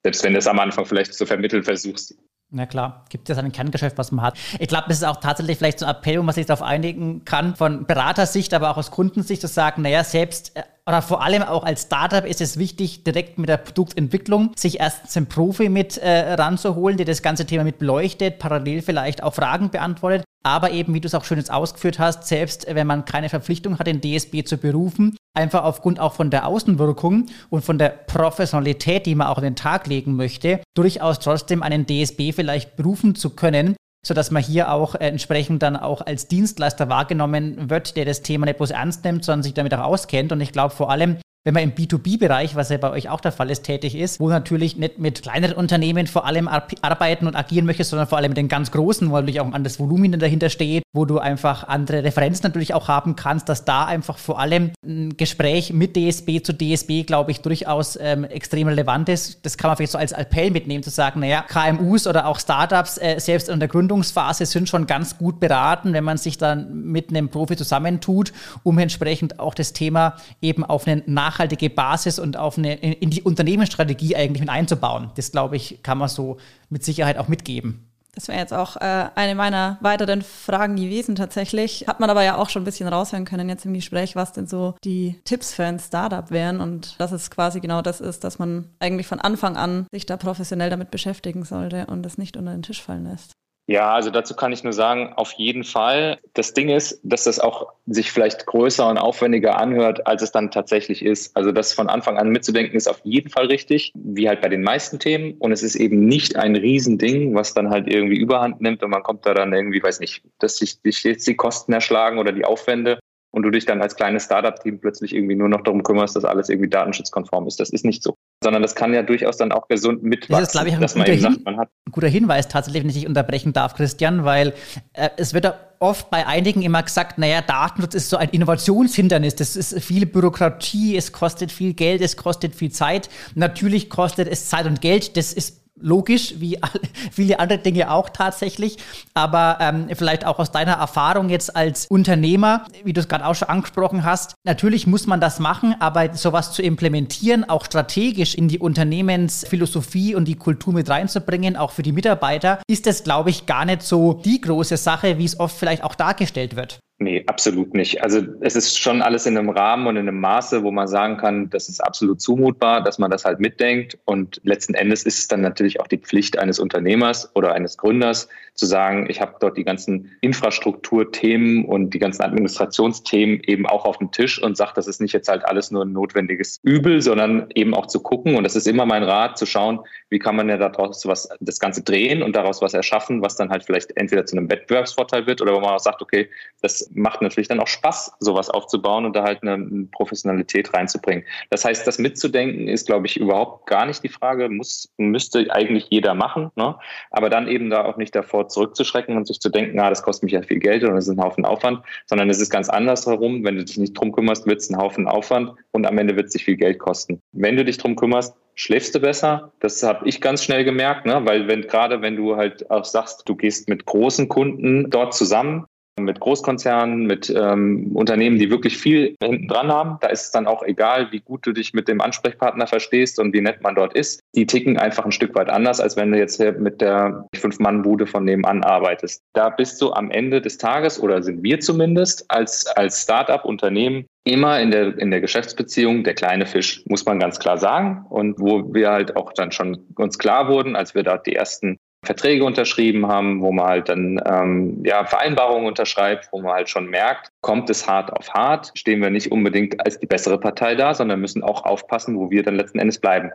Selbst 0.03 0.23
wenn 0.23 0.33
du 0.33 0.39
es 0.39 0.47
am 0.47 0.59
Anfang 0.59 0.85
vielleicht 0.85 1.13
zu 1.13 1.25
vermitteln 1.25 1.63
versuchst. 1.63 2.15
Na 2.49 2.65
klar, 2.65 3.03
gibt 3.09 3.29
es 3.29 3.37
ein 3.37 3.51
Kerngeschäft, 3.51 3.97
was 3.97 4.13
man 4.13 4.23
hat. 4.25 4.39
Ich 4.59 4.69
glaube, 4.69 4.85
das 4.87 4.99
ist 4.99 5.03
auch 5.03 5.17
tatsächlich 5.17 5.57
vielleicht 5.57 5.79
so 5.79 5.85
ein 5.85 5.91
Appell, 5.93 6.19
wo 6.19 6.23
man 6.23 6.33
sich 6.33 6.45
darauf 6.45 6.61
einigen 6.65 7.25
kann, 7.25 7.55
von 7.55 7.85
Beratersicht, 7.85 8.53
aber 8.53 8.71
auch 8.71 8.77
aus 8.77 8.89
Kundensicht 8.89 9.41
zu 9.41 9.47
sagen, 9.47 9.81
naja, 9.81 10.05
selbst 10.05 10.53
äh, 10.87 10.97
oder 10.97 11.01
vor 11.01 11.23
allem 11.23 11.43
auch 11.43 11.63
als 11.63 11.83
Startup 11.83 12.25
ist 12.25 12.41
es 12.41 12.57
wichtig, 12.57 13.03
direkt 13.03 13.37
mit 13.37 13.49
der 13.49 13.57
Produktentwicklung 13.57 14.51
sich 14.55 14.79
erstens 14.79 15.15
einen 15.15 15.27
Profi 15.27 15.69
mit 15.69 15.97
äh, 15.97 16.33
ranzuholen, 16.33 16.97
der 16.97 17.05
das 17.05 17.21
ganze 17.21 17.45
Thema 17.45 17.63
mit 17.63 17.77
beleuchtet, 17.77 18.39
parallel 18.39 18.81
vielleicht 18.81 19.21
auch 19.21 19.33
Fragen 19.33 19.69
beantwortet. 19.69 20.23
Aber 20.43 20.71
eben, 20.71 20.93
wie 20.93 21.01
du 21.01 21.07
es 21.07 21.15
auch 21.15 21.25
schön 21.25 21.39
jetzt 21.39 21.51
ausgeführt 21.51 21.99
hast, 21.99 22.25
selbst 22.25 22.67
wenn 22.69 22.87
man 22.87 23.03
keine 23.03 23.27
Verpflichtung 23.27 23.79
hat, 23.79 23.87
den 23.87 24.01
DSB 24.01 24.43
zu 24.45 24.57
berufen, 24.57 25.17
einfach 25.37 25.63
aufgrund 25.63 25.99
auch 25.99 26.13
von 26.13 26.29
der 26.29 26.47
Außenwirkung 26.47 27.25
und 27.49 27.65
von 27.65 27.77
der 27.77 27.89
Professionalität, 27.89 29.05
die 29.05 29.15
man 29.15 29.27
auch 29.27 29.37
an 29.37 29.43
den 29.43 29.55
Tag 29.55 29.87
legen 29.87 30.15
möchte, 30.15 30.61
durchaus 30.73 31.19
trotzdem 31.19 31.63
einen 31.63 31.85
DSB 31.85 32.31
vielleicht 32.31 32.77
berufen 32.77 33.15
zu 33.15 33.31
können, 33.31 33.75
sodass 34.07 34.31
man 34.31 34.41
hier 34.41 34.71
auch 34.71 34.95
äh, 34.95 35.07
entsprechend 35.07 35.61
dann 35.61 35.75
auch 35.75 36.01
als 36.01 36.27
Dienstleister 36.27 36.89
wahrgenommen 36.89 37.69
wird, 37.69 37.95
der 37.97 38.05
das 38.05 38.21
Thema 38.21 38.45
nicht 38.45 38.57
bloß 38.57 38.71
ernst 38.71 39.03
nimmt, 39.03 39.25
sondern 39.25 39.43
sich 39.43 39.53
damit 39.53 39.73
auch 39.73 39.83
auskennt. 39.83 40.31
Und 40.31 40.41
ich 40.41 40.51
glaube 40.51 40.73
vor 40.73 40.89
allem, 40.89 41.17
wenn 41.47 41.53
man 41.53 41.63
im 41.63 41.71
B2B-Bereich, 41.71 42.57
was 42.57 42.67
ja 42.67 42.77
bei 42.77 42.89
euch 42.89 43.07
auch 43.07 43.21
der 43.21 43.31
Fall 43.31 43.49
ist, 43.49 43.63
tätig 43.63 43.95
ist, 43.95 44.19
wo 44.19 44.27
natürlich 44.27 44.75
nicht 44.75 44.99
mit 44.99 45.21
kleineren 45.21 45.55
Unternehmen 45.55 46.05
vor 46.05 46.25
allem 46.25 46.49
arbeiten 46.49 47.25
und 47.25 47.37
agieren 47.37 47.65
möchtest, 47.65 47.91
sondern 47.91 48.05
vor 48.05 48.17
allem 48.17 48.31
mit 48.31 48.37
den 48.37 48.49
ganz 48.49 48.69
großen, 48.69 49.09
wo 49.09 49.13
natürlich 49.13 49.39
auch 49.39 49.45
ein 49.45 49.53
anderes 49.53 49.79
Volumen 49.79 50.19
dahinter 50.19 50.49
steht, 50.49 50.83
wo 50.93 51.05
du 51.05 51.19
einfach 51.19 51.65
andere 51.65 52.03
Referenzen 52.03 52.43
natürlich 52.43 52.73
auch 52.73 52.89
haben 52.89 53.15
kannst, 53.15 53.47
dass 53.47 53.63
da 53.63 53.85
einfach 53.85 54.17
vor 54.17 54.41
allem 54.41 54.71
ein 54.85 55.15
Gespräch 55.15 55.71
mit 55.71 55.95
DSB 55.95 56.41
zu 56.43 56.51
DSB, 56.51 57.03
glaube 57.03 57.31
ich, 57.31 57.39
durchaus 57.39 57.97
ähm, 58.01 58.25
extrem 58.25 58.67
relevant 58.67 59.07
ist. 59.07 59.45
Das 59.45 59.57
kann 59.57 59.69
man 59.69 59.77
vielleicht 59.77 59.93
so 59.93 59.97
als 59.97 60.11
Appell 60.11 60.51
mitnehmen, 60.51 60.83
zu 60.83 60.89
sagen, 60.89 61.21
naja, 61.21 61.45
KMUs 61.47 62.07
oder 62.07 62.27
auch 62.27 62.41
Startups, 62.41 62.97
äh, 62.97 63.21
selbst 63.21 63.47
in 63.47 63.61
der 63.61 63.69
Gründungsphase, 63.69 64.45
sind 64.45 64.67
schon 64.67 64.85
ganz 64.85 65.17
gut 65.17 65.39
beraten, 65.39 65.93
wenn 65.93 66.03
man 66.03 66.17
sich 66.17 66.37
dann 66.37 66.83
mit 66.83 67.07
einem 67.07 67.29
Profi 67.29 67.55
zusammentut, 67.55 68.33
um 68.63 68.77
entsprechend 68.79 69.39
auch 69.39 69.53
das 69.53 69.71
Thema 69.71 70.17
eben 70.41 70.65
auf 70.65 70.87
einen 70.87 71.03
nach 71.05 71.36
nachhaltige 71.37 71.69
Basis 71.69 72.19
und 72.19 72.37
auf 72.37 72.57
eine, 72.57 72.75
in 72.75 73.09
die 73.09 73.21
Unternehmensstrategie 73.21 74.15
eigentlich 74.15 74.41
mit 74.41 74.49
einzubauen. 74.49 75.11
Das, 75.15 75.31
glaube 75.31 75.55
ich, 75.55 75.79
kann 75.83 75.97
man 75.97 76.09
so 76.09 76.37
mit 76.69 76.83
Sicherheit 76.83 77.17
auch 77.17 77.27
mitgeben. 77.27 77.83
Das 78.15 78.29
wäre 78.29 78.39
jetzt 78.39 78.53
auch 78.53 78.77
äh, 78.77 79.09
eine 79.13 79.35
meiner 79.35 79.77
weiteren 79.81 80.23
Fragen 80.23 80.75
gewesen 80.75 81.15
tatsächlich. 81.15 81.85
Hat 81.87 81.99
man 81.99 82.09
aber 82.09 82.23
ja 82.23 82.37
auch 82.37 82.49
schon 82.49 82.63
ein 82.63 82.65
bisschen 82.65 82.87
raushören 82.87 83.25
können 83.25 83.47
jetzt 83.47 83.65
im 83.65 83.75
Gespräch, 83.75 84.15
was 84.15 84.33
denn 84.33 84.47
so 84.47 84.73
die 84.83 85.19
Tipps 85.23 85.53
für 85.53 85.65
ein 85.65 85.77
Startup 85.77 86.31
wären 86.31 86.59
und 86.59 86.99
dass 86.99 87.11
es 87.11 87.29
quasi 87.29 87.59
genau 87.59 87.83
das 87.83 88.01
ist, 88.01 88.23
dass 88.23 88.39
man 88.39 88.69
eigentlich 88.79 89.05
von 89.05 89.19
Anfang 89.19 89.55
an 89.55 89.85
sich 89.91 90.07
da 90.07 90.17
professionell 90.17 90.71
damit 90.71 90.89
beschäftigen 90.89 91.45
sollte 91.45 91.85
und 91.85 92.03
es 92.07 92.17
nicht 92.17 92.37
unter 92.37 92.53
den 92.53 92.63
Tisch 92.63 92.81
fallen 92.81 93.03
lässt. 93.03 93.33
Ja, 93.69 93.93
also 93.93 94.11
dazu 94.11 94.33
kann 94.33 94.53
ich 94.53 94.63
nur 94.63 94.71
sagen, 94.71 95.11
auf 95.17 95.33
jeden 95.33 95.65
Fall. 95.65 96.19
Das 96.33 96.53
Ding 96.53 96.69
ist, 96.69 97.01
dass 97.03 97.25
das 97.25 97.37
auch 97.37 97.73
sich 97.85 98.13
vielleicht 98.13 98.45
größer 98.45 98.87
und 98.87 98.97
aufwendiger 98.97 99.59
anhört, 99.59 100.07
als 100.07 100.21
es 100.21 100.31
dann 100.31 100.51
tatsächlich 100.51 101.03
ist. 101.03 101.35
Also 101.35 101.51
das 101.51 101.73
von 101.73 101.89
Anfang 101.89 102.17
an 102.17 102.29
mitzudenken, 102.29 102.77
ist 102.77 102.87
auf 102.87 103.01
jeden 103.03 103.29
Fall 103.29 103.47
richtig, 103.47 103.91
wie 103.93 104.29
halt 104.29 104.39
bei 104.39 104.47
den 104.47 104.63
meisten 104.63 104.99
Themen. 104.99 105.33
Und 105.39 105.51
es 105.51 105.63
ist 105.63 105.75
eben 105.75 106.05
nicht 106.05 106.37
ein 106.37 106.55
Riesending, 106.55 107.35
was 107.35 107.53
dann 107.53 107.69
halt 107.69 107.89
irgendwie 107.89 108.15
überhand 108.15 108.61
nimmt 108.61 108.83
und 108.83 108.89
man 108.89 109.03
kommt 109.03 109.25
da 109.25 109.33
dann 109.33 109.51
irgendwie, 109.51 109.83
weiß 109.83 109.99
nicht, 109.99 110.23
dass 110.39 110.57
sich 110.57 110.79
jetzt 110.83 111.27
die 111.27 111.35
Kosten 111.35 111.73
erschlagen 111.73 112.19
oder 112.19 112.31
die 112.31 112.45
Aufwände 112.45 112.99
und 113.31 113.43
du 113.43 113.49
dich 113.49 113.65
dann 113.65 113.81
als 113.81 113.97
kleines 113.97 114.23
Startup-Team 114.23 114.79
plötzlich 114.79 115.13
irgendwie 115.13 115.35
nur 115.35 115.49
noch 115.49 115.61
darum 115.61 115.83
kümmerst, 115.83 116.15
dass 116.15 116.23
alles 116.23 116.47
irgendwie 116.47 116.69
datenschutzkonform 116.69 117.47
ist. 117.47 117.59
Das 117.59 117.71
ist 117.71 117.83
nicht 117.83 118.01
so. 118.01 118.16
Sondern 118.43 118.61
das 118.61 118.75
kann 118.75 118.93
ja 118.93 119.01
durchaus 119.01 119.37
dann 119.37 119.51
auch 119.51 119.67
gesund 119.67 120.03
mitwachsen, 120.03 120.33
das 120.33 120.49
ist, 120.49 120.51
glaube 120.51 120.69
ich, 120.69 120.75
ein 120.75 120.81
dass 120.81 120.95
man 120.95 121.07
eben 121.07 121.21
sagt, 121.21 121.43
man 121.43 121.57
hat. 121.57 121.69
Ein 121.87 121.91
guter 121.91 122.07
Hinweis 122.07 122.47
tatsächlich, 122.47 122.83
wenn 122.83 122.89
ich 122.89 122.95
dich 122.95 123.07
unterbrechen 123.07 123.51
darf, 123.51 123.73
Christian, 123.73 124.25
weil 124.25 124.53
äh, 124.93 125.09
es 125.17 125.33
wird 125.33 125.51
oft 125.79 126.09
bei 126.09 126.25
einigen 126.25 126.61
immer 126.61 126.83
gesagt, 126.83 127.17
naja, 127.17 127.41
Datenschutz 127.41 127.95
ist 127.95 128.09
so 128.09 128.17
ein 128.17 128.29
Innovationshindernis, 128.29 129.35
das 129.35 129.55
ist 129.55 129.79
viel 129.83 130.05
Bürokratie, 130.05 130.95
es 130.95 131.11
kostet 131.11 131.51
viel 131.51 131.73
Geld, 131.73 132.01
es 132.01 132.15
kostet 132.15 132.53
viel 132.53 132.71
Zeit. 132.71 133.09
Natürlich 133.33 133.89
kostet 133.89 134.27
es 134.27 134.49
Zeit 134.49 134.65
und 134.65 134.81
Geld, 134.81 135.17
das 135.17 135.33
ist 135.33 135.66
logisch, 135.79 136.35
wie 136.37 136.59
viele 137.11 137.39
andere 137.39 137.59
Dinge 137.59 137.91
auch 137.91 138.09
tatsächlich. 138.09 138.77
Aber 139.13 139.57
ähm, 139.59 139.87
vielleicht 139.93 140.25
auch 140.25 140.39
aus 140.39 140.51
deiner 140.51 140.73
Erfahrung 140.73 141.29
jetzt 141.29 141.55
als 141.55 141.87
Unternehmer, 141.87 142.65
wie 142.83 142.93
du 142.93 143.01
es 143.01 143.07
gerade 143.07 143.25
auch 143.25 143.35
schon 143.35 143.49
angesprochen 143.49 144.03
hast, 144.03 144.35
natürlich 144.43 144.87
muss 144.87 145.07
man 145.07 145.21
das 145.21 145.39
machen, 145.39 145.75
aber 145.79 146.13
sowas 146.15 146.51
zu 146.51 146.61
implementieren, 146.61 147.49
auch 147.49 147.65
strategisch 147.65 148.35
in 148.35 148.47
die 148.47 148.59
Unternehmensphilosophie 148.59 150.15
und 150.15 150.25
die 150.25 150.35
Kultur 150.35 150.73
mit 150.73 150.89
reinzubringen, 150.89 151.55
auch 151.55 151.71
für 151.71 151.83
die 151.83 151.91
Mitarbeiter, 151.91 152.59
ist 152.67 152.85
das, 152.85 153.03
glaube 153.03 153.29
ich, 153.29 153.45
gar 153.45 153.65
nicht 153.65 153.83
so 153.83 154.13
die 154.13 154.41
große 154.41 154.77
Sache, 154.77 155.17
wie 155.17 155.25
es 155.25 155.39
oft 155.39 155.57
vielleicht 155.57 155.83
auch 155.83 155.95
dargestellt 155.95 156.55
wird. 156.55 156.79
Nee, 156.99 157.23
absolut 157.27 157.75
nicht. 157.75 158.01
Also 158.01 158.21
es 158.41 158.55
ist 158.55 158.79
schon 158.79 159.03
alles 159.03 159.27
in 159.27 159.37
einem 159.37 159.49
Rahmen 159.49 159.85
und 159.85 159.97
in 159.97 160.07
einem 160.07 160.19
Maße, 160.19 160.63
wo 160.63 160.71
man 160.71 160.87
sagen 160.87 161.17
kann, 161.17 161.47
das 161.51 161.69
ist 161.69 161.79
absolut 161.79 162.19
zumutbar, 162.19 162.83
dass 162.83 162.97
man 162.97 163.11
das 163.11 163.23
halt 163.23 163.39
mitdenkt. 163.39 163.99
Und 164.05 164.41
letzten 164.43 164.73
Endes 164.73 165.03
ist 165.03 165.19
es 165.19 165.27
dann 165.27 165.41
natürlich 165.41 165.79
auch 165.79 165.85
die 165.85 165.99
Pflicht 165.99 166.39
eines 166.39 166.57
Unternehmers 166.57 167.29
oder 167.35 167.53
eines 167.53 167.77
Gründers 167.77 168.27
zu 168.55 168.65
sagen, 168.65 169.07
ich 169.09 169.21
habe 169.21 169.35
dort 169.39 169.57
die 169.57 169.63
ganzen 169.63 170.17
Infrastrukturthemen 170.21 171.65
und 171.65 171.93
die 171.93 171.99
ganzen 171.99 172.23
Administrationsthemen 172.23 173.41
eben 173.43 173.67
auch 173.67 173.85
auf 173.85 173.99
dem 173.99 174.11
Tisch 174.11 174.41
und 174.41 174.57
sage, 174.57 174.71
das 174.75 174.87
ist 174.87 174.99
nicht 174.99 175.13
jetzt 175.13 175.29
halt 175.29 175.45
alles 175.45 175.69
nur 175.69 175.85
ein 175.85 175.91
notwendiges 175.91 176.59
Übel, 176.63 177.03
sondern 177.03 177.47
eben 177.53 177.75
auch 177.75 177.85
zu 177.85 178.01
gucken. 178.01 178.35
Und 178.35 178.43
das 178.43 178.55
ist 178.55 178.67
immer 178.67 178.87
mein 178.87 179.03
Rat, 179.03 179.37
zu 179.37 179.45
schauen, 179.45 179.81
wie 180.09 180.17
kann 180.17 180.35
man 180.35 180.49
ja 180.49 180.57
daraus 180.57 181.05
was, 181.05 181.29
das 181.39 181.59
Ganze 181.59 181.83
drehen 181.83 182.23
und 182.23 182.35
daraus 182.35 182.61
was 182.63 182.73
erschaffen, 182.73 183.21
was 183.21 183.35
dann 183.35 183.51
halt 183.51 183.63
vielleicht 183.63 183.95
entweder 183.95 184.25
zu 184.25 184.35
einem 184.35 184.49
Wettbewerbsvorteil 184.49 185.27
wird 185.27 185.41
oder 185.41 185.53
wo 185.53 185.59
man 185.59 185.75
auch 185.75 185.79
sagt, 185.79 186.01
okay, 186.01 186.27
das 186.63 186.86
macht 186.93 187.21
natürlich 187.21 187.47
dann 187.47 187.59
auch 187.59 187.67
Spaß, 187.67 188.13
sowas 188.19 188.49
aufzubauen 188.49 189.05
und 189.05 189.15
da 189.15 189.23
halt 189.23 189.43
eine 189.43 189.87
Professionalität 189.91 190.73
reinzubringen. 190.73 191.23
Das 191.49 191.65
heißt, 191.65 191.85
das 191.85 191.99
mitzudenken 191.99 192.67
ist, 192.67 192.87
glaube 192.87 193.07
ich, 193.07 193.17
überhaupt 193.17 193.67
gar 193.67 193.85
nicht 193.85 194.03
die 194.03 194.09
Frage, 194.09 194.49
muss, 194.49 194.89
müsste 194.97 195.47
eigentlich 195.49 195.87
jeder 195.89 196.13
machen, 196.13 196.51
ne? 196.55 196.75
aber 197.11 197.29
dann 197.29 197.47
eben 197.47 197.69
da 197.69 197.85
auch 197.85 197.97
nicht 197.97 198.15
davor 198.15 198.49
zurückzuschrecken 198.49 199.15
und 199.15 199.27
sich 199.27 199.39
zu 199.39 199.49
denken, 199.49 199.79
ah, 199.79 199.89
das 199.89 200.03
kostet 200.03 200.23
mich 200.23 200.33
ja 200.33 200.41
viel 200.41 200.59
Geld 200.59 200.83
und 200.83 200.95
das 200.95 201.07
ist 201.07 201.17
ein 201.17 201.23
Haufen 201.23 201.45
Aufwand, 201.45 201.83
sondern 202.05 202.29
es 202.29 202.39
ist 202.39 202.49
ganz 202.49 202.69
andersherum. 202.69 203.43
Wenn 203.43 203.57
du 203.57 203.65
dich 203.65 203.77
nicht 203.77 203.93
drum 203.93 204.11
kümmerst, 204.11 204.45
wird 204.45 204.59
es 204.59 204.69
ein 204.69 204.77
Haufen 204.77 205.07
Aufwand 205.07 205.51
und 205.71 205.85
am 205.85 205.97
Ende 205.97 206.15
wird 206.15 206.27
es 206.27 206.33
dich 206.33 206.45
viel 206.45 206.57
Geld 206.57 206.79
kosten. 206.79 207.21
Wenn 207.31 207.55
du 207.55 207.65
dich 207.65 207.77
drum 207.77 207.95
kümmerst, 207.95 208.35
schläfst 208.57 208.93
du 208.95 208.99
besser. 208.99 209.51
Das 209.59 209.81
habe 209.83 210.07
ich 210.07 210.19
ganz 210.19 210.43
schnell 210.43 210.65
gemerkt, 210.65 211.05
ne? 211.05 211.21
weil 211.23 211.47
wenn 211.47 211.61
gerade 211.61 212.01
wenn 212.01 212.15
du 212.17 212.35
halt 212.35 212.69
auch 212.69 212.83
sagst, 212.83 213.23
du 213.25 213.35
gehst 213.35 213.69
mit 213.69 213.85
großen 213.85 214.27
Kunden 214.27 214.89
dort 214.89 215.13
zusammen, 215.13 215.65
mit 215.99 216.19
Großkonzernen, 216.19 217.05
mit 217.05 217.29
ähm, 217.29 217.91
Unternehmen, 217.95 218.37
die 218.37 218.49
wirklich 218.49 218.77
viel 218.77 219.15
hinten 219.21 219.47
dran 219.47 219.71
haben. 219.71 219.97
Da 220.01 220.07
ist 220.07 220.25
es 220.25 220.31
dann 220.31 220.47
auch 220.47 220.63
egal, 220.63 221.11
wie 221.11 221.19
gut 221.19 221.45
du 221.45 221.51
dich 221.51 221.73
mit 221.73 221.87
dem 221.87 222.01
Ansprechpartner 222.01 222.67
verstehst 222.67 223.19
und 223.19 223.33
wie 223.33 223.41
nett 223.41 223.61
man 223.61 223.75
dort 223.75 223.95
ist. 223.95 224.21
Die 224.35 224.45
ticken 224.45 224.77
einfach 224.77 225.05
ein 225.05 225.11
Stück 225.11 225.35
weit 225.35 225.49
anders, 225.49 225.79
als 225.79 225.97
wenn 225.97 226.11
du 226.11 226.17
jetzt 226.17 226.39
mit 226.39 226.81
der 226.81 227.27
Fünf-Mann-Bude 227.35 228.07
von 228.07 228.25
nebenan 228.25 228.63
arbeitest. 228.63 229.21
Da 229.33 229.49
bist 229.49 229.81
du 229.81 229.91
am 229.91 230.11
Ende 230.11 230.41
des 230.41 230.57
Tages, 230.57 231.01
oder 231.01 231.21
sind 231.21 231.43
wir 231.43 231.59
zumindest, 231.59 232.25
als, 232.29 232.67
als 232.67 233.01
Start-up-Unternehmen 233.03 234.05
immer 234.23 234.59
in 234.59 234.71
der, 234.71 234.97
in 234.97 235.09
der 235.09 235.21
Geschäftsbeziehung 235.21 236.03
der 236.03 236.13
kleine 236.13 236.45
Fisch, 236.45 236.83
muss 236.87 237.05
man 237.05 237.19
ganz 237.19 237.39
klar 237.39 237.57
sagen. 237.57 238.05
Und 238.09 238.39
wo 238.39 238.73
wir 238.73 238.91
halt 238.91 239.15
auch 239.15 239.33
dann 239.33 239.51
schon 239.51 239.85
uns 239.95 240.19
klar 240.19 240.49
wurden, 240.49 240.75
als 240.75 240.95
wir 240.95 241.03
da 241.03 241.17
die 241.17 241.35
ersten 241.35 241.77
Verträge 242.07 242.43
unterschrieben 242.43 243.07
haben, 243.07 243.41
wo 243.41 243.51
man 243.51 243.67
halt 243.67 243.89
dann 243.89 244.19
ähm, 244.25 244.81
ja, 244.83 245.05
Vereinbarungen 245.05 245.67
unterschreibt, 245.67 246.29
wo 246.31 246.41
man 246.41 246.53
halt 246.53 246.69
schon 246.69 246.87
merkt, 246.87 247.31
kommt 247.41 247.69
es 247.69 247.85
hart 247.85 248.11
auf 248.13 248.33
hart, 248.33 248.71
stehen 248.75 249.01
wir 249.01 249.09
nicht 249.09 249.31
unbedingt 249.31 249.79
als 249.85 249.99
die 249.99 250.07
bessere 250.07 250.39
Partei 250.39 250.73
da, 250.75 250.93
sondern 250.93 251.19
müssen 251.19 251.43
auch 251.43 251.65
aufpassen, 251.65 252.17
wo 252.17 252.31
wir 252.31 252.43
dann 252.43 252.55
letzten 252.55 252.79
Endes 252.79 252.99
bleiben. 252.99 253.31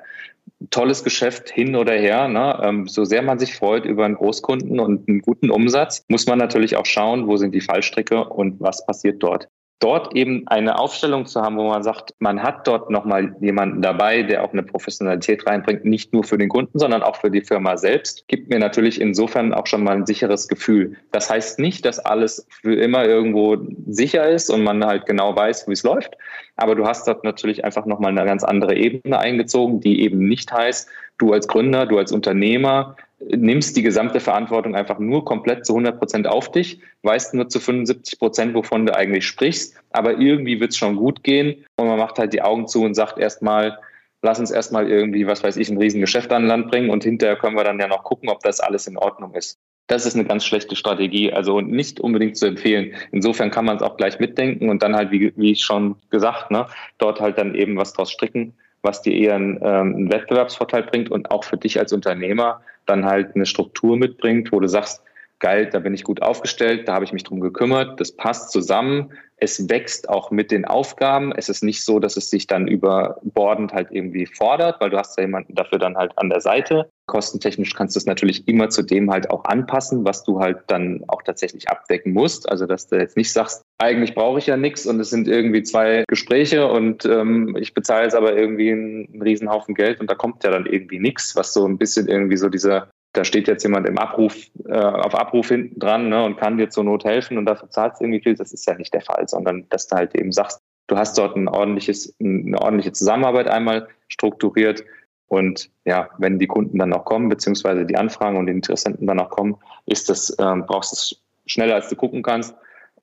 Tolles 0.70 1.04
Geschäft 1.04 1.50
hin 1.50 1.76
oder 1.76 1.92
her. 1.92 2.28
Ne? 2.28 2.58
Ähm, 2.62 2.88
so 2.88 3.04
sehr 3.04 3.22
man 3.22 3.38
sich 3.38 3.54
freut 3.54 3.84
über 3.84 4.06
einen 4.06 4.14
Großkunden 4.14 4.80
und 4.80 5.06
einen 5.06 5.20
guten 5.20 5.50
Umsatz, 5.50 6.04
muss 6.08 6.26
man 6.26 6.38
natürlich 6.38 6.76
auch 6.76 6.86
schauen, 6.86 7.26
wo 7.26 7.36
sind 7.36 7.54
die 7.54 7.60
Fallstricke 7.60 8.24
und 8.24 8.58
was 8.60 8.86
passiert 8.86 9.22
dort 9.22 9.48
dort 9.80 10.14
eben 10.14 10.46
eine 10.46 10.78
Aufstellung 10.78 11.26
zu 11.26 11.42
haben, 11.42 11.56
wo 11.56 11.68
man 11.68 11.82
sagt, 11.82 12.14
man 12.20 12.42
hat 12.42 12.66
dort 12.68 12.90
nochmal 12.90 13.34
jemanden 13.40 13.82
dabei, 13.82 14.22
der 14.22 14.44
auch 14.44 14.52
eine 14.52 14.62
Professionalität 14.62 15.46
reinbringt, 15.46 15.84
nicht 15.84 16.12
nur 16.12 16.22
für 16.22 16.38
den 16.38 16.48
Kunden, 16.48 16.78
sondern 16.78 17.02
auch 17.02 17.16
für 17.16 17.30
die 17.30 17.40
Firma 17.40 17.76
selbst, 17.76 18.26
gibt 18.28 18.48
mir 18.48 18.60
natürlich 18.60 19.00
insofern 19.00 19.52
auch 19.52 19.66
schon 19.66 19.82
mal 19.82 19.96
ein 19.96 20.06
sicheres 20.06 20.46
Gefühl. 20.46 20.96
Das 21.10 21.28
heißt 21.28 21.58
nicht, 21.58 21.84
dass 21.84 21.98
alles 21.98 22.46
für 22.62 22.74
immer 22.74 23.04
irgendwo 23.04 23.56
sicher 23.88 24.28
ist 24.28 24.50
und 24.50 24.62
man 24.62 24.84
halt 24.84 25.06
genau 25.06 25.34
weiß, 25.34 25.66
wie 25.66 25.72
es 25.72 25.82
läuft. 25.82 26.16
Aber 26.56 26.74
du 26.74 26.86
hast 26.86 27.08
dort 27.08 27.24
natürlich 27.24 27.64
einfach 27.64 27.86
nochmal 27.86 28.12
eine 28.12 28.24
ganz 28.24 28.44
andere 28.44 28.76
Ebene 28.76 29.18
eingezogen, 29.18 29.80
die 29.80 30.02
eben 30.02 30.28
nicht 30.28 30.52
heißt, 30.52 30.88
du 31.18 31.32
als 31.32 31.48
Gründer, 31.48 31.86
du 31.86 31.98
als 31.98 32.12
Unternehmer 32.12 32.96
nimmst 33.28 33.76
die 33.76 33.82
gesamte 33.82 34.20
Verantwortung 34.20 34.74
einfach 34.74 34.98
nur 34.98 35.24
komplett 35.24 35.66
zu 35.66 35.72
100 35.72 35.98
Prozent 35.98 36.26
auf 36.26 36.50
dich, 36.50 36.80
weißt 37.02 37.34
nur 37.34 37.48
zu 37.48 37.60
75 37.60 38.18
Prozent, 38.18 38.54
wovon 38.54 38.86
du 38.86 38.94
eigentlich 38.94 39.26
sprichst, 39.26 39.76
aber 39.90 40.18
irgendwie 40.18 40.60
wird 40.60 40.72
es 40.72 40.76
schon 40.76 40.96
gut 40.96 41.22
gehen 41.22 41.64
und 41.76 41.86
man 41.86 41.98
macht 41.98 42.18
halt 42.18 42.32
die 42.32 42.42
Augen 42.42 42.66
zu 42.66 42.82
und 42.82 42.94
sagt 42.94 43.18
erstmal, 43.18 43.78
lass 44.22 44.38
uns 44.38 44.50
erstmal 44.50 44.88
irgendwie, 44.88 45.26
was 45.26 45.42
weiß 45.42 45.56
ich, 45.56 45.68
ein 45.68 45.78
Riesengeschäft 45.78 46.32
an 46.32 46.46
Land 46.46 46.70
bringen 46.70 46.90
und 46.90 47.04
hinterher 47.04 47.36
können 47.36 47.56
wir 47.56 47.64
dann 47.64 47.80
ja 47.80 47.88
noch 47.88 48.04
gucken, 48.04 48.28
ob 48.28 48.40
das 48.40 48.60
alles 48.60 48.86
in 48.86 48.96
Ordnung 48.96 49.34
ist. 49.34 49.58
Das 49.88 50.06
ist 50.06 50.14
eine 50.14 50.24
ganz 50.24 50.44
schlechte 50.44 50.76
Strategie, 50.76 51.32
also 51.32 51.60
nicht 51.60 52.00
unbedingt 52.00 52.36
zu 52.36 52.46
empfehlen. 52.46 52.94
Insofern 53.10 53.50
kann 53.50 53.64
man 53.64 53.76
es 53.76 53.82
auch 53.82 53.96
gleich 53.96 54.20
mitdenken 54.20 54.70
und 54.70 54.82
dann 54.82 54.94
halt, 54.94 55.10
wie, 55.10 55.32
wie 55.36 55.56
schon 55.56 55.96
gesagt, 56.08 56.50
ne, 56.50 56.66
dort 56.98 57.20
halt 57.20 57.36
dann 57.36 57.54
eben 57.54 57.76
was 57.76 57.92
draus 57.92 58.10
stricken, 58.10 58.54
was 58.82 59.02
dir 59.02 59.14
eher 59.14 59.34
einen, 59.34 59.56
ähm, 59.56 59.94
einen 59.94 60.12
Wettbewerbsvorteil 60.12 60.84
bringt 60.84 61.10
und 61.10 61.30
auch 61.30 61.44
für 61.44 61.56
dich 61.56 61.78
als 61.78 61.92
Unternehmer 61.92 62.62
dann 62.86 63.04
halt 63.04 63.34
eine 63.34 63.46
Struktur 63.46 63.96
mitbringt, 63.96 64.52
wo 64.52 64.60
du 64.60 64.68
sagst, 64.68 65.02
geil, 65.38 65.68
da 65.70 65.80
bin 65.80 65.94
ich 65.94 66.04
gut 66.04 66.22
aufgestellt, 66.22 66.86
da 66.86 66.94
habe 66.94 67.04
ich 67.04 67.12
mich 67.12 67.24
drum 67.24 67.40
gekümmert, 67.40 68.00
das 68.00 68.12
passt 68.12 68.52
zusammen, 68.52 69.12
es 69.42 69.68
wächst 69.68 70.08
auch 70.08 70.30
mit 70.30 70.52
den 70.52 70.64
Aufgaben. 70.64 71.32
Es 71.32 71.48
ist 71.48 71.64
nicht 71.64 71.84
so, 71.84 71.98
dass 71.98 72.16
es 72.16 72.30
sich 72.30 72.46
dann 72.46 72.68
überbordend 72.68 73.72
halt 73.72 73.88
irgendwie 73.90 74.26
fordert, 74.26 74.80
weil 74.80 74.90
du 74.90 74.96
hast 74.96 75.18
ja 75.18 75.24
jemanden 75.24 75.56
dafür 75.56 75.80
dann 75.80 75.96
halt 75.96 76.16
an 76.16 76.30
der 76.30 76.40
Seite. 76.40 76.88
Kostentechnisch 77.06 77.74
kannst 77.74 77.96
du 77.96 77.98
es 77.98 78.06
natürlich 78.06 78.46
immer 78.46 78.68
zu 78.68 78.82
dem 78.82 79.10
halt 79.10 79.30
auch 79.30 79.44
anpassen, 79.44 80.04
was 80.04 80.22
du 80.22 80.38
halt 80.38 80.58
dann 80.68 81.02
auch 81.08 81.22
tatsächlich 81.22 81.68
abdecken 81.68 82.12
musst. 82.12 82.48
Also 82.48 82.66
dass 82.66 82.86
du 82.86 82.96
jetzt 82.96 83.16
nicht 83.16 83.32
sagst, 83.32 83.62
eigentlich 83.78 84.14
brauche 84.14 84.38
ich 84.38 84.46
ja 84.46 84.56
nichts 84.56 84.86
und 84.86 85.00
es 85.00 85.10
sind 85.10 85.26
irgendwie 85.26 85.64
zwei 85.64 86.04
Gespräche 86.06 86.68
und 86.68 87.04
ähm, 87.04 87.56
ich 87.58 87.74
bezahle 87.74 88.04
jetzt 88.04 88.14
aber 88.14 88.36
irgendwie 88.36 88.70
einen, 88.70 89.08
einen 89.12 89.22
Riesenhaufen 89.22 89.74
Geld 89.74 89.98
und 89.98 90.08
da 90.08 90.14
kommt 90.14 90.44
ja 90.44 90.52
dann 90.52 90.66
irgendwie 90.66 91.00
nichts, 91.00 91.34
was 91.34 91.52
so 91.52 91.66
ein 91.66 91.78
bisschen 91.78 92.06
irgendwie 92.06 92.36
so 92.36 92.48
dieser 92.48 92.90
da 93.12 93.24
steht 93.24 93.48
jetzt 93.48 93.62
jemand 93.62 93.86
im 93.86 93.98
Abruf, 93.98 94.36
äh, 94.66 94.74
auf 94.74 95.14
Abruf 95.14 95.48
hinten 95.48 95.78
dran 95.78 96.08
ne, 96.08 96.24
und 96.24 96.38
kann 96.38 96.56
dir 96.56 96.70
zur 96.70 96.84
Not 96.84 97.04
helfen 97.04 97.38
und 97.38 97.46
dafür 97.46 97.70
zahlst 97.70 98.00
du 98.00 98.04
irgendwie 98.04 98.22
viel. 98.22 98.34
Das 98.34 98.52
ist 98.52 98.66
ja 98.66 98.74
nicht 98.74 98.94
der 98.94 99.02
Fall, 99.02 99.28
sondern 99.28 99.68
dass 99.68 99.86
du 99.86 99.96
halt 99.96 100.14
eben 100.14 100.32
sagst, 100.32 100.62
du 100.86 100.96
hast 100.96 101.18
dort 101.18 101.36
ein 101.36 101.48
ordentliches, 101.48 102.14
eine 102.20 102.60
ordentliche 102.60 102.92
Zusammenarbeit 102.92 103.48
einmal 103.48 103.88
strukturiert 104.08 104.84
und 105.26 105.70
ja, 105.84 106.10
wenn 106.18 106.38
die 106.38 106.46
Kunden 106.46 106.78
dann 106.78 106.90
noch 106.90 107.04
kommen, 107.04 107.28
beziehungsweise 107.28 107.86
die 107.86 107.96
Anfragen 107.96 108.36
und 108.36 108.46
die 108.46 108.52
Interessenten 108.52 109.06
dann 109.06 109.16
noch 109.16 109.30
kommen, 109.30 109.56
ist 109.86 110.08
das, 110.08 110.36
ähm, 110.38 110.64
brauchst 110.66 110.92
du 110.92 110.96
es 110.96 111.22
schneller, 111.46 111.74
als 111.74 111.88
du 111.88 111.96
gucken 111.96 112.22
kannst 112.22 112.54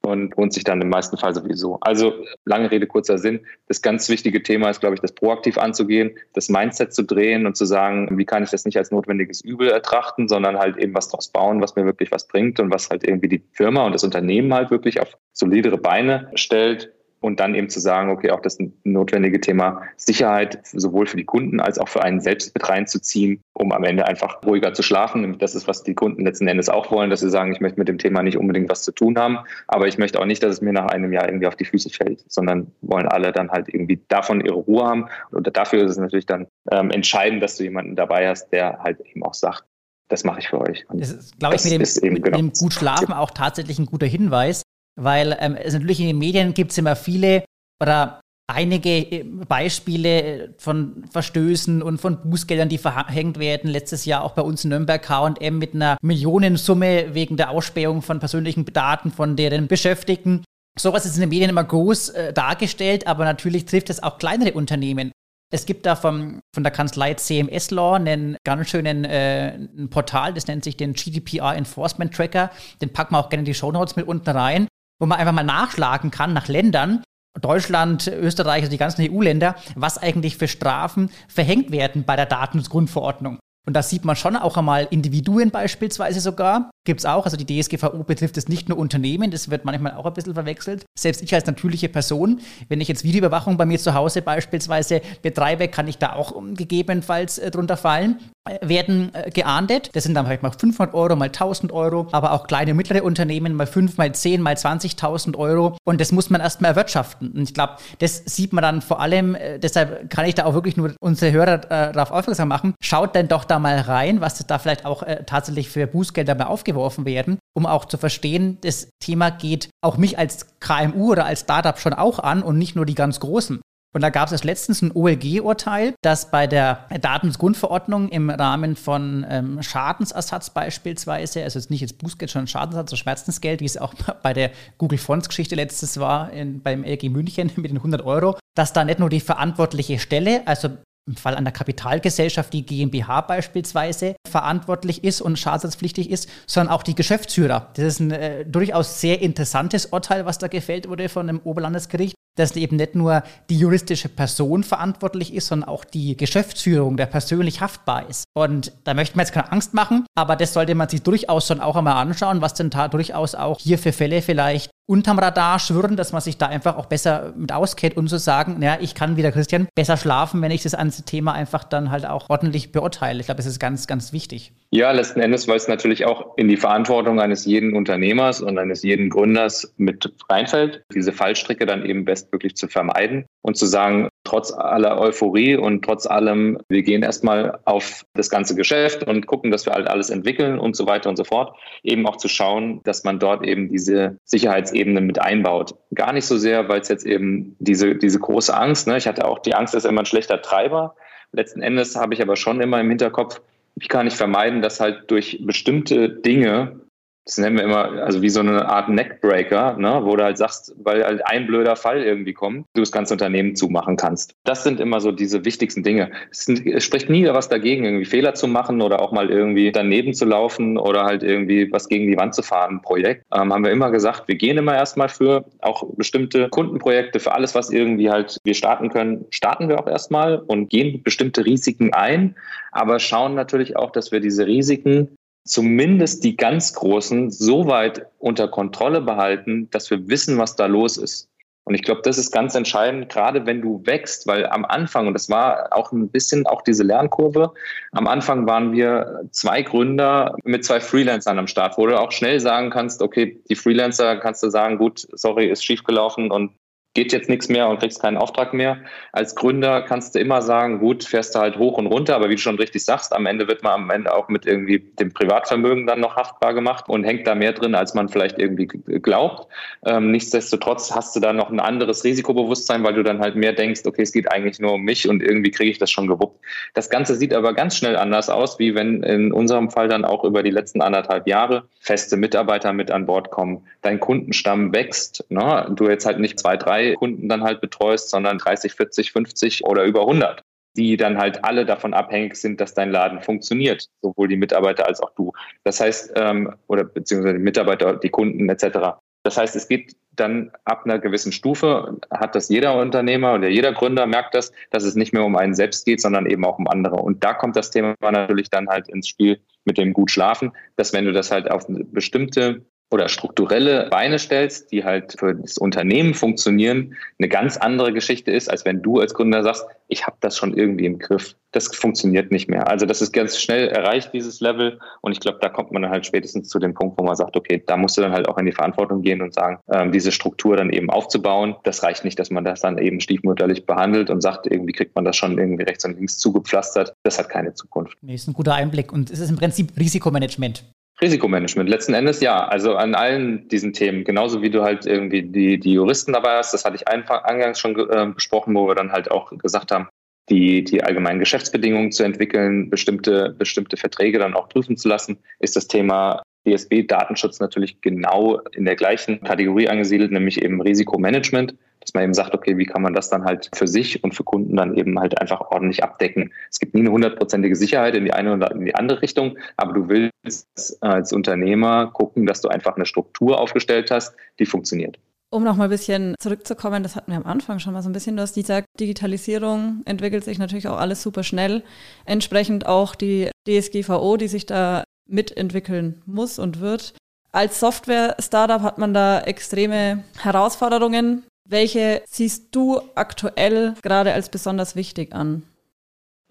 und 0.02 0.36
lohnt 0.38 0.54
sich 0.54 0.64
dann 0.64 0.82
im 0.82 0.90
meisten 0.90 1.18
Fall 1.18 1.34
sowieso. 1.34 1.78
Also 1.82 2.14
lange 2.46 2.72
Rede, 2.72 2.88
kurzer 2.88 3.18
Sinn. 3.18 3.42
Das 3.68 3.82
ganz 3.82 4.10
wichtige 4.10 4.42
Thema 4.42 4.70
ist, 4.70 4.80
glaube 4.80 4.96
ich, 4.96 5.02
das 5.02 5.12
proaktiv 5.12 5.58
anzugehen, 5.58 6.12
das 6.34 6.50
Mindset 6.50 6.94
zu 6.94 7.04
drehen 7.04 7.46
und 7.46 7.56
zu 7.56 7.66
sagen, 7.66 8.18
wie 8.18 8.26
kann 8.26 8.44
ich 8.44 8.50
das 8.50 8.66
nicht 8.66 8.78
als 8.78 8.92
notwendiges 8.92 9.42
Übel 9.42 9.70
ertrachten, 9.70 10.28
sondern 10.28 10.58
halt 10.58 10.78
eben 10.78 10.94
was 10.94 11.10
draus 11.10 11.28
bauen, 11.28 11.62
was 11.62 11.76
mir 11.76 11.86
wirklich 11.86 12.12
was 12.12 12.28
bringt 12.28 12.60
und 12.60 12.72
was 12.72 12.90
halt 12.90 13.08
irgendwie 13.08 13.30
die 13.30 13.44
Firma 13.52 13.86
und 13.86 13.94
das 13.94 14.04
Unternehmen 14.04 14.54
halt 14.54 14.72
wirklich 14.72 15.02
auf 15.02 15.18
solidere 15.34 15.78
Beine 15.78 16.32
stellt 16.36 16.94
und 17.22 17.40
dann 17.40 17.56
eben 17.56 17.70
zu 17.70 17.80
sagen, 17.80 18.10
okay, 18.10 18.32
auch 18.32 18.42
das 18.42 18.58
notwendige 18.84 19.42
Thema 19.42 19.82
Sicherheit 19.98 20.60
sowohl 20.66 21.06
für 21.06 21.18
die 21.18 21.26
Kunden 21.26 21.60
als 21.60 21.78
auch 21.78 21.88
für 21.88 22.04
einen 22.04 22.22
selbst 22.22 22.54
mit 22.56 22.68
reinzuziehen, 22.68 23.42
um 23.54 23.72
am 23.72 23.84
Ende 23.84 24.06
einfach 24.06 24.42
ruhiger 24.46 24.74
zu 24.74 24.84
schlafen. 24.84 25.38
Das 25.40 25.56
ist, 25.56 25.68
was 25.68 25.84
die 25.84 25.96
Kunden 25.96 26.24
letzten 26.24 26.48
Endes 26.48 26.70
auch 26.70 26.92
wollen, 26.92 27.10
dass 27.10 27.20
sie 27.20 27.30
sagen, 27.30 27.52
ich 27.52 27.60
möchte 27.60 27.80
mit 27.80 27.88
dem 27.88 27.98
Thema 27.98 28.24
nicht 28.24 28.38
unbedingt 28.38 28.70
was 28.70 28.84
zu 28.84 28.92
tun 28.92 29.18
haben, 29.18 29.40
aber 29.68 29.88
ich 29.88 29.98
möchte 29.98 30.20
auch 30.20 30.26
nicht, 30.26 30.42
dass 30.44 30.54
es 30.54 30.62
mir 30.62 30.74
nach 30.74 30.88
einem 30.88 31.12
Jahr 31.12 31.28
irgendwie 31.28 31.48
auf 31.48 31.56
die 31.56 31.66
Füße 31.66 31.90
fällt, 31.90 32.24
sondern 32.28 32.72
wollen 32.82 33.08
alle 33.08 33.32
dann 33.32 33.52
halt 33.52 33.68
irgendwie 33.70 34.00
davon 34.08 34.42
ihre 34.42 34.56
Ruhe 34.56 34.86
haben. 34.86 35.06
Und 35.32 35.50
dafür 35.56 35.84
ist 35.84 35.92
es 35.92 35.98
natürlich 35.98 36.26
dann 36.26 36.48
ähm, 36.72 36.92
entscheidend, 36.92 37.44
dass 37.44 37.58
du 37.58 37.64
jemanden 37.64 37.96
dabei 37.96 38.28
hast, 38.28 38.50
der 38.50 38.80
halt 38.80 39.00
eben 39.02 39.24
auch 39.24 39.34
sagt, 39.34 39.64
das 40.10 40.24
mache 40.24 40.40
ich 40.40 40.50
für 40.50 40.60
euch. 40.60 40.86
Und 40.90 41.02
das 41.02 41.12
ist, 41.12 41.40
glaube 41.40 41.56
ich, 41.56 41.64
mit 41.66 42.04
dem, 42.04 42.14
mit, 42.14 42.24
genau. 42.24 42.38
dem 42.38 42.52
gut 42.52 42.74
schlafen 42.74 43.14
auch 43.14 43.32
tatsächlich 43.32 43.78
ein 43.78 43.86
guter 43.86 44.08
Hinweis, 44.08 44.64
weil 45.00 45.38
ähm, 45.40 45.56
es 45.56 45.74
natürlich 45.74 46.00
in 46.00 46.08
den 46.08 46.18
Medien 46.18 46.54
gibt 46.54 46.72
es 46.72 46.78
immer 46.78 46.96
viele 46.96 47.44
oder 47.82 48.22
einige 48.50 48.90
äh, 48.90 49.24
Beispiele 49.24 50.56
von 50.58 51.06
Verstößen 51.12 51.82
und 51.82 52.02
von 52.02 52.30
Bußgeldern, 52.30 52.70
die 52.70 52.78
verhängt 52.78 53.40
werden. 53.40 53.70
Letztes 53.70 54.06
Jahr 54.06 54.24
auch 54.24 54.34
bei 54.34 54.42
uns 54.42 54.66
Nürnberg 54.66 55.02
K&M 55.02 55.58
mit 55.58 55.76
einer 55.76 55.98
Millionensumme 56.02 57.14
wegen 57.14 57.38
der 57.38 57.52
Ausspähung 57.52 58.02
von 58.02 58.20
persönlichen 58.20 58.66
Daten 58.66 59.12
von 59.12 59.36
deren 59.36 59.68
Beschäftigten. 59.68 60.44
Sowas 60.78 61.06
ist 61.06 61.16
in 61.16 61.22
den 61.22 61.30
Medien 61.30 61.50
immer 61.50 61.64
groß 61.64 62.10
äh, 62.10 62.34
dargestellt, 62.34 63.08
aber 63.08 63.26
natürlich 63.26 63.66
trifft 63.66 63.90
es 63.90 64.02
auch 64.02 64.18
kleinere 64.18 64.54
Unternehmen. 64.54 65.12
Es 65.52 65.66
gibt 65.66 65.88
da 65.88 65.96
vom, 65.96 66.42
von 66.54 66.64
der 66.64 66.72
Kanzlei 66.72 67.16
CMS 67.16 67.72
Law 67.72 67.96
einen 67.96 68.38
ganz 68.44 68.70
schönen 68.70 69.04
äh, 69.04 69.56
ein 69.56 69.90
Portal, 69.90 70.34
das 70.34 70.48
nennt 70.48 70.64
sich 70.64 70.78
den 70.78 70.94
GDPR 70.94 71.56
Enforcement 71.56 72.14
Tracker. 72.14 72.52
Den 72.82 72.94
packen 72.94 73.16
wir 73.16 73.20
auch 73.20 73.30
gerne 73.30 73.42
in 73.42 73.46
die 73.46 73.56
Show 73.56 73.72
Notes 73.72 73.96
mit 73.96 74.08
unten 74.08 74.30
rein 74.30 74.68
wo 75.00 75.06
man 75.06 75.18
einfach 75.18 75.34
mal 75.34 75.44
nachschlagen 75.44 76.12
kann 76.12 76.34
nach 76.34 76.48
Ländern, 76.48 77.04
Deutschland, 77.40 78.08
Österreich, 78.08 78.62
also 78.62 78.72
die 78.72 78.78
ganzen 78.78 79.10
EU-Länder, 79.10 79.56
was 79.76 79.98
eigentlich 79.98 80.38
für 80.38 80.48
Strafen 80.48 81.10
verhängt 81.28 81.72
werden 81.72 82.04
bei 82.04 82.16
der 82.16 82.26
Datenschutzgrundverordnung. 82.26 83.40
Und 83.68 83.74
da 83.74 83.84
sieht 83.84 84.04
man 84.04 84.16
schon 84.16 84.36
auch 84.36 84.58
einmal 84.58 84.88
Individuen 84.90 85.52
beispielsweise 85.52 86.22
sogar. 86.22 86.72
Gibt 86.88 87.02
es 87.02 87.06
auch. 87.06 87.26
Also 87.26 87.38
die 87.38 87.46
DSGVO 87.46 88.04
betrifft 88.04 88.36
es 88.38 88.48
nicht 88.48 88.68
nur 88.68 88.80
Unternehmen, 88.80 89.30
das 89.30 89.52
wird 89.52 89.64
manchmal 89.64 89.94
auch 89.94 90.08
ein 90.08 90.14
bisschen 90.14 90.34
verwechselt. 90.34 90.86
Selbst 90.98 91.22
ich 91.22 91.34
als 91.36 91.46
natürliche 91.46 91.88
Person, 91.88 92.42
wenn 92.68 92.82
ich 92.82 92.88
jetzt 92.88 93.04
Videoüberwachung 93.04 93.58
bei 93.58 93.68
mir 93.68 93.78
zu 93.78 93.94
Hause 93.94 94.24
beispielsweise 94.24 95.02
betreibe, 95.22 95.68
kann 95.68 95.88
ich 95.88 96.00
da 96.00 96.14
auch 96.14 96.34
gegebenenfalls 96.56 97.38
äh, 97.38 97.52
drunter 97.52 97.78
fallen 97.78 98.20
werden 98.62 99.14
äh, 99.14 99.30
geahndet. 99.30 99.90
Das 99.94 100.04
sind 100.04 100.16
dann 100.16 100.26
vielleicht 100.26 100.44
mal 100.44 100.52
500 100.52 100.94
Euro, 100.96 101.16
mal 101.16 101.26
1000 101.26 101.72
Euro, 101.72 102.08
aber 102.12 102.32
auch 102.32 102.48
kleine 102.48 102.72
und 102.72 102.78
mittlere 102.78 103.04
Unternehmen 103.04 103.54
mal 103.54 103.68
5, 103.68 103.98
mal 103.98 104.14
10, 104.14 104.42
mal 104.42 104.56
20.000 104.56 105.36
Euro. 105.38 105.78
Und 105.84 106.02
das 106.02 106.12
muss 106.12 106.30
man 106.30 106.42
erstmal 106.42 106.72
erwirtschaften. 106.72 107.32
Und 107.32 107.44
ich 107.44 107.54
glaube, 107.54 107.76
das 108.00 108.24
sieht 108.26 108.54
man 108.54 108.62
dann 108.62 108.82
vor 108.82 109.00
allem, 109.00 109.36
äh, 109.36 109.60
deshalb 109.60 110.10
kann 110.10 110.26
ich 110.26 110.36
da 110.36 110.46
auch 110.46 110.54
wirklich 110.54 110.78
nur 110.78 110.94
unsere 111.00 111.32
Hörer 111.32 111.64
äh, 111.66 111.92
darauf 111.94 112.12
aufmerksam 112.12 112.48
machen. 112.48 112.74
Schaut 112.82 113.16
denn 113.16 113.28
doch 113.28 113.44
da 113.44 113.60
mal 113.60 113.80
rein, 113.80 114.22
was 114.22 114.46
da 114.46 114.60
vielleicht 114.60 114.86
auch 114.86 115.04
äh, 115.04 115.24
tatsächlich 115.26 115.70
für 115.70 115.88
Bußgelder 115.88 116.36
mal 116.36 116.46
aufgeworfen 116.46 117.06
werden, 117.06 117.40
um 117.56 117.66
auch 117.66 117.86
zu 117.86 117.98
verstehen, 117.98 118.58
das 118.62 118.90
Thema 119.00 119.30
geht 119.30 119.70
auch 119.82 119.98
mich 119.98 120.18
als 120.18 120.60
KMU 120.60 121.12
oder 121.12 121.26
als 121.26 121.42
Startup 121.42 121.78
schon 121.80 121.94
auch 121.94 122.20
an 122.20 122.44
und 122.44 122.58
nicht 122.58 122.76
nur 122.76 122.86
die 122.86 122.96
ganz 122.96 123.20
Großen. 123.20 123.62
Und 123.94 124.02
da 124.02 124.12
gab 124.12 124.32
es 124.32 124.44
letztens 124.44 124.84
ein 124.84 124.92
OLG-Urteil, 124.92 125.96
das 126.04 126.30
bei 126.30 126.46
der 126.46 126.86
Datensgrundverordnung 127.02 128.10
im 128.10 128.30
Rahmen 128.30 128.76
von 128.76 129.26
ähm, 129.28 129.64
Schadensersatz 129.64 130.52
beispielsweise, 130.52 131.44
also 131.44 131.58
jetzt 131.58 131.72
nicht 131.72 131.82
jetzt 131.82 131.98
Bußgeld, 131.98 132.30
sondern 132.30 132.48
Schadensersatz, 132.48 132.92
oder 132.92 132.98
Schmerzensgeld, 132.98 133.62
wie 133.62 133.66
es 133.66 133.78
auch 133.78 133.96
bei 134.24 134.34
der 134.34 134.52
Google 134.78 135.00
Fonts-Geschichte 135.00 135.56
letztes 135.56 136.00
war, 136.00 136.32
in, 136.32 136.62
beim 136.62 136.84
LG 136.84 137.10
München 137.10 137.52
mit 137.56 137.72
den 137.72 137.78
100 137.78 138.04
Euro, 138.04 138.38
dass 138.56 138.74
da 138.74 138.86
nicht 138.86 139.00
nur 139.00 139.10
die 139.10 139.22
verantwortliche 139.22 139.98
Stelle, 139.98 140.46
also 140.46 140.70
im 141.08 141.16
Fall 141.16 141.34
einer 141.34 141.52
Kapitalgesellschaft, 141.52 142.54
die 142.54 142.64
GmbH 142.64 143.22
beispielsweise, 143.22 144.16
verantwortlich 144.30 145.04
ist 145.04 145.22
und 145.22 145.40
schadensersatzpflichtig 145.40 146.12
ist, 146.12 146.30
sondern 146.46 146.76
auch 146.76 146.84
die 146.84 146.94
Geschäftsführer. 146.94 147.70
Das 147.74 147.86
ist 147.86 148.00
ein 148.00 148.12
äh, 148.12 148.46
durchaus 148.46 149.02
sehr 149.02 149.20
interessantes 149.20 149.88
Urteil, 149.88 150.28
was 150.28 150.38
da 150.38 150.48
gefällt 150.48 150.88
wurde 150.88 151.10
von 151.10 151.26
dem 151.26 151.40
Oberlandesgericht 151.40 152.14
dass 152.40 152.56
eben 152.56 152.78
nicht 152.78 152.96
nur 152.96 153.24
die 153.50 153.58
juristische 153.60 154.10
Person 154.10 154.64
verantwortlich 154.64 155.34
ist, 155.34 155.48
sondern 155.48 155.70
auch 155.70 155.84
die 155.84 156.16
Geschäftsführung, 156.16 156.98
der 156.98 157.06
persönlich 157.06 157.62
haftbar 157.62 158.10
ist. 158.10 158.24
Und 158.34 158.72
da 158.86 158.94
möchte 158.94 159.18
man 159.18 159.26
jetzt 159.26 159.34
keine 159.34 159.52
Angst 159.52 159.74
machen, 159.74 160.06
aber 160.16 160.36
das 160.36 160.54
sollte 160.54 160.76
man 160.76 160.90
sich 160.90 161.04
durchaus 161.04 161.48
schon 161.48 161.60
auch 161.60 161.76
einmal 161.76 161.96
anschauen, 161.96 162.42
was 162.42 162.54
denn 162.54 162.70
da 162.70 162.88
durchaus 162.88 163.36
auch 163.36 163.60
hier 163.60 163.78
für 163.78 163.92
Fälle 163.92 164.22
vielleicht 164.22 164.72
unterm 164.90 165.20
Radar 165.20 165.60
schwirren, 165.60 165.96
dass 165.96 166.14
man 166.14 166.22
sich 166.22 166.38
da 166.40 166.48
einfach 166.48 166.76
auch 166.76 166.88
besser 166.88 167.32
mit 167.38 167.54
auskennt 167.54 167.96
und 167.96 168.08
zu 168.08 168.18
so 168.18 168.24
sagen, 168.24 168.56
naja, 168.58 168.80
ich 168.82 168.96
kann 168.96 169.18
wie 169.18 169.22
der 169.22 169.32
Christian 169.32 169.68
besser 169.76 169.98
schlafen, 169.98 170.42
wenn 170.42 170.50
ich 170.50 170.64
das 170.64 170.72
ganze 170.72 171.04
Thema 171.04 171.34
einfach 171.34 171.64
dann 171.64 171.92
halt 171.92 172.08
auch 172.08 172.28
ordentlich 172.28 172.72
beurteile. 172.72 173.20
Ich 173.20 173.28
glaube, 173.28 173.38
das 173.38 173.46
ist 173.46 173.60
ganz, 173.60 173.86
ganz 173.86 174.14
wichtig. 174.14 174.52
Ja, 174.72 174.92
letzten 174.92 175.20
Endes, 175.20 175.48
weil 175.48 175.58
es 175.58 175.68
natürlich 175.68 176.06
auch 176.06 176.36
in 176.38 176.48
die 176.48 176.58
Verantwortung 176.58 177.20
eines 177.20 177.46
jeden 177.46 177.76
Unternehmers 177.76 178.42
und 178.42 178.58
eines 178.58 178.82
jeden 178.82 179.12
Gründers 179.12 179.74
mit 179.78 180.12
reinfällt, 180.28 180.84
diese 180.92 181.14
Fallstricke 181.14 181.68
dann 181.68 181.86
eben 181.86 182.04
bestmöglich 182.04 182.56
zu 182.56 182.68
vermeiden 182.68 183.26
und 183.42 183.58
zu 183.58 183.66
sagen, 183.66 184.10
trotz 184.24 184.52
aller 184.52 185.00
Euphorie 185.00 185.56
und 185.56 185.84
trotz 185.84 186.06
allem, 186.06 186.60
wir 186.68 186.84
gehen 186.84 187.04
erstmal 187.04 187.60
auf 187.66 188.06
das 188.14 188.30
ganze 188.30 188.56
Geschäft 188.56 189.04
und 189.06 189.28
gucken, 189.28 189.50
dass 189.50 189.66
wir 189.66 189.74
halt 189.74 189.88
alles 189.88 190.10
entwickeln 190.10 190.60
und 190.60 190.76
so 190.76 190.88
weiter 190.88 191.10
und 191.10 191.16
so 191.16 191.24
fort, 191.24 191.56
eben 191.84 192.06
auch 192.06 192.18
zu 192.18 192.28
schauen, 192.28 192.82
dass 192.84 193.04
man 193.04 193.20
dort 193.20 193.46
eben 193.46 193.70
diese 193.70 194.18
Sicherheitsebenen 194.26 195.06
mit 195.06 195.20
einbaut. 195.20 195.76
Gar 195.96 196.14
nicht 196.14 196.26
so 196.26 196.38
sehr, 196.38 196.68
weil 196.68 196.82
es 196.82 196.90
jetzt 196.90 197.06
eben 197.06 197.56
diese, 197.60 197.96
diese 197.96 198.20
große 198.20 198.56
Angst, 198.56 198.88
ne? 198.88 198.98
ich 198.98 199.08
hatte 199.08 199.26
auch 199.26 199.40
die 199.40 199.56
Angst, 199.56 199.74
dass 199.74 199.86
immer 199.86 200.02
ein 200.02 200.06
schlechter 200.06 200.42
Treiber. 200.42 200.96
Letzten 201.32 201.62
Endes 201.62 201.96
habe 201.96 202.14
ich 202.14 202.22
aber 202.22 202.36
schon 202.36 202.60
immer 202.60 202.80
im 202.80 202.90
Hinterkopf, 202.90 203.42
wie 203.76 203.88
kann 203.88 204.08
ich 204.08 204.16
vermeiden, 204.16 204.62
dass 204.62 204.80
halt 204.80 205.10
durch 205.10 205.40
bestimmte 205.46 206.10
Dinge 206.10 206.82
das 207.26 207.38
nennen 207.38 207.58
wir 207.58 207.64
immer, 207.64 208.04
also 208.04 208.22
wie 208.22 208.30
so 208.30 208.40
eine 208.40 208.68
Art 208.68 208.90
Neckbreaker, 208.90 209.78
ne, 209.78 210.02
wo 210.04 210.16
du 210.16 210.24
halt 210.24 210.38
sagst, 210.38 210.74
weil 210.84 211.04
halt 211.04 211.26
ein 211.28 211.46
blöder 211.46 211.76
Fall 211.76 212.02
irgendwie 212.02 212.34
kommt, 212.34 212.66
du 212.74 212.82
das 212.82 212.92
ganze 212.92 213.14
Unternehmen 213.14 213.56
zumachen 213.56 213.98
kannst. 213.98 214.34
Das 214.46 214.64
sind 214.64 214.80
immer 214.80 215.00
so 215.00 215.12
diese 215.12 215.46
wichtigsten 215.46 215.84
Dinge. 215.84 216.12
Es, 216.32 216.50
es 216.50 216.84
spricht 216.84 217.10
nie 217.10 217.28
was 217.28 217.48
dagegen, 217.48 217.86
irgendwie 217.86 218.06
Fehler 218.06 218.34
zu 218.34 218.48
machen 218.48 218.82
oder 218.82 219.02
auch 219.02 219.12
mal 219.12 219.30
irgendwie 219.30 219.72
daneben 219.72 220.14
zu 220.14 220.26
laufen 220.26 220.78
oder 220.78 221.04
halt 221.04 221.22
irgendwie 221.22 221.72
was 221.72 221.88
gegen 221.88 222.08
die 222.08 222.18
Wand 222.18 222.34
zu 222.34 222.42
fahren, 222.42 222.82
Projekt. 222.82 223.24
Ähm, 223.32 223.54
haben 223.54 223.64
wir 223.64 223.72
immer 223.72 223.92
gesagt, 223.92 224.28
wir 224.28 224.36
gehen 224.36 224.58
immer 224.58 224.74
erstmal 224.76 225.10
für 225.10 225.46
auch 225.60 225.84
bestimmte 225.96 226.50
Kundenprojekte, 226.50 227.20
für 227.20 227.34
alles, 227.34 227.54
was 227.54 227.70
irgendwie 227.70 228.10
halt 228.10 228.40
wir 228.44 228.56
starten 228.56 228.90
können, 228.90 229.26
starten 229.30 229.70
wir 229.70 229.80
auch 229.80 229.88
erstmal 229.88 230.40
und 230.40 230.70
gehen 230.70 231.04
bestimmte 231.04 231.46
Risiken 231.46 231.94
ein, 231.94 232.36
aber 232.72 233.00
schauen 233.00 233.36
natürlich 233.36 233.78
auch, 233.78 233.92
dass 233.92 234.12
wir 234.12 234.20
diese 234.20 234.48
Risiken 234.48 235.18
zumindest 235.44 236.24
die 236.24 236.36
ganz 236.36 236.74
Großen 236.74 237.32
so 237.32 237.68
weit 237.68 238.06
unter 238.20 238.48
Kontrolle 238.48 239.02
behalten, 239.02 239.70
dass 239.72 239.90
wir 239.90 240.08
wissen, 240.08 240.38
was 240.38 240.56
da 240.56 240.66
los 240.68 240.98
ist. 240.98 241.30
Und 241.70 241.76
ich 241.76 241.84
glaube, 241.84 242.02
das 242.04 242.18
ist 242.18 242.32
ganz 242.32 242.56
entscheidend, 242.56 243.10
gerade 243.10 243.46
wenn 243.46 243.62
du 243.62 243.80
wächst, 243.86 244.26
weil 244.26 244.48
am 244.48 244.66
Anfang, 244.66 245.06
und 245.06 245.14
das 245.14 245.30
war 245.30 245.68
auch 245.72 245.92
ein 245.92 246.10
bisschen 246.10 246.48
auch 246.48 246.64
diese 246.64 246.82
Lernkurve, 246.82 247.54
am 247.92 248.08
Anfang 248.08 248.48
waren 248.48 248.72
wir 248.72 249.28
zwei 249.30 249.62
Gründer 249.62 250.36
mit 250.46 250.66
zwei 250.66 250.80
Freelancern 250.80 251.38
am 251.38 251.46
Start, 251.46 251.78
wo 251.78 251.86
du 251.86 252.00
auch 252.00 252.12
schnell 252.12 252.40
sagen 252.40 252.72
kannst, 252.72 253.04
okay, 253.04 253.40
die 253.50 253.56
Freelancer 253.56 254.16
kannst 254.16 254.42
du 254.42 254.50
sagen, 254.50 254.80
gut, 254.80 255.08
sorry, 255.12 255.48
ist 255.48 255.64
schiefgelaufen 255.64 256.32
und 256.32 256.54
geht 256.96 257.14
jetzt 257.14 257.30
nichts 257.30 257.50
mehr 257.50 257.70
und 257.70 257.80
kriegst 257.80 258.02
keinen 258.02 258.18
Auftrag 258.18 258.54
mehr. 258.54 258.78
Als 259.12 259.36
Gründer 259.36 259.84
kannst 259.84 260.16
du 260.16 260.20
immer 260.20 260.42
sagen, 260.42 260.80
gut, 260.80 261.04
fährst 261.04 261.36
du 261.36 261.40
halt 261.40 261.58
hoch 261.58 261.78
und 261.78 261.86
runter, 261.86 262.16
aber 262.16 262.30
wie 262.30 262.36
du 262.36 262.42
schon 262.42 262.56
richtig 262.56 262.84
sagst, 262.84 263.14
am 263.14 263.28
Ende 263.28 263.48
wird 263.48 263.62
man 263.64 263.74
am 263.74 263.90
Ende 263.92 264.14
auch 264.14 264.28
mit 264.28 264.48
irgendwie 264.48 264.80
dem 264.80 265.14
Privatvermögen 265.14 265.86
dann 265.86 266.00
noch 266.00 266.16
haftbar 266.16 266.54
gemacht 266.54 266.90
und 266.90 267.04
hängt 267.04 267.28
da 267.28 267.36
mehr 267.36 267.54
drin, 267.54 267.76
als 267.76 267.94
man 267.94 268.10
vielleicht 268.10 268.40
irgendwie 268.40 268.66
glaubt. 268.66 269.48
Ähm, 269.86 270.12
nichtsdestotrotz 270.12 270.94
hast 270.94 271.16
du 271.16 271.20
da 271.20 271.32
noch 271.32 271.52
ein 271.52 271.60
anderes 271.60 272.04
Risikobewusstsein, 272.04 272.84
weil 272.84 272.96
du 272.96 273.04
dann 273.04 273.20
halt 273.20 273.36
mehr 273.36 273.54
denkst, 273.54 273.82
okay, 273.86 274.02
es 274.02 274.12
geht 274.12 274.32
eigentlich 274.32 274.60
nur 274.60 274.74
um 274.74 274.82
mich 274.82 275.08
und 275.08 275.22
irgendwie 275.22 275.52
kriege 275.52 275.70
ich 275.70 275.78
das 275.78 275.92
schon 275.92 276.08
gewuppt. 276.08 276.44
Das 276.74 276.90
Ganze 276.90 277.16
sieht 277.16 277.36
aber 277.36 277.54
ganz 277.54 277.78
schnell 277.78 277.98
anders 277.98 278.30
aus, 278.30 278.58
wie 278.58 278.74
wenn 278.74 279.04
in 279.04 279.32
unserem 279.32 279.70
Fall 279.70 279.90
dann 279.90 280.06
auch 280.06 280.24
über 280.24 280.42
die 280.42 280.50
letzten 280.50 280.82
anderthalb 280.82 281.28
Jahre 281.28 281.66
feste 281.80 282.18
Mitarbeiter 282.18 282.74
mit 282.74 282.90
an 282.90 283.06
Bord 283.06 283.30
kommen, 283.30 283.64
dein 283.84 284.00
Kundenstamm 284.00 284.74
wächst, 284.74 285.24
ne? 285.30 285.72
du 285.76 285.88
jetzt 285.88 286.06
halt 286.06 286.20
nicht 286.20 286.40
zwei, 286.40 286.58
drei 286.58 286.79
Kunden 286.96 287.30
dann 287.30 287.44
halt 287.44 287.62
betreust, 287.62 288.10
sondern 288.10 288.38
30, 288.38 288.74
40, 288.74 289.12
50 289.12 289.64
oder 289.66 289.84
über 289.84 290.02
100 290.02 290.44
die 290.78 290.98
dann 290.98 291.18
halt 291.18 291.44
alle 291.44 291.66
davon 291.66 291.94
abhängig 291.94 292.36
sind, 292.36 292.62
dass 292.62 292.74
dein 292.74 292.92
Laden 292.92 293.22
funktioniert, 293.22 293.88
sowohl 294.02 294.28
die 294.28 294.38
Mitarbeiter 294.38 294.88
als 294.88 295.02
auch 295.02 295.12
du. 295.16 295.34
Das 295.64 295.80
heißt, 295.80 296.14
ähm, 296.16 296.54
oder 296.68 296.84
beziehungsweise 296.84 297.38
die 297.38 297.44
Mitarbeiter, 297.44 297.98
die 297.98 298.10
Kunden 298.10 298.48
etc. 298.50 299.00
Das 299.24 299.38
heißt, 299.38 299.56
es 299.56 299.68
geht 299.68 299.96
dann 300.12 300.52
ab 300.66 300.84
einer 300.86 301.00
gewissen 301.00 301.32
Stufe, 301.32 301.98
hat 302.12 302.36
das 302.36 302.50
jeder 302.50 302.80
Unternehmer 302.80 303.34
oder 303.36 303.48
jeder 303.48 303.74
Gründer 303.74 304.06
merkt 304.06 304.36
das, 304.36 304.52
dass 304.70 304.84
es 304.84 304.96
nicht 304.96 305.14
mehr 305.14 305.24
um 305.24 305.36
einen 305.36 305.56
selbst 305.56 305.86
geht, 305.86 306.02
sondern 306.02 306.26
eben 306.26 306.46
auch 306.46 306.60
um 306.60 306.68
andere. 306.68 306.98
Und 306.98 307.24
da 307.24 307.34
kommt 307.34 307.56
das 307.56 307.72
Thema 307.72 307.96
natürlich 308.02 308.50
dann 308.50 308.70
halt 308.70 308.90
ins 308.90 309.08
Spiel 309.08 309.40
mit 309.66 309.78
dem 309.78 309.94
gut 309.94 310.12
schlafen, 310.12 310.52
dass 310.76 310.94
wenn 310.94 311.06
du 311.06 311.14
das 311.14 311.32
halt 311.32 311.50
auf 311.50 311.68
eine 311.68 311.84
bestimmte 311.84 312.66
oder 312.92 313.08
strukturelle 313.08 313.88
Beine 313.90 314.18
stellst, 314.18 314.72
die 314.72 314.84
halt 314.84 315.16
für 315.20 315.36
das 315.36 315.58
Unternehmen 315.58 316.14
funktionieren, 316.14 316.96
eine 317.20 317.30
ganz 317.30 317.58
andere 317.58 317.94
Geschichte 317.94 318.32
ist, 318.32 318.50
als 318.50 318.66
wenn 318.66 318.82
du 318.82 319.00
als 319.00 319.14
Gründer 319.14 319.44
sagst, 319.44 319.66
ich 319.88 320.06
habe 320.06 320.18
das 320.22 320.38
schon 320.38 320.56
irgendwie 320.56 320.86
im 320.86 321.00
Griff. 321.00 321.36
Das 321.52 321.68
funktioniert 321.76 322.32
nicht 322.32 322.48
mehr. 322.48 322.68
Also 322.68 322.86
das 322.86 323.02
ist 323.02 323.12
ganz 323.12 323.40
schnell 323.40 323.70
erreicht, 323.70 324.14
dieses 324.14 324.40
Level. 324.40 324.80
Und 325.02 325.12
ich 325.12 325.20
glaube, 325.20 325.40
da 325.42 325.50
kommt 325.50 325.72
man 325.72 325.82
dann 325.82 325.92
halt 325.92 326.06
spätestens 326.06 326.48
zu 326.48 326.60
dem 326.60 326.76
Punkt, 326.76 326.98
wo 327.00 327.04
man 327.04 327.16
sagt, 327.16 327.36
okay, 327.36 327.62
da 327.66 327.76
musst 327.76 327.98
du 327.98 328.02
dann 328.02 328.12
halt 328.12 328.28
auch 328.28 328.38
in 328.38 328.46
die 328.46 328.52
Verantwortung 328.52 329.02
gehen 329.02 329.22
und 329.22 329.34
sagen, 329.34 329.60
ähm, 329.72 329.92
diese 329.92 330.12
Struktur 330.12 330.58
dann 330.58 330.72
eben 330.72 330.92
aufzubauen. 330.92 331.56
Das 331.64 331.82
reicht 331.82 332.06
nicht, 332.06 332.20
dass 332.20 332.30
man 332.30 332.44
das 332.44 332.62
dann 332.62 332.78
eben 332.78 333.00
stiefmütterlich 333.00 333.66
behandelt 333.66 334.12
und 334.12 334.22
sagt, 334.22 334.46
irgendwie 334.46 334.74
kriegt 334.74 334.96
man 334.96 335.06
das 335.06 335.16
schon 335.16 335.38
irgendwie 335.40 335.64
rechts 335.64 335.86
und 335.86 335.98
links 335.98 336.20
zugepflastert. 336.20 336.94
Das 337.04 337.18
hat 337.18 337.30
keine 337.30 337.54
Zukunft. 337.56 337.98
Nee, 338.02 338.16
ist 338.16 338.28
ein 338.28 338.34
guter 338.34 338.54
Einblick. 338.54 338.92
Und 338.92 339.10
es 339.10 339.20
ist 339.20 339.30
im 339.30 339.38
Prinzip 339.38 339.72
Risikomanagement. 339.78 340.64
Risikomanagement, 341.02 341.70
letzten 341.70 341.94
Endes 341.94 342.20
ja. 342.20 342.46
Also 342.48 342.76
an 342.76 342.96
allen 342.96 343.48
diesen 343.48 343.74
Themen, 343.74 344.04
genauso 344.04 344.42
wie 344.42 344.50
du 344.50 344.64
halt 344.64 344.86
irgendwie 344.86 345.24
die, 345.24 345.60
die 345.60 345.74
Juristen 345.74 346.14
dabei 346.14 346.38
hast, 346.38 346.54
das 346.54 346.66
hatte 346.66 346.76
ich 346.76 346.88
eingangs 346.88 347.60
schon 347.60 347.78
äh, 347.90 348.08
besprochen, 348.14 348.54
wo 348.56 348.68
wir 348.68 348.76
dann 348.76 348.92
halt 348.92 349.10
auch 349.10 349.30
gesagt 349.38 349.72
haben, 349.72 349.88
die, 350.30 350.64
die 350.64 350.84
allgemeinen 350.84 351.20
Geschäftsbedingungen 351.20 351.92
zu 351.92 352.04
entwickeln, 352.04 352.70
bestimmte, 352.70 353.36
bestimmte 353.38 353.78
Verträge 353.78 354.20
dann 354.20 354.36
auch 354.36 354.50
prüfen 354.50 354.78
zu 354.78 354.88
lassen, 354.88 355.18
ist 355.40 355.56
das 355.56 355.68
Thema 355.68 356.22
DSB-Datenschutz 356.50 357.40
natürlich 357.40 357.82
genau 357.82 358.40
in 358.54 358.66
der 358.66 358.76
gleichen 358.76 359.22
Kategorie 359.22 359.70
angesiedelt, 359.70 360.12
nämlich 360.12 360.44
eben 360.44 360.62
Risikomanagement 360.62 361.56
dass 361.80 361.94
man 361.94 362.04
eben 362.04 362.14
sagt, 362.14 362.34
okay, 362.34 362.58
wie 362.58 362.66
kann 362.66 362.82
man 362.82 362.94
das 362.94 363.10
dann 363.10 363.24
halt 363.24 363.50
für 363.54 363.68
sich 363.68 364.04
und 364.04 364.14
für 364.14 364.24
Kunden 364.24 364.56
dann 364.56 364.76
eben 364.76 365.00
halt 365.00 365.20
einfach 365.20 365.42
ordentlich 365.42 365.84
abdecken. 365.84 366.32
Es 366.50 366.60
gibt 366.60 366.74
nie 366.74 366.82
eine 366.82 366.92
hundertprozentige 366.92 367.56
Sicherheit 367.56 367.96
in 367.96 368.06
die 368.06 368.14
eine 368.14 368.34
oder 368.34 368.52
in 368.52 368.66
die 368.66 368.76
andere 368.76 369.02
Richtung, 369.02 369.38
aber 369.58 369.74
du 369.74 369.90
willst 369.90 370.78
als 370.82 371.14
Unternehmer 371.14 371.88
gucken, 371.88 372.26
dass 372.26 372.42
du 372.42 372.50
einfach 372.50 372.76
eine 372.76 372.86
Struktur 372.86 373.40
aufgestellt 373.40 373.92
hast, 373.92 374.14
die 374.40 374.46
funktioniert. 374.46 375.00
Um 375.32 375.44
noch 375.44 375.56
mal 375.56 375.66
ein 375.66 375.70
bisschen 375.70 376.16
zurückzukommen, 376.20 376.82
das 376.82 376.96
hatten 376.96 377.12
wir 377.12 377.18
am 377.18 377.26
Anfang 377.26 377.60
schon 377.60 377.74
mal 377.74 377.84
so 377.84 377.90
ein 377.90 377.94
bisschen, 377.94 378.16
du 378.16 378.24
hast 378.24 378.34
gesagt, 378.34 378.66
Digitalisierung 378.80 379.84
entwickelt 379.86 380.24
sich 380.24 380.40
natürlich 380.40 380.68
auch 380.68 380.80
alles 380.80 381.04
super 381.04 381.22
schnell. 381.22 381.64
Entsprechend 382.06 382.66
auch 382.66 382.96
die 382.96 383.30
DSGVO, 383.48 384.18
die 384.18 384.28
sich 384.28 384.48
da 384.48 384.84
mitentwickeln 385.10 386.02
muss 386.06 386.40
und 386.40 386.60
wird. 386.60 386.94
Als 387.32 387.60
Software-Startup 387.60 388.62
hat 388.62 388.78
man 388.78 388.94
da 388.94 389.22
extreme 389.22 390.04
Herausforderungen. 390.18 391.24
Welche 391.48 392.02
siehst 392.08 392.56
du 392.56 392.82
aktuell 392.96 393.76
gerade 393.82 394.14
als 394.14 394.30
besonders 394.30 394.76
wichtig 394.76 395.14
an? 395.14 395.44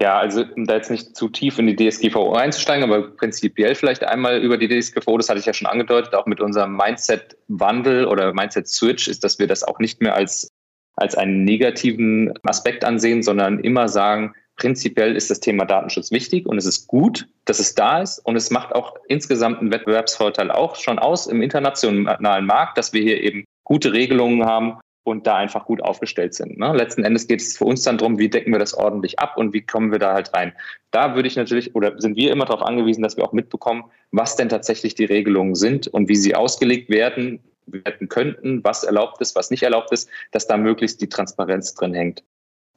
Ja, 0.00 0.18
also 0.18 0.44
um 0.54 0.64
da 0.64 0.74
jetzt 0.74 0.92
nicht 0.92 1.16
zu 1.16 1.28
tief 1.28 1.58
in 1.58 1.66
die 1.66 1.74
DSGVO 1.74 2.32
einzusteigen, 2.34 2.84
aber 2.84 3.10
prinzipiell 3.16 3.74
vielleicht 3.74 4.04
einmal 4.04 4.40
über 4.40 4.56
die 4.56 4.68
DSGVO, 4.68 5.18
das 5.18 5.28
hatte 5.28 5.40
ich 5.40 5.46
ja 5.46 5.54
schon 5.54 5.66
angedeutet, 5.66 6.14
auch 6.14 6.26
mit 6.26 6.40
unserem 6.40 6.76
Mindset-Wandel 6.76 8.06
oder 8.06 8.32
Mindset-Switch 8.32 9.08
ist, 9.08 9.24
dass 9.24 9.40
wir 9.40 9.48
das 9.48 9.64
auch 9.64 9.80
nicht 9.80 10.00
mehr 10.00 10.14
als, 10.14 10.52
als 10.94 11.16
einen 11.16 11.42
negativen 11.42 12.32
Aspekt 12.44 12.84
ansehen, 12.84 13.24
sondern 13.24 13.58
immer 13.58 13.88
sagen, 13.88 14.34
prinzipiell 14.58 15.16
ist 15.16 15.30
das 15.30 15.40
Thema 15.40 15.64
Datenschutz 15.64 16.10
wichtig 16.10 16.46
und 16.46 16.58
es 16.58 16.66
ist 16.66 16.86
gut, 16.86 17.26
dass 17.46 17.58
es 17.60 17.74
da 17.74 18.02
ist 18.02 18.18
und 18.18 18.36
es 18.36 18.50
macht 18.50 18.74
auch 18.74 18.96
insgesamt 19.06 19.60
einen 19.60 19.72
Wettbewerbsvorteil 19.72 20.50
auch 20.50 20.76
schon 20.76 20.98
aus 20.98 21.26
im 21.26 21.40
internationalen 21.40 22.44
Markt, 22.44 22.76
dass 22.76 22.92
wir 22.92 23.00
hier 23.00 23.22
eben 23.22 23.44
gute 23.64 23.92
Regelungen 23.92 24.44
haben 24.44 24.78
und 25.04 25.26
da 25.26 25.36
einfach 25.36 25.64
gut 25.64 25.82
aufgestellt 25.82 26.34
sind. 26.34 26.58
Ne? 26.58 26.72
Letzten 26.74 27.04
Endes 27.04 27.26
geht 27.26 27.40
es 27.40 27.56
für 27.56 27.64
uns 27.64 27.82
dann 27.82 27.96
darum, 27.96 28.18
wie 28.18 28.28
decken 28.28 28.52
wir 28.52 28.58
das 28.58 28.74
ordentlich 28.74 29.18
ab 29.18 29.36
und 29.36 29.54
wie 29.54 29.62
kommen 29.62 29.90
wir 29.90 29.98
da 29.98 30.12
halt 30.12 30.34
rein. 30.34 30.52
Da 30.90 31.14
würde 31.14 31.28
ich 31.28 31.36
natürlich 31.36 31.74
oder 31.74 31.98
sind 32.00 32.16
wir 32.16 32.30
immer 32.30 32.44
darauf 32.44 32.62
angewiesen, 32.62 33.02
dass 33.02 33.16
wir 33.16 33.24
auch 33.24 33.32
mitbekommen, 33.32 33.84
was 34.10 34.36
denn 34.36 34.48
tatsächlich 34.48 34.94
die 34.94 35.06
Regelungen 35.06 35.54
sind 35.54 35.86
und 35.86 36.08
wie 36.08 36.16
sie 36.16 36.34
ausgelegt 36.34 36.90
werden, 36.90 37.40
werden 37.66 38.08
könnten, 38.08 38.62
was 38.64 38.84
erlaubt 38.84 39.20
ist, 39.20 39.36
was 39.36 39.50
nicht 39.50 39.62
erlaubt 39.62 39.92
ist, 39.92 40.08
dass 40.32 40.46
da 40.46 40.56
möglichst 40.56 41.00
die 41.00 41.08
Transparenz 41.08 41.74
drin 41.74 41.94
hängt. 41.94 42.22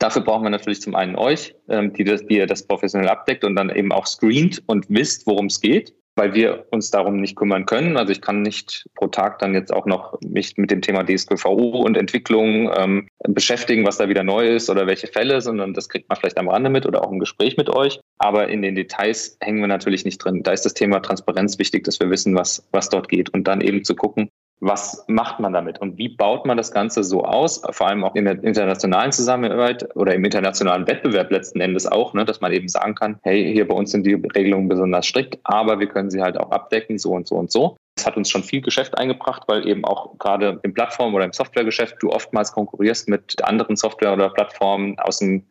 Dafür 0.01 0.23
brauchen 0.23 0.43
wir 0.43 0.49
natürlich 0.49 0.81
zum 0.81 0.95
einen 0.95 1.15
euch, 1.15 1.53
ähm, 1.69 1.93
die, 1.93 2.03
das, 2.03 2.25
die 2.25 2.37
ihr 2.37 2.47
das 2.47 2.65
professionell 2.65 3.07
abdeckt 3.07 3.43
und 3.43 3.55
dann 3.55 3.69
eben 3.69 3.91
auch 3.91 4.07
screent 4.07 4.63
und 4.65 4.85
wisst, 4.89 5.27
worum 5.27 5.45
es 5.45 5.61
geht 5.61 5.93
weil 6.15 6.33
wir 6.33 6.67
uns 6.71 6.91
darum 6.91 7.21
nicht 7.21 7.35
kümmern 7.35 7.65
können. 7.65 7.97
Also 7.97 8.11
ich 8.11 8.21
kann 8.21 8.41
nicht 8.41 8.85
pro 8.95 9.07
Tag 9.07 9.39
dann 9.39 9.53
jetzt 9.53 9.73
auch 9.73 9.85
noch 9.85 10.19
mich 10.21 10.57
mit 10.57 10.69
dem 10.69 10.81
Thema 10.81 11.05
DSGVO 11.05 11.81
und 11.81 11.97
Entwicklung 11.97 12.71
ähm, 12.75 13.07
beschäftigen, 13.27 13.85
was 13.85 13.97
da 13.97 14.09
wieder 14.09 14.23
neu 14.23 14.47
ist 14.47 14.69
oder 14.69 14.87
welche 14.87 15.07
Fälle, 15.07 15.41
sondern 15.41 15.73
das 15.73 15.89
kriegt 15.89 16.09
man 16.09 16.17
vielleicht 16.17 16.37
am 16.37 16.49
Rande 16.49 16.69
mit 16.69 16.85
oder 16.85 17.03
auch 17.03 17.11
im 17.11 17.19
Gespräch 17.19 17.57
mit 17.57 17.69
euch. 17.69 17.99
Aber 18.17 18.49
in 18.49 18.61
den 18.61 18.75
Details 18.75 19.37
hängen 19.41 19.61
wir 19.61 19.67
natürlich 19.67 20.03
nicht 20.05 20.17
drin. 20.17 20.43
Da 20.43 20.51
ist 20.51 20.65
das 20.65 20.73
Thema 20.73 20.99
Transparenz 20.99 21.57
wichtig, 21.59 21.85
dass 21.85 21.99
wir 21.99 22.09
wissen, 22.09 22.35
was, 22.35 22.67
was 22.71 22.89
dort 22.89 23.07
geht 23.07 23.33
und 23.33 23.47
dann 23.47 23.61
eben 23.61 23.83
zu 23.83 23.95
gucken, 23.95 24.29
was 24.61 25.03
macht 25.07 25.39
man 25.39 25.53
damit 25.53 25.81
und 25.81 25.97
wie 25.97 26.09
baut 26.09 26.45
man 26.45 26.55
das 26.55 26.71
Ganze 26.71 27.03
so 27.03 27.23
aus, 27.23 27.63
vor 27.71 27.87
allem 27.87 28.03
auch 28.03 28.13
in 28.13 28.25
der 28.25 28.43
internationalen 28.43 29.11
Zusammenarbeit 29.11 29.95
oder 29.95 30.13
im 30.13 30.23
internationalen 30.23 30.87
Wettbewerb 30.87 31.31
letzten 31.31 31.59
Endes 31.59 31.87
auch, 31.87 32.13
ne, 32.13 32.25
dass 32.25 32.41
man 32.41 32.53
eben 32.53 32.69
sagen 32.69 32.93
kann, 32.93 33.19
hey, 33.23 33.51
hier 33.51 33.67
bei 33.67 33.73
uns 33.73 33.89
sind 33.91 34.05
die 34.05 34.13
Regelungen 34.13 34.69
besonders 34.69 35.07
strikt, 35.07 35.39
aber 35.43 35.79
wir 35.79 35.87
können 35.87 36.11
sie 36.11 36.21
halt 36.21 36.39
auch 36.39 36.51
abdecken, 36.51 36.99
so 36.99 37.11
und 37.11 37.27
so 37.27 37.35
und 37.35 37.51
so. 37.51 37.75
Das 37.95 38.05
hat 38.05 38.17
uns 38.17 38.29
schon 38.29 38.43
viel 38.43 38.61
Geschäft 38.61 38.97
eingebracht, 38.97 39.43
weil 39.47 39.67
eben 39.67 39.83
auch 39.83 40.17
gerade 40.19 40.59
im 40.61 40.75
Plattform- 40.75 41.15
oder 41.15 41.25
im 41.25 41.33
Softwaregeschäft 41.33 41.95
du 41.99 42.11
oftmals 42.11 42.51
konkurrierst 42.51 43.09
mit 43.09 43.43
anderen 43.43 43.75
Software- 43.75 44.13
oder 44.13 44.29
Plattformen 44.29 44.97
aus 44.99 45.19
dem 45.19 45.43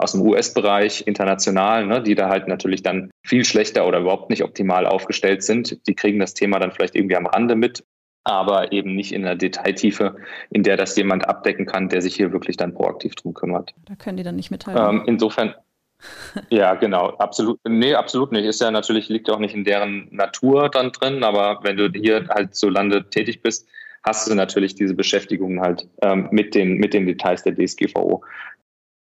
aus 0.00 0.12
dem 0.12 0.22
US-Bereich 0.22 1.08
international, 1.08 1.84
ne, 1.84 2.00
die 2.00 2.14
da 2.14 2.28
halt 2.28 2.46
natürlich 2.46 2.84
dann 2.84 3.10
viel 3.26 3.44
schlechter 3.44 3.84
oder 3.84 3.98
überhaupt 3.98 4.30
nicht 4.30 4.44
optimal 4.44 4.86
aufgestellt 4.86 5.42
sind. 5.42 5.84
Die 5.88 5.94
kriegen 5.94 6.20
das 6.20 6.34
Thema 6.34 6.60
dann 6.60 6.70
vielleicht 6.70 6.94
irgendwie 6.94 7.16
am 7.16 7.26
Rande 7.26 7.56
mit 7.56 7.82
aber 8.28 8.72
eben 8.72 8.94
nicht 8.94 9.12
in 9.12 9.22
der 9.22 9.34
Detailtiefe, 9.34 10.16
in 10.50 10.62
der 10.62 10.76
das 10.76 10.96
jemand 10.96 11.26
abdecken 11.26 11.66
kann, 11.66 11.88
der 11.88 12.02
sich 12.02 12.14
hier 12.14 12.32
wirklich 12.32 12.56
dann 12.56 12.74
proaktiv 12.74 13.14
drum 13.14 13.34
kümmert. 13.34 13.74
Da 13.86 13.94
können 13.96 14.18
die 14.18 14.22
dann 14.22 14.36
nicht 14.36 14.50
mithalten. 14.50 15.00
Ähm, 15.00 15.02
insofern, 15.06 15.54
ja, 16.50 16.74
genau, 16.74 17.10
absolut. 17.18 17.58
Nee, 17.66 17.94
absolut 17.94 18.32
nicht. 18.32 18.44
Ist 18.44 18.60
ja 18.60 18.70
natürlich, 18.70 19.08
liegt 19.08 19.30
auch 19.30 19.38
nicht 19.38 19.54
in 19.54 19.64
deren 19.64 20.08
Natur 20.10 20.68
dann 20.68 20.92
drin, 20.92 21.24
aber 21.24 21.60
wenn 21.62 21.76
du 21.76 21.90
hier 21.90 22.28
halt 22.28 22.54
so 22.54 22.68
Lande 22.68 23.08
tätig 23.08 23.42
bist, 23.42 23.66
hast 24.02 24.28
du 24.28 24.34
natürlich 24.34 24.74
diese 24.74 24.94
Beschäftigung 24.94 25.60
halt 25.60 25.88
ähm, 26.02 26.28
mit, 26.30 26.54
den, 26.54 26.74
mit 26.78 26.94
den 26.94 27.06
Details 27.06 27.42
der 27.42 27.54
DSGVO. 27.54 28.22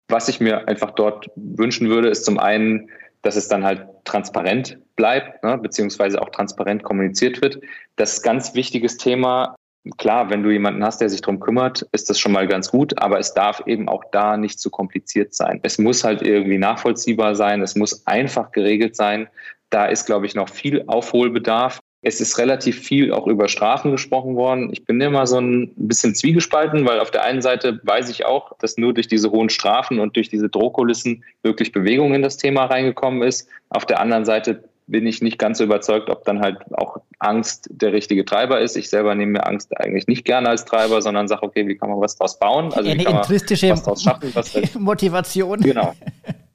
Was 0.09 0.29
ich 0.29 0.39
mir 0.39 0.67
einfach 0.67 0.91
dort 0.91 1.29
wünschen 1.35 1.89
würde, 1.89 2.07
ist 2.07 2.23
zum 2.23 2.39
einen, 2.39 2.89
dass 3.27 3.35
es 3.35 3.49
dann 3.49 3.65
halt 3.65 3.85
transparent 4.05 4.79
bleibt, 4.95 5.43
ne, 5.43 5.57
beziehungsweise 5.57 6.21
auch 6.21 6.29
transparent 6.29 6.83
kommuniziert 6.83 7.41
wird. 7.41 7.59
Das 7.97 8.13
ist 8.13 8.19
ein 8.19 8.23
ganz 8.23 8.55
wichtiges 8.55 8.95
Thema. 8.95 9.57
Klar, 9.97 10.29
wenn 10.29 10.43
du 10.43 10.49
jemanden 10.49 10.81
hast, 10.81 11.01
der 11.01 11.09
sich 11.09 11.19
darum 11.19 11.41
kümmert, 11.41 11.85
ist 11.91 12.09
das 12.09 12.19
schon 12.19 12.31
mal 12.31 12.47
ganz 12.47 12.71
gut, 12.71 12.97
aber 13.01 13.19
es 13.19 13.33
darf 13.33 13.63
eben 13.65 13.89
auch 13.89 14.05
da 14.13 14.37
nicht 14.37 14.61
zu 14.61 14.69
kompliziert 14.69 15.33
sein. 15.33 15.59
Es 15.63 15.77
muss 15.77 16.05
halt 16.05 16.21
irgendwie 16.21 16.57
nachvollziehbar 16.57 17.35
sein, 17.35 17.61
es 17.61 17.75
muss 17.75 18.07
einfach 18.07 18.53
geregelt 18.53 18.95
sein. 18.95 19.27
Da 19.71 19.87
ist, 19.87 20.05
glaube 20.05 20.25
ich, 20.25 20.33
noch 20.33 20.47
viel 20.47 20.85
Aufholbedarf. 20.87 21.79
Es 22.01 22.21
ist 22.21 22.37
relativ 22.37 22.79
viel 22.79 23.11
auch 23.11 23.27
über 23.27 23.47
Strafen 23.47 23.91
gesprochen 23.91 24.35
worden. 24.35 24.69
Ich 24.71 24.85
bin 24.85 25.01
immer 25.01 25.25
so 25.25 25.39
ein 25.39 25.73
bisschen 25.75 26.13
zwiegespalten, 26.13 26.85
weil 26.85 26.99
auf 26.99 27.11
der 27.11 27.23
einen 27.23 27.41
Seite 27.41 27.79
weiß 27.83 28.09
ich 28.09 28.25
auch, 28.25 28.51
dass 28.59 28.77
nur 28.77 28.93
durch 28.93 29.07
diese 29.07 29.31
hohen 29.31 29.49
Strafen 29.49 29.99
und 29.99 30.15
durch 30.15 30.29
diese 30.29 30.47
Drohkulissen 30.47 31.23
wirklich 31.41 31.71
Bewegung 31.71 32.13
in 32.13 32.21
das 32.21 32.37
Thema 32.37 32.65
reingekommen 32.65 33.23
ist. 33.23 33.49
Auf 33.69 33.85
der 33.85 33.99
anderen 33.99 34.25
Seite 34.25 34.63
bin 34.87 35.05
ich 35.05 35.21
nicht 35.21 35.37
ganz 35.37 35.57
so 35.57 35.65
überzeugt, 35.65 36.09
ob 36.09 36.23
dann 36.23 36.39
halt 36.39 36.57
auch 36.73 36.97
Angst 37.19 37.67
der 37.69 37.91
richtige 37.93 38.23
Treiber 38.23 38.61
ist. 38.61 38.77
Ich 38.77 38.89
selber 38.89 39.13
nehme 39.15 39.33
mir 39.33 39.45
Angst 39.45 39.77
eigentlich 39.77 40.07
nicht 40.07 40.23
gerne 40.23 40.49
als 40.49 40.65
Treiber, 40.65 41.01
sondern 41.01 41.27
sage, 41.27 41.43
okay, 41.43 41.67
wie 41.67 41.75
kann 41.75 41.89
man 41.89 41.99
was 41.99 42.15
draus 42.15 42.39
bauen? 42.39 42.71
Also 42.73 42.89
Eine 42.89 43.03
intristische 43.03 43.69
was 43.69 43.83
draus 43.83 44.03
schaffen, 44.03 44.31
was 44.33 44.53
Motivation. 44.79 45.59
Genau. 45.59 45.93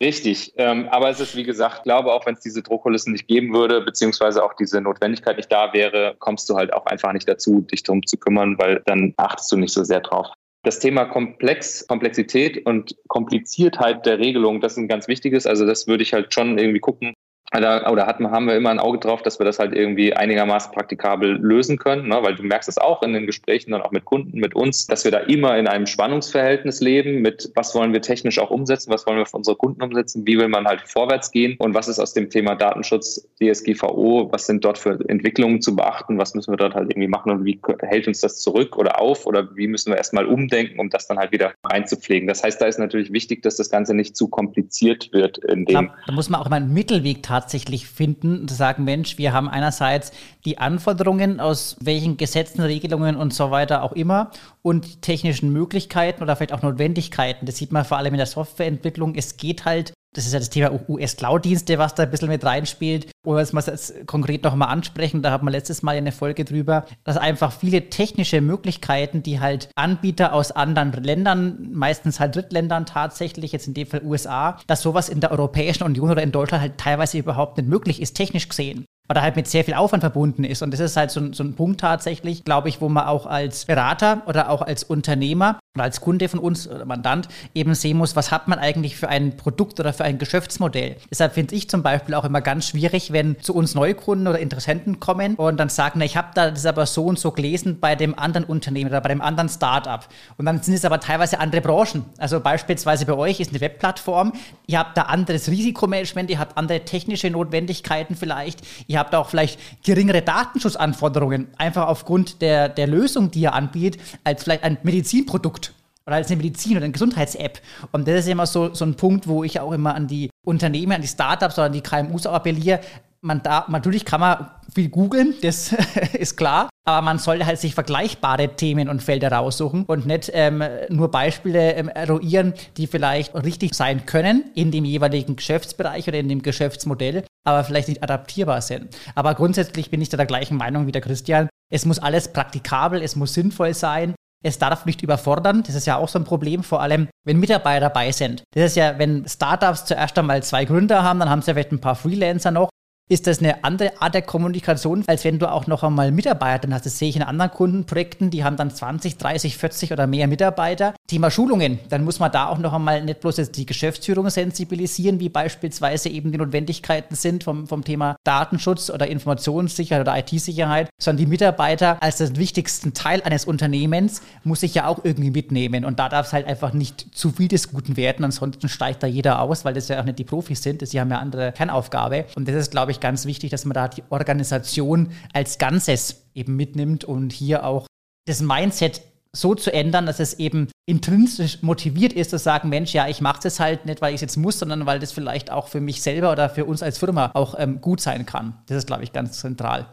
Richtig. 0.00 0.52
Ähm, 0.56 0.88
aber 0.90 1.10
es 1.10 1.18
ist, 1.18 1.34
wie 1.34 1.42
gesagt, 1.42 1.82
glaube 1.82 2.12
auch, 2.12 2.24
wenn 2.24 2.34
es 2.34 2.40
diese 2.40 2.62
Druckkulissen 2.62 3.12
nicht 3.12 3.26
geben 3.26 3.52
würde, 3.52 3.80
beziehungsweise 3.80 4.44
auch 4.44 4.54
diese 4.54 4.80
Notwendigkeit 4.80 5.36
nicht 5.36 5.50
da 5.50 5.72
wäre, 5.72 6.14
kommst 6.20 6.48
du 6.48 6.56
halt 6.56 6.72
auch 6.72 6.86
einfach 6.86 7.12
nicht 7.12 7.28
dazu, 7.28 7.62
dich 7.62 7.82
darum 7.82 8.06
zu 8.06 8.16
kümmern, 8.16 8.56
weil 8.58 8.80
dann 8.86 9.12
achtest 9.16 9.50
du 9.50 9.56
nicht 9.56 9.72
so 9.72 9.82
sehr 9.82 10.00
drauf. 10.00 10.28
Das 10.62 10.78
Thema 10.78 11.04
Komplex, 11.04 11.86
Komplexität 11.86 12.64
und 12.66 12.94
Kompliziertheit 13.08 14.06
der 14.06 14.18
Regelung, 14.18 14.60
das 14.60 14.72
ist 14.72 14.78
ein 14.78 14.88
ganz 14.88 15.08
wichtiges. 15.08 15.46
Also 15.46 15.66
das 15.66 15.86
würde 15.86 16.02
ich 16.02 16.12
halt 16.12 16.32
schon 16.32 16.58
irgendwie 16.58 16.80
gucken, 16.80 17.14
da, 17.50 17.90
oder 17.90 18.06
hatten, 18.06 18.30
haben 18.30 18.46
wir 18.46 18.56
immer 18.56 18.70
ein 18.70 18.78
Auge 18.78 18.98
drauf, 18.98 19.22
dass 19.22 19.38
wir 19.38 19.44
das 19.44 19.58
halt 19.58 19.74
irgendwie 19.74 20.14
einigermaßen 20.14 20.72
praktikabel 20.72 21.38
lösen 21.40 21.78
können, 21.78 22.08
ne? 22.08 22.18
weil 22.22 22.34
du 22.34 22.42
merkst 22.42 22.68
es 22.68 22.78
auch 22.78 23.02
in 23.02 23.12
den 23.12 23.26
Gesprächen 23.26 23.70
dann 23.70 23.82
auch 23.82 23.90
mit 23.90 24.04
Kunden, 24.04 24.38
mit 24.38 24.54
uns, 24.54 24.86
dass 24.86 25.04
wir 25.04 25.10
da 25.10 25.18
immer 25.18 25.56
in 25.56 25.66
einem 25.66 25.86
Spannungsverhältnis 25.86 26.80
leben 26.80 27.22
mit, 27.22 27.50
was 27.54 27.74
wollen 27.74 27.92
wir 27.92 28.02
technisch 28.02 28.38
auch 28.38 28.50
umsetzen, 28.50 28.92
was 28.92 29.06
wollen 29.06 29.18
wir 29.18 29.26
für 29.26 29.36
unsere 29.36 29.56
Kunden 29.56 29.82
umsetzen, 29.82 30.26
wie 30.26 30.38
will 30.38 30.48
man 30.48 30.66
halt 30.66 30.82
vorwärts 30.86 31.30
gehen 31.30 31.56
und 31.58 31.74
was 31.74 31.88
ist 31.88 31.98
aus 31.98 32.12
dem 32.12 32.28
Thema 32.28 32.54
Datenschutz, 32.54 33.26
DSGVO, 33.40 34.28
was 34.30 34.46
sind 34.46 34.64
dort 34.64 34.78
für 34.78 34.98
Entwicklungen 35.08 35.62
zu 35.62 35.74
beachten, 35.74 36.18
was 36.18 36.34
müssen 36.34 36.52
wir 36.52 36.56
dort 36.56 36.74
halt 36.74 36.90
irgendwie 36.90 37.08
machen 37.08 37.30
und 37.30 37.44
wie 37.44 37.58
hält 37.80 38.06
uns 38.08 38.20
das 38.20 38.40
zurück 38.40 38.76
oder 38.76 39.00
auf 39.00 39.26
oder 39.26 39.56
wie 39.56 39.66
müssen 39.66 39.90
wir 39.90 39.96
erstmal 39.96 40.26
umdenken, 40.26 40.78
um 40.78 40.90
das 40.90 41.06
dann 41.06 41.18
halt 41.18 41.32
wieder 41.32 41.52
einzupflegen. 41.62 42.28
Das 42.28 42.42
heißt, 42.42 42.60
da 42.60 42.66
ist 42.66 42.78
natürlich 42.78 43.12
wichtig, 43.12 43.42
dass 43.42 43.56
das 43.56 43.70
Ganze 43.70 43.94
nicht 43.94 44.16
zu 44.16 44.28
kompliziert 44.28 45.10
wird 45.12 45.38
in 45.38 45.64
dem. 45.64 45.90
Da 46.06 46.12
muss 46.12 46.28
man 46.28 46.40
auch 46.40 46.48
mal 46.48 46.56
einen 46.56 46.74
Mittelweg 46.74 47.22
tatsächlich 47.40 47.86
finden 47.86 48.40
und 48.40 48.50
sagen, 48.50 48.84
Mensch, 48.84 49.18
wir 49.18 49.32
haben 49.32 49.48
einerseits 49.48 50.12
die 50.44 50.58
Anforderungen 50.58 51.40
aus 51.40 51.76
welchen 51.80 52.16
Gesetzen, 52.16 52.62
Regelungen 52.62 53.16
und 53.16 53.32
so 53.32 53.50
weiter 53.50 53.82
auch 53.82 53.92
immer 53.92 54.30
und 54.62 55.02
technischen 55.02 55.52
Möglichkeiten 55.52 56.22
oder 56.22 56.36
vielleicht 56.36 56.52
auch 56.52 56.62
Notwendigkeiten. 56.62 57.46
Das 57.46 57.56
sieht 57.56 57.72
man 57.72 57.84
vor 57.84 57.98
allem 57.98 58.14
in 58.14 58.18
der 58.18 58.26
Softwareentwicklung. 58.26 59.14
Es 59.14 59.36
geht 59.36 59.64
halt 59.64 59.92
das 60.14 60.26
ist 60.26 60.32
ja 60.32 60.38
das 60.38 60.50
Thema 60.50 60.72
US-Cloud-Dienste, 60.88 61.78
was 61.78 61.94
da 61.94 62.04
ein 62.04 62.10
bisschen 62.10 62.28
mit 62.28 62.44
reinspielt. 62.44 63.10
Oder 63.24 63.40
was 63.40 63.52
wir 63.52 63.62
jetzt 63.66 64.06
konkret 64.06 64.42
noch 64.42 64.54
mal 64.54 64.66
ansprechen, 64.66 65.22
da 65.22 65.30
haben 65.30 65.46
wir 65.46 65.50
letztes 65.50 65.82
Mal 65.82 65.96
eine 65.96 66.12
Folge 66.12 66.44
drüber, 66.44 66.86
dass 67.04 67.16
einfach 67.16 67.52
viele 67.52 67.90
technische 67.90 68.40
Möglichkeiten, 68.40 69.22
die 69.22 69.40
halt 69.40 69.68
Anbieter 69.76 70.32
aus 70.32 70.50
anderen 70.50 70.92
Ländern, 70.92 71.68
meistens 71.72 72.20
halt 72.20 72.36
Drittländern 72.36 72.86
tatsächlich, 72.86 73.52
jetzt 73.52 73.68
in 73.68 73.74
dem 73.74 73.86
Fall 73.86 74.02
USA, 74.02 74.58
dass 74.66 74.82
sowas 74.82 75.08
in 75.08 75.20
der 75.20 75.30
Europäischen 75.30 75.84
Union 75.84 76.10
oder 76.10 76.22
in 76.22 76.32
Deutschland 76.32 76.62
halt 76.62 76.78
teilweise 76.78 77.18
überhaupt 77.18 77.58
nicht 77.58 77.68
möglich 77.68 78.00
ist, 78.00 78.14
technisch 78.14 78.48
gesehen 78.48 78.86
oder 79.08 79.22
halt 79.22 79.36
mit 79.36 79.48
sehr 79.48 79.64
viel 79.64 79.74
Aufwand 79.74 80.02
verbunden 80.02 80.44
ist. 80.44 80.62
Und 80.62 80.72
das 80.72 80.80
ist 80.80 80.96
halt 80.96 81.10
so, 81.10 81.20
ein, 81.20 81.32
so 81.32 81.42
ein 81.42 81.54
Punkt 81.54 81.80
tatsächlich, 81.80 82.44
glaube 82.44 82.68
ich, 82.68 82.80
wo 82.80 82.88
man 82.88 83.06
auch 83.06 83.26
als 83.26 83.64
Berater 83.64 84.22
oder 84.26 84.50
auch 84.50 84.62
als 84.62 84.84
Unternehmer 84.84 85.58
oder 85.74 85.84
als 85.84 86.00
Kunde 86.00 86.28
von 86.28 86.40
uns 86.40 86.68
oder 86.68 86.84
Mandant 86.84 87.28
eben 87.54 87.74
sehen 87.74 87.96
muss, 87.96 88.16
was 88.16 88.30
hat 88.30 88.48
man 88.48 88.58
eigentlich 88.58 88.96
für 88.96 89.08
ein 89.08 89.36
Produkt 89.36 89.80
oder 89.80 89.92
für 89.92 90.04
ein 90.04 90.18
Geschäftsmodell. 90.18 90.96
Deshalb 91.10 91.34
finde 91.34 91.54
ich 91.54 91.70
zum 91.70 91.82
Beispiel 91.82 92.14
auch 92.14 92.24
immer 92.24 92.40
ganz 92.40 92.66
schwierig, 92.68 93.12
wenn 93.12 93.40
zu 93.40 93.54
uns 93.54 93.74
Neukunden 93.74 94.26
oder 94.26 94.40
Interessenten 94.40 95.00
kommen 95.00 95.36
und 95.36 95.56
dann 95.58 95.68
sagen, 95.68 96.00
na, 96.00 96.04
ich 96.04 96.16
habe 96.16 96.28
da 96.34 96.50
das 96.50 96.66
aber 96.66 96.84
so 96.86 97.04
und 97.04 97.18
so 97.18 97.30
gelesen 97.30 97.78
bei 97.80 97.94
dem 97.94 98.18
anderen 98.18 98.44
Unternehmen 98.44 98.90
oder 98.90 99.00
bei 99.00 99.08
dem 99.08 99.22
anderen 99.22 99.48
Startup. 99.48 100.06
Und 100.36 100.46
dann 100.46 100.60
sind 100.62 100.74
es 100.74 100.84
aber 100.84 101.00
teilweise 101.00 101.38
andere 101.38 101.60
Branchen. 101.60 102.04
Also 102.18 102.40
beispielsweise 102.40 103.06
bei 103.06 103.14
euch 103.14 103.40
ist 103.40 103.50
eine 103.50 103.60
Webplattform, 103.60 104.32
ihr 104.66 104.78
habt 104.78 104.96
da 104.96 105.02
anderes 105.02 105.48
Risikomanagement, 105.48 106.28
ihr 106.30 106.38
habt 106.38 106.58
andere 106.58 106.80
technische 106.80 107.30
Notwendigkeiten 107.30 108.16
vielleicht, 108.16 108.66
ihr 108.86 108.97
Ihr 108.98 109.02
habt 109.04 109.14
auch 109.14 109.28
vielleicht 109.30 109.84
geringere 109.84 110.22
Datenschutzanforderungen, 110.22 111.46
einfach 111.56 111.86
aufgrund 111.86 112.42
der, 112.42 112.68
der 112.68 112.88
Lösung, 112.88 113.30
die 113.30 113.42
ihr 113.42 113.54
anbietet, 113.54 114.00
als 114.24 114.42
vielleicht 114.42 114.64
ein 114.64 114.76
Medizinprodukt 114.82 115.72
oder 116.04 116.16
als 116.16 116.26
eine 116.32 116.38
Medizin- 116.42 116.72
oder 116.72 116.82
eine 116.82 116.92
Gesundheits-App. 116.92 117.60
Und 117.92 118.08
das 118.08 118.20
ist 118.20 118.28
immer 118.28 118.46
so, 118.46 118.74
so 118.74 118.84
ein 118.84 118.96
Punkt, 118.96 119.28
wo 119.28 119.44
ich 119.44 119.60
auch 119.60 119.70
immer 119.70 119.94
an 119.94 120.08
die 120.08 120.30
Unternehmen, 120.44 120.90
an 120.90 121.02
die 121.02 121.06
Startups 121.06 121.56
oder 121.58 121.66
an 121.66 121.74
die 121.74 121.80
KMUs 121.80 122.26
appelliere, 122.26 122.80
man 123.20 123.42
da, 123.42 123.66
natürlich 123.68 124.04
kann 124.04 124.20
man 124.20 124.50
viel 124.72 124.88
googeln, 124.88 125.34
das 125.42 125.72
ist 126.12 126.36
klar, 126.36 126.68
aber 126.84 127.02
man 127.02 127.18
sollte 127.18 127.46
halt 127.46 127.58
sich 127.58 127.74
vergleichbare 127.74 128.48
Themen 128.56 128.88
und 128.88 129.02
Felder 129.02 129.32
raussuchen 129.32 129.84
und 129.84 130.06
nicht 130.06 130.30
ähm, 130.34 130.62
nur 130.88 131.10
Beispiele 131.10 131.74
ähm, 131.74 131.88
eruieren, 131.88 132.54
die 132.76 132.86
vielleicht 132.86 133.34
richtig 133.34 133.74
sein 133.74 134.06
können 134.06 134.44
in 134.54 134.70
dem 134.70 134.84
jeweiligen 134.84 135.36
Geschäftsbereich 135.36 136.06
oder 136.08 136.18
in 136.18 136.28
dem 136.28 136.42
Geschäftsmodell, 136.42 137.24
aber 137.44 137.64
vielleicht 137.64 137.88
nicht 137.88 138.02
adaptierbar 138.02 138.60
sind. 138.60 138.96
Aber 139.14 139.34
grundsätzlich 139.34 139.90
bin 139.90 140.00
ich 140.00 140.08
da 140.08 140.16
der 140.16 140.26
gleichen 140.26 140.56
Meinung 140.56 140.86
wie 140.86 140.92
der 140.92 141.02
Christian. 141.02 141.48
Es 141.70 141.84
muss 141.84 141.98
alles 141.98 142.32
praktikabel, 142.32 143.02
es 143.02 143.16
muss 143.16 143.34
sinnvoll 143.34 143.74
sein. 143.74 144.14
Es 144.44 144.58
darf 144.58 144.86
nicht 144.86 145.02
überfordern. 145.02 145.64
Das 145.64 145.74
ist 145.74 145.86
ja 145.86 145.96
auch 145.96 146.08
so 146.08 146.18
ein 146.18 146.24
Problem, 146.24 146.62
vor 146.62 146.80
allem 146.80 147.08
wenn 147.26 147.40
Mitarbeiter 147.40 147.80
dabei 147.80 148.12
sind. 148.12 148.44
Das 148.54 148.64
ist 148.64 148.76
ja, 148.76 148.98
wenn 148.98 149.26
Startups 149.26 149.84
zuerst 149.84 150.16
einmal 150.16 150.42
zwei 150.42 150.64
Gründer 150.64 151.02
haben, 151.02 151.18
dann 151.18 151.28
haben 151.28 151.42
sie 151.42 151.52
vielleicht 151.52 151.72
ein 151.72 151.80
paar 151.80 151.96
Freelancer 151.96 152.50
noch 152.50 152.68
ist 153.08 153.26
das 153.26 153.38
eine 153.38 153.64
andere 153.64 154.00
Art 154.00 154.14
der 154.14 154.22
Kommunikation, 154.22 155.04
als 155.06 155.24
wenn 155.24 155.38
du 155.38 155.50
auch 155.50 155.66
noch 155.66 155.82
einmal 155.82 156.12
Mitarbeiter 156.12 156.68
hast. 156.70 156.86
Das 156.86 156.98
sehe 156.98 157.08
ich 157.08 157.16
in 157.16 157.22
anderen 157.22 157.50
Kundenprojekten, 157.50 158.30
die 158.30 158.44
haben 158.44 158.56
dann 158.56 158.70
20, 158.70 159.16
30, 159.16 159.56
40 159.56 159.92
oder 159.92 160.06
mehr 160.06 160.28
Mitarbeiter. 160.28 160.94
Thema 161.06 161.30
Schulungen, 161.30 161.78
dann 161.88 162.04
muss 162.04 162.18
man 162.18 162.30
da 162.30 162.48
auch 162.48 162.58
noch 162.58 162.72
einmal 162.72 163.02
nicht 163.02 163.20
bloß 163.20 163.38
jetzt 163.38 163.56
die 163.56 163.66
Geschäftsführung 163.66 164.28
sensibilisieren, 164.28 165.20
wie 165.20 165.30
beispielsweise 165.30 166.10
eben 166.10 166.32
die 166.32 166.38
Notwendigkeiten 166.38 167.14
sind 167.14 167.44
vom, 167.44 167.66
vom 167.66 167.84
Thema 167.84 168.16
Datenschutz 168.24 168.90
oder 168.90 169.08
Informationssicherheit 169.08 170.02
oder 170.02 170.18
IT-Sicherheit, 170.18 170.90
sondern 171.00 171.24
die 171.24 171.30
Mitarbeiter 171.30 172.02
als 172.02 172.18
den 172.18 172.36
wichtigsten 172.36 172.92
Teil 172.92 173.22
eines 173.22 173.46
Unternehmens 173.46 174.20
muss 174.44 174.62
ich 174.62 174.74
ja 174.74 174.86
auch 174.86 175.04
irgendwie 175.04 175.30
mitnehmen. 175.30 175.84
Und 175.84 175.98
da 175.98 176.08
darf 176.08 176.26
es 176.26 176.32
halt 176.32 176.46
einfach 176.46 176.72
nicht 176.74 177.06
zu 177.14 177.30
viel 177.30 177.48
des 177.48 177.70
Guten 177.70 177.96
werden, 177.96 178.24
ansonsten 178.24 178.68
steigt 178.68 179.02
da 179.02 179.06
jeder 179.06 179.40
aus, 179.40 179.64
weil 179.64 179.74
das 179.74 179.88
ja 179.88 180.00
auch 180.00 180.04
nicht 180.04 180.18
die 180.18 180.24
Profis 180.24 180.62
sind, 180.62 180.86
sie 180.86 181.00
haben 181.00 181.10
ja 181.10 181.18
andere 181.18 181.52
Kernaufgabe. 181.52 182.26
Und 182.36 182.46
das 182.48 182.54
ist, 182.54 182.70
glaube 182.70 182.92
ich, 182.92 182.97
ich, 182.98 183.00
ganz 183.00 183.26
wichtig, 183.26 183.50
dass 183.50 183.64
man 183.64 183.74
da 183.74 183.88
die 183.88 184.02
Organisation 184.10 185.12
als 185.32 185.58
Ganzes 185.58 186.26
eben 186.34 186.56
mitnimmt 186.56 187.04
und 187.04 187.32
hier 187.32 187.64
auch 187.64 187.86
das 188.26 188.40
Mindset 188.40 189.00
so 189.32 189.54
zu 189.54 189.72
ändern, 189.72 190.06
dass 190.06 190.20
es 190.20 190.38
eben 190.38 190.68
intrinsisch 190.86 191.62
motiviert 191.62 192.12
ist, 192.12 192.30
zu 192.30 192.38
sagen, 192.38 192.68
Mensch, 192.68 192.92
ja, 192.94 193.08
ich 193.08 193.20
mache 193.20 193.40
das 193.42 193.60
halt 193.60 193.86
nicht, 193.86 194.00
weil 194.00 194.10
ich 194.10 194.16
es 194.16 194.20
jetzt 194.22 194.36
muss, 194.36 194.58
sondern 194.58 194.86
weil 194.86 194.98
das 194.98 195.12
vielleicht 195.12 195.50
auch 195.50 195.68
für 195.68 195.80
mich 195.80 196.02
selber 196.02 196.32
oder 196.32 196.48
für 196.48 196.64
uns 196.64 196.82
als 196.82 196.98
Firma 196.98 197.30
auch 197.34 197.54
ähm, 197.58 197.80
gut 197.80 198.00
sein 198.00 198.26
kann. 198.26 198.54
Das 198.66 198.78
ist, 198.78 198.86
glaube 198.86 199.04
ich, 199.04 199.12
ganz 199.12 199.40
zentral. 199.40 199.86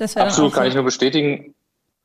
Absolut, 0.00 0.52
kann 0.52 0.66
ich 0.66 0.74
nur 0.74 0.84
bestätigen. 0.84 1.54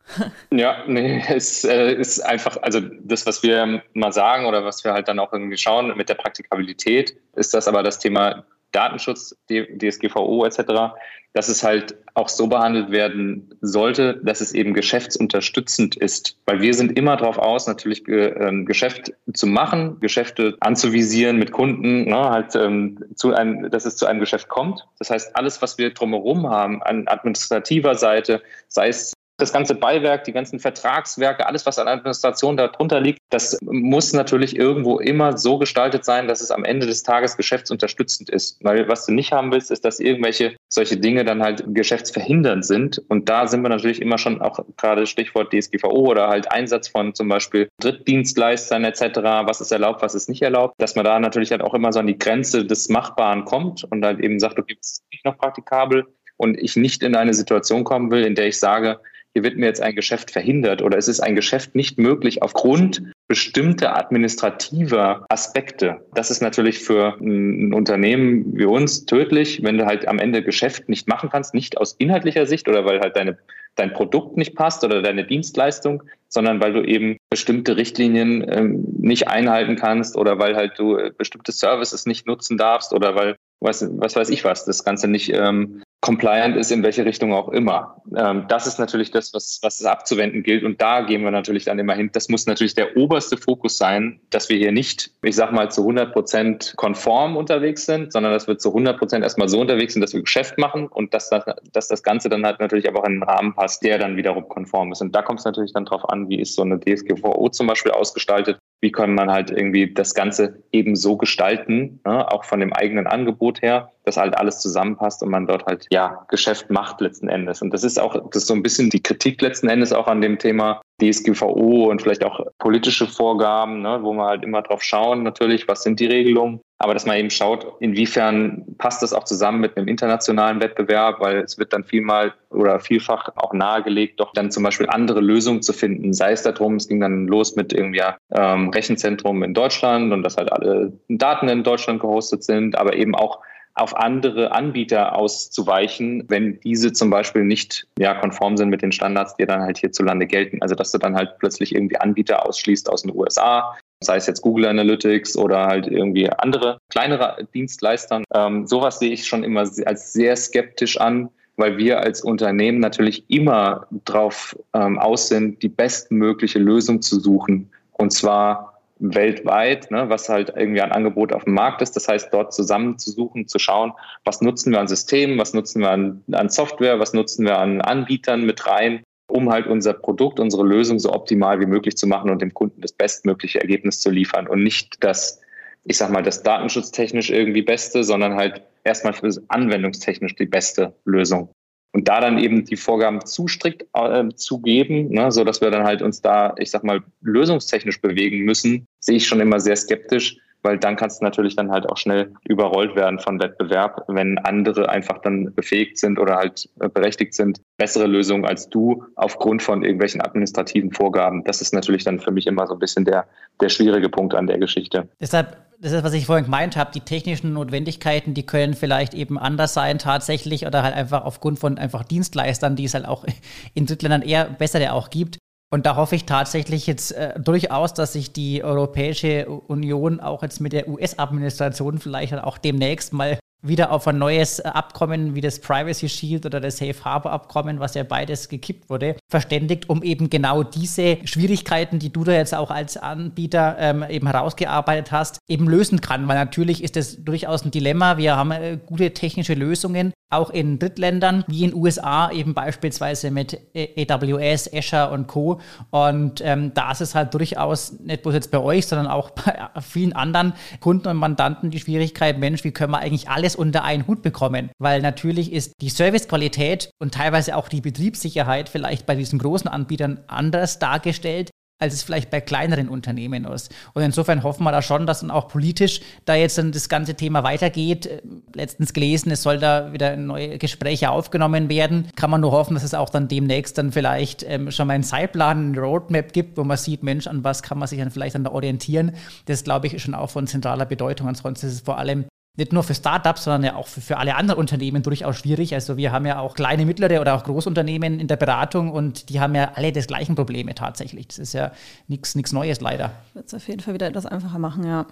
ja, 0.51 0.83
nee, 0.87 1.23
es 1.29 1.63
äh, 1.63 1.93
ist 1.93 2.19
einfach, 2.19 2.57
also 2.61 2.81
das, 2.81 3.25
was 3.25 3.43
wir 3.43 3.81
mal 3.93 4.11
sagen 4.11 4.45
oder 4.45 4.65
was 4.65 4.83
wir 4.83 4.93
halt 4.93 5.07
dann 5.07 5.19
auch 5.19 5.31
irgendwie 5.31 5.57
schauen 5.57 5.95
mit 5.95 6.09
der 6.09 6.15
Praktikabilität, 6.15 7.15
ist 7.35 7.53
das 7.53 7.67
aber 7.67 7.83
das 7.83 7.99
Thema 7.99 8.43
Datenschutz, 8.73 9.35
DSGVO 9.49 10.45
etc., 10.45 10.93
dass 11.33 11.47
es 11.47 11.63
halt 11.63 11.95
auch 12.13 12.29
so 12.29 12.47
behandelt 12.47 12.91
werden 12.91 13.49
sollte, 13.61 14.21
dass 14.23 14.39
es 14.39 14.53
eben 14.53 14.73
geschäftsunterstützend 14.73 15.95
ist. 15.95 16.37
Weil 16.45 16.61
wir 16.61 16.73
sind 16.75 16.97
immer 16.97 17.17
darauf 17.17 17.39
aus, 17.39 17.65
natürlich 17.65 18.03
ähm, 18.07 18.65
Geschäft 18.65 19.13
zu 19.33 19.47
machen, 19.47 19.99
Geschäfte 19.99 20.55
anzuvisieren 20.59 21.37
mit 21.37 21.51
Kunden, 21.51 22.05
ne, 22.05 22.29
halt, 22.29 22.55
ähm, 22.55 22.99
zu 23.15 23.33
einem, 23.33 23.71
dass 23.71 23.85
es 23.85 23.95
zu 23.95 24.05
einem 24.05 24.19
Geschäft 24.19 24.47
kommt. 24.47 24.85
Das 24.99 25.09
heißt, 25.09 25.35
alles, 25.35 25.61
was 25.61 25.79
wir 25.79 25.91
drumherum 25.91 26.47
haben, 26.49 26.83
an 26.83 27.07
administrativer 27.07 27.95
Seite, 27.95 28.43
sei 28.67 28.89
es 28.89 29.13
das 29.37 29.51
ganze 29.51 29.75
Beiwerk, 29.75 30.23
die 30.25 30.31
ganzen 30.31 30.59
Vertragswerke, 30.59 31.45
alles, 31.45 31.65
was 31.65 31.79
an 31.79 31.87
Administration 31.87 32.55
darunter 32.57 32.99
liegt, 32.99 33.19
das 33.29 33.57
muss 33.61 34.13
natürlich 34.13 34.55
irgendwo 34.55 34.99
immer 34.99 35.37
so 35.37 35.57
gestaltet 35.57 36.05
sein, 36.05 36.27
dass 36.27 36.41
es 36.41 36.51
am 36.51 36.63
Ende 36.63 36.85
des 36.85 37.03
Tages 37.03 37.35
geschäftsunterstützend 37.35 38.29
ist. 38.29 38.63
Weil 38.63 38.87
was 38.87 39.05
du 39.05 39.13
nicht 39.13 39.31
haben 39.31 39.51
willst, 39.51 39.71
ist, 39.71 39.85
dass 39.85 39.99
irgendwelche 39.99 40.55
solche 40.69 40.97
Dinge 40.97 41.25
dann 41.25 41.41
halt 41.41 41.63
geschäftsverhindernd 41.67 42.65
sind. 42.65 43.01
Und 43.09 43.29
da 43.29 43.47
sind 43.47 43.63
wir 43.63 43.69
natürlich 43.69 44.01
immer 44.01 44.17
schon 44.17 44.41
auch 44.41 44.59
gerade 44.77 45.07
Stichwort 45.07 45.51
DSGVO 45.51 45.89
oder 45.89 46.27
halt 46.27 46.51
Einsatz 46.51 46.87
von 46.87 47.15
zum 47.15 47.27
Beispiel 47.27 47.69
Drittdienstleistern 47.79 48.83
etc., 48.83 49.19
was 49.45 49.61
ist 49.61 49.71
erlaubt, 49.71 50.01
was 50.01 50.15
ist 50.15 50.29
nicht 50.29 50.41
erlaubt, 50.41 50.75
dass 50.77 50.95
man 50.95 51.05
da 51.05 51.19
natürlich 51.19 51.51
halt 51.51 51.61
auch 51.61 51.73
immer 51.73 51.91
so 51.91 51.99
an 51.99 52.07
die 52.07 52.17
Grenze 52.17 52.65
des 52.65 52.89
Machbaren 52.89 53.45
kommt 53.45 53.83
und 53.89 54.05
halt 54.05 54.19
eben 54.19 54.39
sagt, 54.39 54.59
okay, 54.59 54.77
ist 54.79 55.03
nicht 55.11 55.25
noch 55.25 55.37
praktikabel 55.37 56.05
und 56.37 56.57
ich 56.57 56.75
nicht 56.75 57.03
in 57.03 57.15
eine 57.15 57.33
Situation 57.33 57.83
kommen 57.83 58.11
will, 58.11 58.23
in 58.23 58.35
der 58.35 58.47
ich 58.47 58.59
sage, 58.59 58.99
hier 59.33 59.43
wird 59.43 59.57
mir 59.57 59.65
jetzt 59.65 59.81
ein 59.81 59.95
Geschäft 59.95 60.31
verhindert 60.31 60.81
oder 60.81 60.97
es 60.97 61.07
ist 61.07 61.19
ein 61.19 61.35
Geschäft 61.35 61.73
nicht 61.75 61.97
möglich 61.97 62.43
aufgrund 62.43 63.01
bestimmter 63.27 63.97
administrativer 63.97 65.25
Aspekte. 65.29 66.05
Das 66.13 66.29
ist 66.29 66.41
natürlich 66.41 66.79
für 66.79 67.17
ein 67.19 67.73
Unternehmen 67.73 68.55
wie 68.55 68.65
uns 68.65 69.05
tödlich, 69.05 69.63
wenn 69.63 69.77
du 69.77 69.85
halt 69.85 70.07
am 70.07 70.19
Ende 70.19 70.43
Geschäft 70.43 70.87
nicht 70.87 71.07
machen 71.07 71.29
kannst, 71.31 71.55
nicht 71.55 71.77
aus 71.77 71.93
inhaltlicher 71.93 72.45
Sicht 72.45 72.67
oder 72.67 72.85
weil 72.85 72.99
halt 72.99 73.15
deine, 73.15 73.37
dein 73.75 73.93
Produkt 73.93 74.37
nicht 74.37 74.55
passt 74.55 74.83
oder 74.83 75.01
deine 75.01 75.25
Dienstleistung, 75.25 76.03
sondern 76.27 76.61
weil 76.61 76.73
du 76.73 76.83
eben 76.83 77.17
bestimmte 77.31 77.75
Richtlinien 77.75 78.45
ähm, 78.47 78.85
nicht 78.99 79.29
einhalten 79.29 79.77
kannst 79.77 80.15
oder 80.15 80.37
weil 80.37 80.55
halt 80.55 80.77
du 80.77 80.97
äh, 80.97 81.11
bestimmte 81.17 81.51
Services 81.51 82.05
nicht 82.05 82.27
nutzen 82.27 82.57
darfst 82.57 82.93
oder 82.93 83.15
weil 83.15 83.35
was, 83.59 83.87
was 83.97 84.15
weiß 84.15 84.29
ich 84.29 84.43
was, 84.43 84.65
das 84.65 84.83
Ganze 84.83 85.07
nicht 85.07 85.31
ähm, 85.33 85.81
compliant 86.03 86.57
ist, 86.57 86.69
in 86.69 86.83
welche 86.83 87.05
Richtung 87.05 87.33
auch 87.33 87.47
immer. 87.47 87.95
Ähm, 88.13 88.43
das 88.49 88.67
ist 88.67 88.77
natürlich 88.77 89.09
das, 89.11 89.33
was, 89.33 89.59
was 89.61 89.79
es 89.79 89.85
abzuwenden 89.85 90.43
gilt. 90.43 90.65
Und 90.65 90.81
da 90.81 90.99
gehen 90.99 91.23
wir 91.23 91.31
natürlich 91.31 91.63
dann 91.63 91.79
immer 91.79 91.95
hin. 91.95 92.09
Das 92.11 92.27
muss 92.27 92.45
natürlich 92.45 92.75
der 92.75 92.97
oberste 92.97 93.37
Fokus 93.37 93.77
sein, 93.77 94.19
dass 94.29 94.49
wir 94.49 94.57
hier 94.57 94.73
nicht, 94.73 95.11
ich 95.21 95.37
sag 95.37 95.53
mal, 95.53 95.71
zu 95.71 95.79
100 95.79 96.11
Prozent 96.11 96.73
konform 96.75 97.37
unterwegs 97.37 97.85
sind, 97.85 98.11
sondern 98.11 98.33
dass 98.33 98.47
wir 98.47 98.57
zu 98.57 98.69
100 98.69 98.99
Prozent 98.99 99.23
erstmal 99.23 99.47
so 99.47 99.61
unterwegs 99.61 99.93
sind, 99.93 100.01
dass 100.01 100.13
wir 100.13 100.21
Geschäft 100.21 100.57
machen 100.57 100.87
und 100.87 101.13
dass 101.13 101.29
das, 101.29 101.45
dass 101.71 101.87
das 101.87 102.03
Ganze 102.03 102.27
dann 102.27 102.45
halt 102.45 102.59
natürlich 102.59 102.89
aber 102.89 102.99
auch 102.99 103.05
in 103.05 103.13
einen 103.13 103.23
Rahmen 103.23 103.55
passt, 103.55 103.81
der 103.81 103.97
dann 103.97 104.17
wiederum 104.17 104.49
konform 104.49 104.91
ist. 104.91 105.01
Und 105.01 105.15
da 105.15 105.21
kommt 105.21 105.39
es 105.39 105.45
natürlich 105.45 105.71
dann 105.71 105.85
drauf 105.85 106.09
an, 106.09 106.27
wie 106.27 106.41
ist 106.41 106.55
so 106.55 106.63
eine 106.63 106.81
DSGVO 106.81 107.47
zum 107.47 107.67
Beispiel 107.67 107.93
ausgestaltet 107.93 108.59
wie 108.83 108.91
kann 108.91 109.15
man 109.15 109.31
halt 109.31 109.49
irgendwie 109.49 109.93
das 109.93 110.13
Ganze 110.13 110.61
eben 110.73 110.97
so 110.97 111.15
gestalten, 111.15 112.01
ne, 112.05 112.29
auch 112.29 112.43
von 112.43 112.59
dem 112.59 112.73
eigenen 112.73 113.07
Angebot 113.07 113.61
her, 113.61 113.93
dass 114.03 114.17
halt 114.17 114.37
alles 114.37 114.59
zusammenpasst 114.59 115.23
und 115.23 115.29
man 115.29 115.47
dort 115.47 115.65
halt 115.65 115.87
ja 115.91 116.25
Geschäft 116.29 116.69
macht 116.69 117.01
letzten 117.01 117.29
Endes. 117.29 117.61
Und 117.61 117.73
das 117.73 117.83
ist 117.83 117.99
auch, 117.99 118.13
das 118.31 118.43
ist 118.43 118.47
so 118.47 118.53
ein 118.53 118.63
bisschen 118.63 118.89
die 118.89 119.01
Kritik 119.01 119.41
letzten 119.41 119.69
Endes 119.69 119.93
auch 119.93 120.07
an 120.07 120.21
dem 120.21 120.37
Thema 120.37 120.81
DSGVO 121.01 121.89
und 121.89 122.01
vielleicht 122.01 122.23
auch 122.23 122.39
politische 122.59 123.07
Vorgaben, 123.07 123.81
ne, 123.81 123.99
wo 124.01 124.13
man 124.13 124.27
halt 124.27 124.43
immer 124.43 124.61
drauf 124.61 124.83
schauen, 124.83 125.23
natürlich, 125.23 125.67
was 125.67 125.83
sind 125.83 125.99
die 125.99 126.05
Regelungen, 126.05 126.61
aber 126.77 126.93
dass 126.93 127.05
man 127.05 127.17
eben 127.17 127.29
schaut, 127.29 127.65
inwiefern 127.79 128.63
passt 128.77 129.01
das 129.01 129.13
auch 129.13 129.23
zusammen 129.23 129.59
mit 129.59 129.75
einem 129.75 129.87
internationalen 129.87 130.61
Wettbewerb, 130.61 131.19
weil 131.19 131.39
es 131.39 131.57
wird 131.57 131.73
dann 131.73 131.83
vielmal 131.83 132.33
oder 132.49 132.79
vielfach 132.79 133.29
auch 133.35 133.53
nahegelegt, 133.53 134.19
doch 134.19 134.33
dann 134.33 134.51
zum 134.51 134.63
Beispiel 134.63 134.87
andere 134.89 135.21
Lösungen 135.21 135.61
zu 135.61 135.73
finden. 135.73 136.13
Sei 136.13 136.31
es 136.31 136.43
darum, 136.43 136.75
es 136.75 136.87
ging 136.87 136.99
dann 136.99 137.27
los 137.27 137.55
mit 137.55 137.73
irgendwie 137.73 138.01
ähm, 138.35 138.69
Rechenzentrum 138.69 139.43
in 139.43 139.53
Deutschland 139.53 140.13
und 140.13 140.23
dass 140.23 140.37
halt 140.37 140.51
alle 140.51 140.93
Daten 141.07 141.49
in 141.49 141.63
Deutschland 141.63 142.01
gehostet 142.01 142.43
sind, 142.43 142.77
aber 142.77 142.95
eben 142.95 143.15
auch 143.15 143.39
auf 143.75 143.95
andere 143.95 144.51
Anbieter 144.51 145.15
auszuweichen, 145.15 146.25
wenn 146.27 146.59
diese 146.61 146.93
zum 146.93 147.09
Beispiel 147.09 147.43
nicht 147.43 147.87
ja, 147.97 148.13
konform 148.13 148.55
sind 148.55 148.69
mit 148.69 148.81
den 148.81 148.91
Standards, 148.91 149.35
die 149.35 149.45
dann 149.45 149.61
halt 149.61 149.79
hierzulande 149.79 150.27
gelten. 150.27 150.61
Also 150.61 150.75
dass 150.75 150.91
du 150.91 150.99
dann 150.99 151.15
halt 151.15 151.39
plötzlich 151.39 151.73
irgendwie 151.73 151.97
Anbieter 151.97 152.45
ausschließt 152.45 152.89
aus 152.89 153.01
den 153.01 153.15
USA, 153.15 153.75
sei 154.01 154.17
es 154.17 154.27
jetzt 154.27 154.41
Google 154.41 154.67
Analytics 154.67 155.35
oder 155.37 155.65
halt 155.65 155.87
irgendwie 155.87 156.29
andere 156.29 156.77
kleinere 156.89 157.47
Dienstleistern. 157.53 158.23
Ähm, 158.33 158.67
sowas 158.67 158.99
sehe 158.99 159.11
ich 159.11 159.27
schon 159.27 159.43
immer 159.43 159.61
als 159.61 160.13
sehr 160.13 160.35
skeptisch 160.35 160.99
an, 160.99 161.29
weil 161.57 161.77
wir 161.77 161.99
als 162.01 162.21
Unternehmen 162.21 162.79
natürlich 162.79 163.23
immer 163.29 163.87
darauf 164.05 164.55
ähm, 164.73 164.99
aus 164.99 165.29
sind, 165.29 165.63
die 165.63 165.69
bestmögliche 165.69 166.59
Lösung 166.59 167.01
zu 167.01 167.19
suchen. 167.19 167.71
Und 167.93 168.11
zwar 168.11 168.72
weltweit, 169.03 169.91
ne, 169.91 170.09
was 170.09 170.29
halt 170.29 170.53
irgendwie 170.55 170.81
ein 170.81 170.91
Angebot 170.91 171.33
auf 171.33 171.43
dem 171.43 171.53
Markt 171.53 171.81
ist. 171.81 171.95
Das 171.95 172.07
heißt, 172.07 172.33
dort 172.33 172.53
zusammenzusuchen, 172.53 173.47
zu 173.47 173.59
schauen, 173.59 173.93
was 174.23 174.41
nutzen 174.41 174.71
wir 174.71 174.79
an 174.79 174.87
Systemen, 174.87 175.37
was 175.37 175.53
nutzen 175.53 175.81
wir 175.81 175.91
an, 175.91 176.23
an 176.31 176.49
Software, 176.49 176.99
was 176.99 177.13
nutzen 177.13 177.45
wir 177.45 177.59
an 177.59 177.81
Anbietern 177.81 178.45
mit 178.45 178.65
rein 178.65 179.03
um 179.27 179.49
halt 179.49 179.67
unser 179.67 179.93
Produkt, 179.93 180.39
unsere 180.39 180.63
Lösung 180.63 180.99
so 180.99 181.11
optimal 181.11 181.59
wie 181.59 181.65
möglich 181.65 181.97
zu 181.97 182.05
machen 182.05 182.29
und 182.29 182.41
dem 182.41 182.53
Kunden 182.53 182.81
das 182.81 182.91
bestmögliche 182.91 183.61
Ergebnis 183.61 183.99
zu 183.99 184.11
liefern 184.11 184.47
und 184.47 184.61
nicht 184.61 185.03
das, 185.03 185.41
ich 185.85 185.97
sag 185.97 186.11
mal, 186.11 186.21
das 186.21 186.43
datenschutztechnisch 186.43 187.31
irgendwie 187.31 187.63
beste, 187.63 188.03
sondern 188.03 188.35
halt 188.35 188.61
erstmal 188.83 189.13
für 189.13 189.31
anwendungstechnisch 189.47 190.35
die 190.35 190.45
beste 190.45 190.93
Lösung. 191.05 191.49
Und 191.93 192.07
da 192.07 192.19
dann 192.19 192.39
eben 192.39 192.65
die 192.65 192.75
Vorgaben 192.75 193.23
zu 193.23 193.47
strikt 193.47 193.85
äh, 193.93 194.27
zu 194.35 194.59
geben, 194.59 195.09
ne, 195.09 195.31
so 195.31 195.43
dass 195.43 195.61
wir 195.61 195.69
dann 195.69 195.83
halt 195.83 196.01
uns 196.01 196.21
da, 196.21 196.55
ich 196.57 196.71
sag 196.71 196.83
mal, 196.83 197.03
lösungstechnisch 197.21 198.01
bewegen 198.01 198.39
müssen, 198.39 198.87
sehe 198.99 199.17
ich 199.17 199.27
schon 199.27 199.39
immer 199.39 199.59
sehr 199.59 199.75
skeptisch, 199.75 200.37
weil 200.63 200.79
dann 200.79 200.95
kannst 200.95 201.21
du 201.21 201.25
natürlich 201.25 201.55
dann 201.55 201.71
halt 201.71 201.87
auch 201.89 201.97
schnell 201.97 202.33
überrollt 202.47 202.95
werden 202.95 203.19
von 203.19 203.39
Wettbewerb, 203.39 204.05
wenn 204.07 204.37
andere 204.39 204.89
einfach 204.89 205.19
dann 205.19 205.53
befähigt 205.53 205.97
sind 205.97 206.19
oder 206.19 206.37
halt 206.37 206.69
äh, 206.79 206.89
berechtigt 206.89 207.33
sind, 207.33 207.61
bessere 207.77 208.07
Lösungen 208.07 208.45
als 208.45 208.69
du 208.69 209.05
aufgrund 209.15 209.61
von 209.61 209.83
irgendwelchen 209.83 210.21
administrativen 210.21 210.91
Vorgaben. 210.91 211.43
Das 211.43 211.61
ist 211.61 211.73
natürlich 211.73 212.03
dann 212.03 212.19
für 212.19 212.31
mich 212.31 212.47
immer 212.47 212.65
so 212.67 212.73
ein 212.73 212.79
bisschen 212.79 213.05
der, 213.05 213.25
der 213.61 213.69
schwierige 213.69 214.09
Punkt 214.09 214.33
an 214.33 214.47
der 214.47 214.57
Geschichte. 214.57 215.07
Deshalb 215.19 215.57
das 215.83 215.91
ist, 215.91 216.03
was 216.05 216.13
ich 216.13 216.25
vorhin 216.25 216.45
gemeint 216.45 216.77
habe, 216.77 216.91
die 216.93 217.01
technischen 217.01 217.51
Notwendigkeiten, 217.51 218.33
die 218.33 218.45
können 218.45 218.73
vielleicht 218.73 219.13
eben 219.13 219.37
anders 219.37 219.73
sein 219.73 219.99
tatsächlich 219.99 220.65
oder 220.65 220.81
halt 220.81 220.95
einfach 220.95 221.25
aufgrund 221.25 221.59
von 221.59 221.77
einfach 221.77 222.05
Dienstleistern, 222.05 222.77
die 222.77 222.85
es 222.85 222.93
halt 222.93 223.05
auch 223.05 223.25
in 223.73 223.85
Drittländern 223.85 224.21
eher 224.21 224.45
besser 224.45 224.93
auch 224.93 225.09
gibt. 225.09 225.39
Und 225.73 225.87
da 225.87 225.95
hoffe 225.95 226.13
ich 226.15 226.27
tatsächlich 226.27 226.85
jetzt 226.85 227.13
äh, 227.13 227.33
durchaus, 227.39 227.95
dass 227.95 228.13
sich 228.13 228.31
die 228.31 228.63
Europäische 228.63 229.47
Union 229.47 230.19
auch 230.19 230.43
jetzt 230.43 230.61
mit 230.61 230.71
der 230.71 230.87
US-Administration 230.87 231.97
vielleicht 231.97 232.35
auch 232.35 232.59
demnächst 232.59 233.11
mal 233.11 233.39
wieder 233.63 233.91
auf 233.91 234.07
ein 234.07 234.17
neues 234.17 234.59
Abkommen 234.59 235.35
wie 235.35 235.41
das 235.41 235.59
Privacy 235.59 236.09
Shield 236.09 236.45
oder 236.45 236.59
das 236.59 236.77
Safe 236.77 237.03
Harbor 237.03 237.31
Abkommen, 237.31 237.79
was 237.79 237.95
ja 237.95 238.03
beides 238.03 238.49
gekippt 238.49 238.89
wurde, 238.89 239.15
verständigt, 239.29 239.89
um 239.89 240.03
eben 240.03 240.29
genau 240.29 240.63
diese 240.63 241.17
Schwierigkeiten, 241.25 241.97
die 241.97 242.11
du 242.11 242.23
da 242.23 242.33
jetzt 242.33 242.53
auch 242.53 242.69
als 242.69 242.97
Anbieter 242.97 243.77
ähm, 243.79 244.05
eben 244.09 244.27
herausgearbeitet 244.27 245.11
hast, 245.11 245.39
eben 245.47 245.67
lösen 245.67 246.01
kann. 246.01 246.27
Weil 246.27 246.35
natürlich 246.35 246.83
ist 246.83 246.97
das 246.97 247.23
durchaus 247.23 247.63
ein 247.63 247.71
Dilemma. 247.71 248.17
Wir 248.17 248.35
haben 248.35 248.51
äh, 248.51 248.77
gute 248.85 249.13
technische 249.13 249.53
Lösungen, 249.53 250.13
auch 250.33 250.49
in 250.49 250.79
Drittländern, 250.79 251.45
wie 251.47 251.63
in 251.63 251.73
USA 251.73 252.31
eben 252.31 252.53
beispielsweise 252.53 253.31
mit 253.31 253.59
AWS, 253.75 254.69
Azure 254.73 255.11
und 255.11 255.27
Co. 255.27 255.61
Und 255.91 256.41
ähm, 256.43 256.73
da 256.73 256.91
ist 256.91 257.01
es 257.01 257.15
halt 257.15 257.33
durchaus 257.33 257.99
nicht 257.99 258.23
bloß 258.23 258.33
jetzt 258.33 258.51
bei 258.51 258.59
euch, 258.59 258.87
sondern 258.87 259.07
auch 259.07 259.29
bei 259.31 259.69
vielen 259.81 260.13
anderen 260.13 260.53
Kunden 260.79 261.07
und 261.07 261.17
Mandanten 261.17 261.69
die 261.69 261.79
Schwierigkeit, 261.79 262.39
Mensch, 262.39 262.63
wie 262.63 262.71
können 262.71 262.91
wir 262.91 262.99
eigentlich 262.99 263.29
alles 263.29 263.52
unter 263.55 263.83
einen 263.83 264.07
Hut 264.07 264.21
bekommen? 264.21 264.69
Weil 264.79 265.01
natürlich 265.01 265.51
ist 265.51 265.73
die 265.81 265.89
Servicequalität 265.89 266.91
und 266.99 267.13
teilweise 267.13 267.55
auch 267.55 267.69
die 267.69 267.81
Betriebssicherheit 267.81 268.69
vielleicht 268.69 269.05
bei 269.05 269.15
diesen 269.15 269.39
großen 269.39 269.67
Anbietern 269.67 270.19
anders 270.27 270.79
dargestellt 270.79 271.49
als 271.83 271.93
es 271.93 272.03
vielleicht 272.03 272.29
bei 272.29 272.39
kleineren 272.39 272.87
Unternehmen 272.87 273.45
ist. 273.45 273.71
Und 273.93 274.03
insofern 274.03 274.43
hoffen 274.43 274.63
wir 274.63 274.71
da 274.71 274.81
schon, 274.81 275.05
dass 275.05 275.19
dann 275.19 275.31
auch 275.31 275.49
politisch 275.49 275.99
da 276.25 276.33
jetzt 276.33 276.57
dann 276.57 276.71
das 276.71 276.87
ganze 276.87 277.15
Thema 277.15 277.43
weitergeht. 277.43 278.23
Letztens 278.53 278.93
gelesen, 278.93 279.31
es 279.31 279.43
soll 279.43 279.59
da 279.59 279.91
wieder 279.91 280.15
neue 280.15 280.57
Gespräche 280.57 281.11
aufgenommen 281.11 281.69
werden. 281.69 282.07
Kann 282.15 282.29
man 282.29 282.41
nur 282.41 282.51
hoffen, 282.51 282.75
dass 282.75 282.83
es 282.83 282.93
auch 282.93 283.09
dann 283.09 283.27
demnächst 283.27 283.77
dann 283.77 283.91
vielleicht 283.91 284.43
ähm, 284.47 284.71
schon 284.71 284.87
mal 284.87 284.93
einen 284.93 285.03
Zeitplan, 285.03 285.73
eine 285.73 285.79
Roadmap 285.79 286.31
gibt, 286.31 286.57
wo 286.57 286.63
man 286.63 286.77
sieht, 286.77 287.03
Mensch, 287.03 287.27
an 287.27 287.43
was 287.43 287.63
kann 287.63 287.77
man 287.77 287.87
sich 287.87 287.99
dann 287.99 288.11
vielleicht 288.11 288.35
dann 288.35 288.45
da 288.45 288.51
orientieren. 288.51 289.11
Das 289.45 289.63
glaube 289.63 289.87
ich 289.87 289.93
ist 289.93 290.03
schon 290.03 290.15
auch 290.15 290.29
von 290.29 290.47
zentraler 290.47 290.85
Bedeutung. 290.85 291.27
Ansonsten 291.27 291.67
ist 291.67 291.73
es 291.73 291.81
vor 291.81 291.97
allem 291.97 292.25
nicht 292.55 292.71
nur 292.71 292.83
für 292.83 292.93
Startups, 292.93 293.45
sondern 293.45 293.63
ja 293.63 293.75
auch 293.75 293.87
für, 293.87 294.01
für 294.01 294.17
alle 294.17 294.35
anderen 294.35 294.59
Unternehmen 294.59 295.01
durchaus 295.01 295.37
schwierig. 295.37 295.73
Also 295.73 295.97
wir 295.97 296.11
haben 296.11 296.25
ja 296.25 296.39
auch 296.39 296.53
kleine, 296.55 296.85
mittlere 296.85 297.19
oder 297.19 297.35
auch 297.35 297.43
Großunternehmen 297.43 298.19
in 298.19 298.27
der 298.27 298.35
Beratung 298.35 298.91
und 298.91 299.29
die 299.29 299.39
haben 299.39 299.55
ja 299.55 299.71
alle 299.75 299.91
das 299.91 300.05
gleichen 300.05 300.35
Probleme 300.35 300.75
tatsächlich. 300.75 301.27
Das 301.27 301.39
ist 301.39 301.53
ja 301.53 301.71
nichts 302.07 302.35
Neues 302.51 302.79
leider. 302.79 303.11
Wird 303.33 303.47
es 303.47 303.53
auf 303.53 303.67
jeden 303.67 303.79
Fall 303.79 303.95
wieder 303.95 304.07
etwas 304.07 304.25
einfacher 304.25 304.59
machen, 304.59 304.85
ja. 304.85 305.07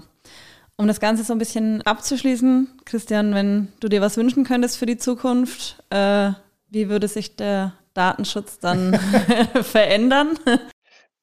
Um 0.78 0.88
das 0.88 1.00
Ganze 1.00 1.24
so 1.24 1.34
ein 1.34 1.40
bisschen 1.40 1.82
abzuschließen, 1.82 2.68
Christian, 2.86 3.34
wenn 3.34 3.68
du 3.80 3.88
dir 3.88 4.02
was 4.02 4.18
wünschen 4.18 4.44
könntest 4.44 4.78
für 4.78 4.86
die 4.86 4.98
Zukunft, 4.98 5.84
äh, 5.90 6.32
wie 6.70 6.90
würde 6.90 7.08
sich 7.08 7.36
der 7.36 7.74
Datenschutz 7.94 8.60
dann 8.60 8.94
verändern? 9.62 10.38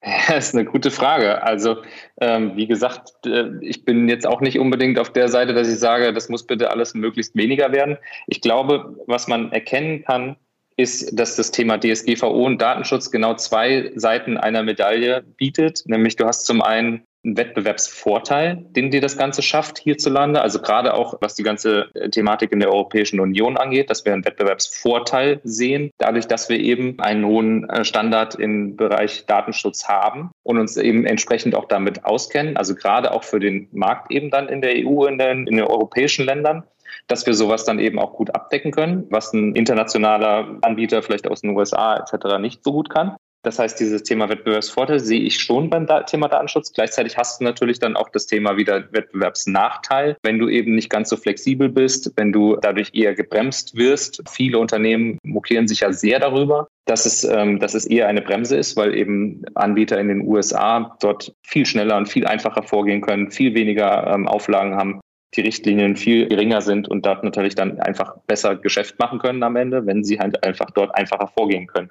Ja, 0.28 0.36
ist 0.36 0.54
eine 0.54 0.64
gute 0.64 0.90
Frage. 0.90 1.42
Also, 1.42 1.76
ähm, 2.20 2.56
wie 2.56 2.66
gesagt, 2.66 3.12
ich 3.61 3.84
bin 3.84 4.09
jetzt 4.09 4.26
auch 4.26 4.40
nicht 4.40 4.59
unbedingt 4.59 4.98
auf 4.98 5.12
der 5.12 5.28
Seite, 5.28 5.54
dass 5.54 5.68
ich 5.68 5.78
sage, 5.78 6.12
das 6.12 6.28
muss 6.28 6.46
bitte 6.46 6.70
alles 6.70 6.94
möglichst 6.94 7.36
weniger 7.36 7.72
werden. 7.72 7.98
Ich 8.26 8.40
glaube, 8.40 8.96
was 9.06 9.28
man 9.28 9.52
erkennen 9.52 10.04
kann, 10.04 10.36
ist, 10.76 11.18
dass 11.18 11.36
das 11.36 11.50
Thema 11.50 11.78
DSGVO 11.78 12.46
und 12.46 12.62
Datenschutz 12.62 13.11
genau 13.11 13.34
zwei 13.34 13.90
Seiten 13.96 14.36
einer 14.36 14.62
Medaille 14.62 15.24
bietet. 15.36 15.82
Nämlich 15.86 16.16
du 16.16 16.24
hast 16.24 16.46
zum 16.46 16.62
einen 16.62 17.02
ein 17.25 17.37
Wettbewerbsvorteil, 17.37 18.64
den 18.71 18.91
dir 18.91 19.01
das 19.01 19.16
Ganze 19.16 19.43
schafft 19.43 19.79
hierzulande. 19.79 20.41
Also 20.41 20.61
gerade 20.61 20.95
auch, 20.95 21.14
was 21.21 21.35
die 21.35 21.43
ganze 21.43 21.91
äh, 21.95 22.09
Thematik 22.11 22.53
in 22.53 22.61
der 22.61 22.71
Europäischen 22.71 23.19
Union 23.21 23.57
angeht, 23.57 23.91
dass 23.91 24.05
wir 24.05 24.12
einen 24.12 24.25
Wettbewerbsvorteil 24.25 25.41
sehen, 25.43 25.91
dadurch, 25.99 26.29
dass 26.29 26.49
wir 26.49 26.59
eben 26.61 26.99
einen 27.01 27.25
hohen 27.25 27.69
äh, 27.71 27.85
Standard 27.85 28.37
im 28.37 28.77
Bereich 28.77 29.27
Datenschutz 29.27 29.89
haben 29.89 30.31
und 30.45 30.59
uns 30.59 30.77
eben 30.77 31.07
entsprechend 31.07 31.55
auch 31.55 31.66
damit 31.66 32.05
auskennen. 32.05 32.57
Also 32.57 32.75
gerade 32.75 33.12
auch 33.12 33.25
für 33.25 33.41
den 33.41 33.69
Markt 33.73 34.12
eben 34.12 34.31
dann 34.31 34.49
in 34.49 34.61
der 34.61 34.75
EU, 34.77 35.07
in 35.07 35.19
den, 35.19 35.47
in 35.47 35.57
den 35.57 35.64
europäischen 35.64 36.25
Ländern 36.25 36.64
dass 37.07 37.27
wir 37.27 37.35
sowas 37.35 37.64
dann 37.64 37.79
eben 37.79 37.99
auch 37.99 38.14
gut 38.14 38.35
abdecken 38.35 38.71
können, 38.71 39.07
was 39.11 39.33
ein 39.33 39.55
internationaler 39.55 40.59
Anbieter 40.62 41.03
vielleicht 41.03 41.27
aus 41.27 41.41
den 41.41 41.57
USA 41.57 41.97
etc. 41.97 42.39
nicht 42.39 42.62
so 42.64 42.73
gut 42.73 42.91
kann. 42.91 43.16
Das 43.43 43.59
heißt, 43.59 43.78
dieses 43.78 44.03
Thema 44.03 44.28
Wettbewerbsvorteil 44.28 44.99
sehe 44.99 45.20
ich 45.20 45.39
schon 45.39 45.70
beim 45.70 45.86
Thema 46.07 46.28
Datenschutz. 46.28 46.72
Gleichzeitig 46.72 47.16
hast 47.16 47.41
du 47.41 47.45
natürlich 47.45 47.78
dann 47.78 47.97
auch 47.97 48.09
das 48.09 48.26
Thema 48.26 48.57
wieder 48.57 48.93
Wettbewerbsnachteil, 48.93 50.16
wenn 50.22 50.39
du 50.39 50.49
eben 50.49 50.74
nicht 50.74 50.91
ganz 50.91 51.09
so 51.09 51.16
flexibel 51.16 51.68
bist, 51.68 52.12
wenn 52.16 52.32
du 52.32 52.57
dadurch 52.57 52.91
eher 52.95 53.14
gebremst 53.14 53.76
wirst. 53.76 54.22
Viele 54.28 54.59
Unternehmen 54.59 55.18
mokieren 55.22 55.68
sich 55.68 55.80
ja 55.80 55.93
sehr 55.93 56.18
darüber, 56.18 56.66
dass 56.86 57.07
es, 57.07 57.22
ähm, 57.22 57.61
dass 57.61 57.74
es 57.74 57.86
eher 57.86 58.09
eine 58.09 58.22
Bremse 58.22 58.57
ist, 58.57 58.76
weil 58.76 58.95
eben 58.97 59.43
Anbieter 59.55 60.01
in 60.01 60.09
den 60.09 60.26
USA 60.26 60.97
dort 61.01 61.32
viel 61.47 61.64
schneller 61.64 61.97
und 61.97 62.09
viel 62.09 62.26
einfacher 62.26 62.64
vorgehen 62.64 63.03
können, 63.03 63.30
viel 63.30 63.55
weniger 63.55 64.12
ähm, 64.12 64.26
Auflagen 64.26 64.74
haben, 64.74 65.01
die 65.36 65.43
Richtlinien 65.43 65.97
viel 65.97 66.26
geringer 66.26 66.61
sind 66.61 66.89
und 66.89 67.07
dort 67.07 67.22
natürlich 67.22 67.55
dann 67.55 67.78
einfach 67.80 68.16
besser 68.26 68.57
Geschäft 68.57 68.99
machen 68.99 69.20
können 69.20 69.43
am 69.43 69.57
Ende, 69.57 69.86
wenn 69.86 70.03
sie 70.03 70.18
halt 70.18 70.43
einfach 70.43 70.70
dort 70.72 70.95
einfacher 70.97 71.28
vorgehen 71.28 71.66
können. 71.66 71.91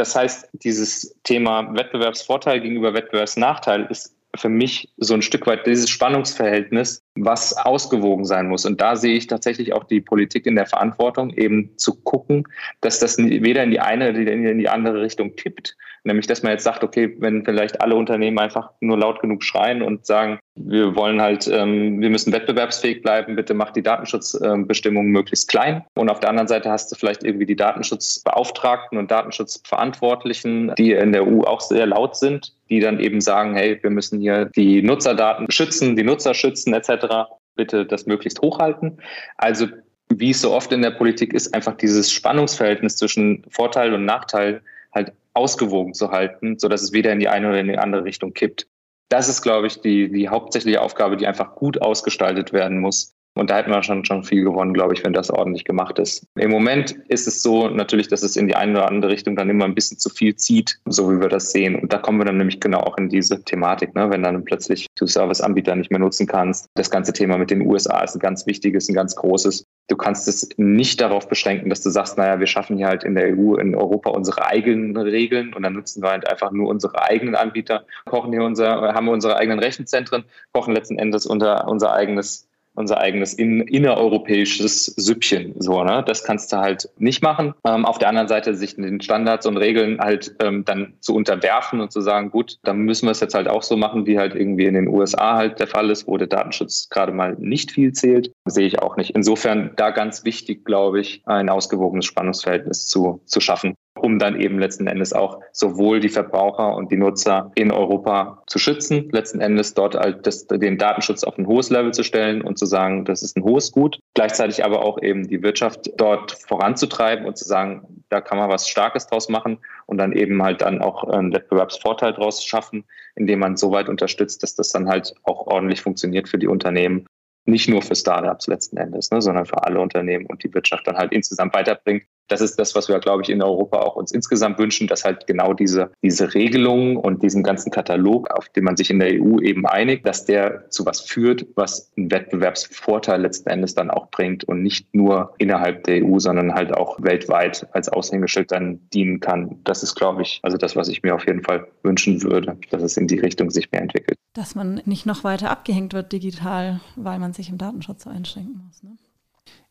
Das 0.00 0.16
heißt, 0.16 0.48
dieses 0.54 1.14
Thema 1.24 1.74
Wettbewerbsvorteil 1.74 2.62
gegenüber 2.62 2.94
Wettbewerbsnachteil 2.94 3.86
ist 3.90 4.16
für 4.34 4.48
mich 4.48 4.88
so 4.96 5.12
ein 5.12 5.20
Stück 5.20 5.46
weit 5.46 5.66
dieses 5.66 5.90
Spannungsverhältnis, 5.90 7.02
was 7.16 7.54
ausgewogen 7.54 8.24
sein 8.24 8.48
muss. 8.48 8.64
Und 8.64 8.80
da 8.80 8.96
sehe 8.96 9.14
ich 9.14 9.26
tatsächlich 9.26 9.74
auch 9.74 9.84
die 9.84 10.00
Politik 10.00 10.46
in 10.46 10.54
der 10.54 10.64
Verantwortung, 10.64 11.34
eben 11.34 11.76
zu 11.76 11.94
gucken, 11.96 12.44
dass 12.80 12.98
das 12.98 13.18
weder 13.18 13.62
in 13.62 13.72
die 13.72 13.80
eine 13.80 14.08
oder 14.08 14.20
in 14.20 14.58
die 14.58 14.70
andere 14.70 15.02
Richtung 15.02 15.36
kippt, 15.36 15.76
Nämlich, 16.04 16.26
dass 16.26 16.42
man 16.42 16.52
jetzt 16.52 16.64
sagt, 16.64 16.82
okay, 16.82 17.14
wenn 17.18 17.44
vielleicht 17.44 17.80
alle 17.80 17.94
Unternehmen 17.94 18.38
einfach 18.38 18.70
nur 18.80 18.98
laut 18.98 19.20
genug 19.20 19.44
schreien 19.44 19.82
und 19.82 20.06
sagen, 20.06 20.38
wir 20.54 20.94
wollen 20.96 21.20
halt, 21.20 21.48
ähm, 21.48 22.00
wir 22.00 22.10
müssen 22.10 22.32
wettbewerbsfähig 22.32 23.02
bleiben, 23.02 23.36
bitte 23.36 23.54
macht 23.54 23.76
die 23.76 23.82
Datenschutzbestimmungen 23.82 25.10
möglichst 25.10 25.48
klein. 25.48 25.84
Und 25.94 26.10
auf 26.10 26.20
der 26.20 26.30
anderen 26.30 26.48
Seite 26.48 26.70
hast 26.70 26.90
du 26.90 26.96
vielleicht 26.96 27.22
irgendwie 27.22 27.46
die 27.46 27.56
Datenschutzbeauftragten 27.56 28.98
und 28.98 29.10
Datenschutzverantwortlichen, 29.10 30.74
die 30.78 30.92
in 30.92 31.12
der 31.12 31.26
EU 31.26 31.42
auch 31.42 31.60
sehr 31.60 31.86
laut 31.86 32.16
sind, 32.16 32.54
die 32.70 32.80
dann 32.80 33.00
eben 33.00 33.20
sagen, 33.20 33.54
hey, 33.54 33.78
wir 33.82 33.90
müssen 33.90 34.20
hier 34.20 34.46
die 34.56 34.82
Nutzerdaten 34.82 35.50
schützen, 35.50 35.96
die 35.96 36.04
Nutzer 36.04 36.34
schützen 36.34 36.72
etc. 36.72 37.30
Bitte 37.56 37.84
das 37.84 38.06
möglichst 38.06 38.40
hochhalten. 38.40 38.98
Also 39.36 39.66
wie 40.08 40.30
es 40.30 40.40
so 40.40 40.52
oft 40.52 40.72
in 40.72 40.82
der 40.82 40.90
Politik 40.90 41.32
ist, 41.32 41.54
einfach 41.54 41.76
dieses 41.76 42.10
Spannungsverhältnis 42.12 42.96
zwischen 42.96 43.44
Vorteil 43.48 43.94
und 43.94 44.04
Nachteil 44.04 44.60
halt 44.92 45.12
ausgewogen 45.34 45.94
zu 45.94 46.10
halten, 46.10 46.58
sodass 46.58 46.82
es 46.82 46.92
weder 46.92 47.12
in 47.12 47.20
die 47.20 47.28
eine 47.28 47.48
oder 47.48 47.60
in 47.60 47.68
die 47.68 47.78
andere 47.78 48.04
Richtung 48.04 48.32
kippt. 48.32 48.66
Das 49.08 49.28
ist, 49.28 49.42
glaube 49.42 49.66
ich, 49.66 49.80
die, 49.80 50.10
die 50.10 50.28
hauptsächliche 50.28 50.80
Aufgabe, 50.80 51.16
die 51.16 51.26
einfach 51.26 51.54
gut 51.54 51.82
ausgestaltet 51.82 52.52
werden 52.52 52.78
muss. 52.78 53.14
Und 53.34 53.48
da 53.48 53.58
hätten 53.58 53.70
wir 53.70 53.82
schon, 53.82 54.04
schon 54.04 54.24
viel 54.24 54.42
gewonnen, 54.42 54.74
glaube 54.74 54.94
ich, 54.94 55.04
wenn 55.04 55.12
das 55.12 55.30
ordentlich 55.30 55.64
gemacht 55.64 55.98
ist. 55.98 56.26
Im 56.36 56.50
Moment 56.50 56.96
ist 57.08 57.28
es 57.28 57.42
so 57.42 57.68
natürlich, 57.68 58.08
dass 58.08 58.22
es 58.22 58.36
in 58.36 58.48
die 58.48 58.56
eine 58.56 58.72
oder 58.72 58.88
andere 58.88 59.12
Richtung 59.12 59.36
dann 59.36 59.48
immer 59.48 59.64
ein 59.64 59.74
bisschen 59.74 59.98
zu 59.98 60.10
viel 60.10 60.34
zieht, 60.34 60.78
so 60.86 61.10
wie 61.10 61.20
wir 61.20 61.28
das 61.28 61.52
sehen. 61.52 61.76
Und 61.76 61.92
da 61.92 61.98
kommen 61.98 62.18
wir 62.18 62.24
dann 62.24 62.38
nämlich 62.38 62.60
genau 62.60 62.80
auch 62.80 62.98
in 62.98 63.08
diese 63.08 63.42
Thematik, 63.44 63.94
ne? 63.94 64.10
wenn 64.10 64.24
dann 64.24 64.44
plötzlich 64.44 64.86
du 64.96 65.06
Serviceanbieter 65.06 65.76
nicht 65.76 65.90
mehr 65.90 66.00
nutzen 66.00 66.26
kannst. 66.26 66.66
Das 66.74 66.90
ganze 66.90 67.12
Thema 67.12 67.38
mit 67.38 67.50
den 67.50 67.66
USA 67.66 68.02
ist 68.02 68.16
ein 68.16 68.20
ganz 68.20 68.46
wichtiges, 68.46 68.88
ein 68.88 68.94
ganz 68.94 69.14
großes. 69.14 69.64
Du 69.90 69.96
kannst 69.96 70.28
es 70.28 70.48
nicht 70.56 71.00
darauf 71.00 71.28
beschränken, 71.28 71.68
dass 71.68 71.82
du 71.82 71.90
sagst, 71.90 72.16
naja, 72.16 72.38
wir 72.38 72.46
schaffen 72.46 72.76
hier 72.76 72.86
halt 72.86 73.02
in 73.02 73.16
der 73.16 73.36
EU, 73.36 73.56
in 73.56 73.74
Europa 73.74 74.10
unsere 74.10 74.46
eigenen 74.46 74.96
Regeln 74.96 75.52
und 75.52 75.64
dann 75.64 75.72
nutzen 75.72 76.00
wir 76.00 76.10
halt 76.10 76.30
einfach 76.30 76.52
nur 76.52 76.68
unsere 76.68 77.02
eigenen 77.02 77.34
Anbieter, 77.34 77.84
kochen 78.04 78.30
hier 78.30 78.44
unser, 78.44 78.94
haben 78.94 79.08
unsere 79.08 79.36
eigenen 79.36 79.58
Rechenzentren, 79.58 80.24
kochen 80.52 80.74
letzten 80.74 80.96
Endes 80.96 81.26
unter 81.26 81.66
unser 81.66 81.92
eigenes 81.92 82.49
unser 82.80 82.98
eigenes 82.98 83.34
in, 83.34 83.60
innereuropäisches 83.60 84.86
Süppchen. 84.86 85.54
So, 85.58 85.84
ne? 85.84 86.02
Das 86.06 86.24
kannst 86.24 86.52
du 86.52 86.56
halt 86.56 86.88
nicht 86.98 87.22
machen. 87.22 87.54
Ähm, 87.64 87.86
auf 87.86 87.98
der 87.98 88.08
anderen 88.08 88.28
Seite 88.28 88.54
sich 88.54 88.76
den 88.76 89.00
Standards 89.00 89.46
und 89.46 89.56
Regeln 89.56 90.00
halt 90.00 90.34
ähm, 90.40 90.64
dann 90.64 90.94
zu 91.00 91.14
unterwerfen 91.14 91.80
und 91.80 91.92
zu 91.92 92.00
sagen, 92.00 92.30
gut, 92.30 92.58
dann 92.64 92.80
müssen 92.80 93.06
wir 93.06 93.12
es 93.12 93.20
jetzt 93.20 93.34
halt 93.34 93.48
auch 93.48 93.62
so 93.62 93.76
machen, 93.76 94.06
wie 94.06 94.18
halt 94.18 94.34
irgendwie 94.34 94.64
in 94.64 94.74
den 94.74 94.88
USA 94.88 95.36
halt 95.36 95.60
der 95.60 95.68
Fall 95.68 95.90
ist, 95.90 96.08
wo 96.08 96.16
der 96.16 96.26
Datenschutz 96.26 96.88
gerade 96.88 97.12
mal 97.12 97.36
nicht 97.38 97.70
viel 97.70 97.92
zählt, 97.92 98.32
sehe 98.46 98.66
ich 98.66 98.80
auch 98.80 98.96
nicht. 98.96 99.10
Insofern 99.10 99.70
da 99.76 99.90
ganz 99.90 100.24
wichtig, 100.24 100.64
glaube 100.64 101.00
ich, 101.00 101.22
ein 101.26 101.48
ausgewogenes 101.48 102.06
Spannungsverhältnis 102.06 102.86
zu, 102.86 103.20
zu 103.26 103.40
schaffen 103.40 103.74
um 104.10 104.18
dann 104.18 104.40
eben 104.40 104.58
letzten 104.58 104.88
Endes 104.88 105.12
auch 105.12 105.40
sowohl 105.52 106.00
die 106.00 106.08
Verbraucher 106.08 106.74
und 106.74 106.90
die 106.90 106.96
Nutzer 106.96 107.52
in 107.54 107.70
Europa 107.70 108.42
zu 108.46 108.58
schützen, 108.58 109.08
letzten 109.12 109.40
Endes 109.40 109.74
dort 109.74 109.94
halt 109.94 110.26
das, 110.26 110.46
den 110.48 110.78
Datenschutz 110.78 111.22
auf 111.22 111.38
ein 111.38 111.46
hohes 111.46 111.70
Level 111.70 111.92
zu 111.92 112.02
stellen 112.02 112.42
und 112.42 112.58
zu 112.58 112.66
sagen, 112.66 113.04
das 113.04 113.22
ist 113.22 113.36
ein 113.36 113.44
hohes 113.44 113.70
Gut, 113.70 114.00
gleichzeitig 114.14 114.64
aber 114.64 114.84
auch 114.84 115.00
eben 115.00 115.28
die 115.28 115.42
Wirtschaft 115.42 115.92
dort 115.96 116.32
voranzutreiben 116.32 117.24
und 117.24 117.38
zu 117.38 117.44
sagen, 117.44 118.02
da 118.08 118.20
kann 118.20 118.38
man 118.38 118.50
was 118.50 118.68
Starkes 118.68 119.06
draus 119.06 119.28
machen 119.28 119.58
und 119.86 119.98
dann 119.98 120.12
eben 120.12 120.42
halt 120.42 120.60
dann 120.62 120.82
auch 120.82 121.04
einen 121.04 121.32
Wettbewerbsvorteil 121.32 122.12
draus 122.12 122.44
schaffen, 122.44 122.84
indem 123.14 123.38
man 123.38 123.56
so 123.56 123.70
weit 123.70 123.88
unterstützt, 123.88 124.42
dass 124.42 124.56
das 124.56 124.70
dann 124.70 124.88
halt 124.88 125.14
auch 125.22 125.46
ordentlich 125.46 125.82
funktioniert 125.82 126.28
für 126.28 126.38
die 126.38 126.48
Unternehmen. 126.48 127.06
Nicht 127.46 127.68
nur 127.68 127.80
für 127.80 127.94
Startups 127.94 128.48
letzten 128.48 128.76
Endes, 128.76 129.10
ne, 129.10 129.22
sondern 129.22 129.46
für 129.46 129.62
alle 129.64 129.80
Unternehmen 129.80 130.26
und 130.26 130.42
die 130.42 130.52
Wirtschaft 130.52 130.86
dann 130.86 130.96
halt 130.96 131.12
insgesamt 131.12 131.54
weiterbringt 131.54 132.02
das 132.30 132.40
ist 132.40 132.58
das, 132.58 132.74
was 132.74 132.88
wir, 132.88 132.98
glaube 133.00 133.22
ich, 133.22 133.28
in 133.28 133.42
Europa 133.42 133.80
auch 133.80 133.96
uns 133.96 134.12
insgesamt 134.12 134.58
wünschen, 134.58 134.86
dass 134.86 135.04
halt 135.04 135.26
genau 135.26 135.52
diese, 135.52 135.90
diese 136.02 136.32
Regelungen 136.32 136.96
und 136.96 137.22
diesen 137.22 137.42
ganzen 137.42 137.70
Katalog, 137.70 138.30
auf 138.30 138.48
den 138.48 138.64
man 138.64 138.76
sich 138.76 138.90
in 138.90 139.00
der 139.00 139.20
EU 139.20 139.40
eben 139.40 139.66
einigt, 139.66 140.06
dass 140.06 140.24
der 140.24 140.70
zu 140.70 140.86
was 140.86 141.00
führt, 141.00 141.46
was 141.56 141.90
einen 141.96 142.10
Wettbewerbsvorteil 142.10 143.20
letzten 143.20 143.50
Endes 143.50 143.74
dann 143.74 143.90
auch 143.90 144.10
bringt 144.10 144.44
und 144.44 144.62
nicht 144.62 144.94
nur 144.94 145.34
innerhalb 145.38 145.84
der 145.84 146.04
EU, 146.04 146.18
sondern 146.18 146.54
halt 146.54 146.72
auch 146.72 147.02
weltweit 147.02 147.66
als 147.72 147.88
Aushängeschild 147.88 148.52
dann 148.52 148.80
dienen 148.90 149.18
kann. 149.18 149.58
Das 149.64 149.82
ist, 149.82 149.96
glaube 149.96 150.22
ich, 150.22 150.38
also 150.42 150.56
das, 150.56 150.76
was 150.76 150.88
ich 150.88 151.02
mir 151.02 151.14
auf 151.14 151.26
jeden 151.26 151.42
Fall 151.42 151.66
wünschen 151.82 152.22
würde, 152.22 152.56
dass 152.70 152.82
es 152.82 152.96
in 152.96 153.08
die 153.08 153.18
Richtung 153.18 153.50
sich 153.50 153.72
mehr 153.72 153.82
entwickelt. 153.82 154.16
Dass 154.34 154.54
man 154.54 154.80
nicht 154.84 155.04
noch 155.04 155.24
weiter 155.24 155.50
abgehängt 155.50 155.92
wird 155.92 156.12
digital, 156.12 156.80
weil 156.94 157.18
man 157.18 157.32
sich 157.32 157.48
im 157.48 157.58
Datenschutz 157.58 158.06
einschränken 158.06 158.62
muss. 158.64 158.84
Ne? 158.84 158.96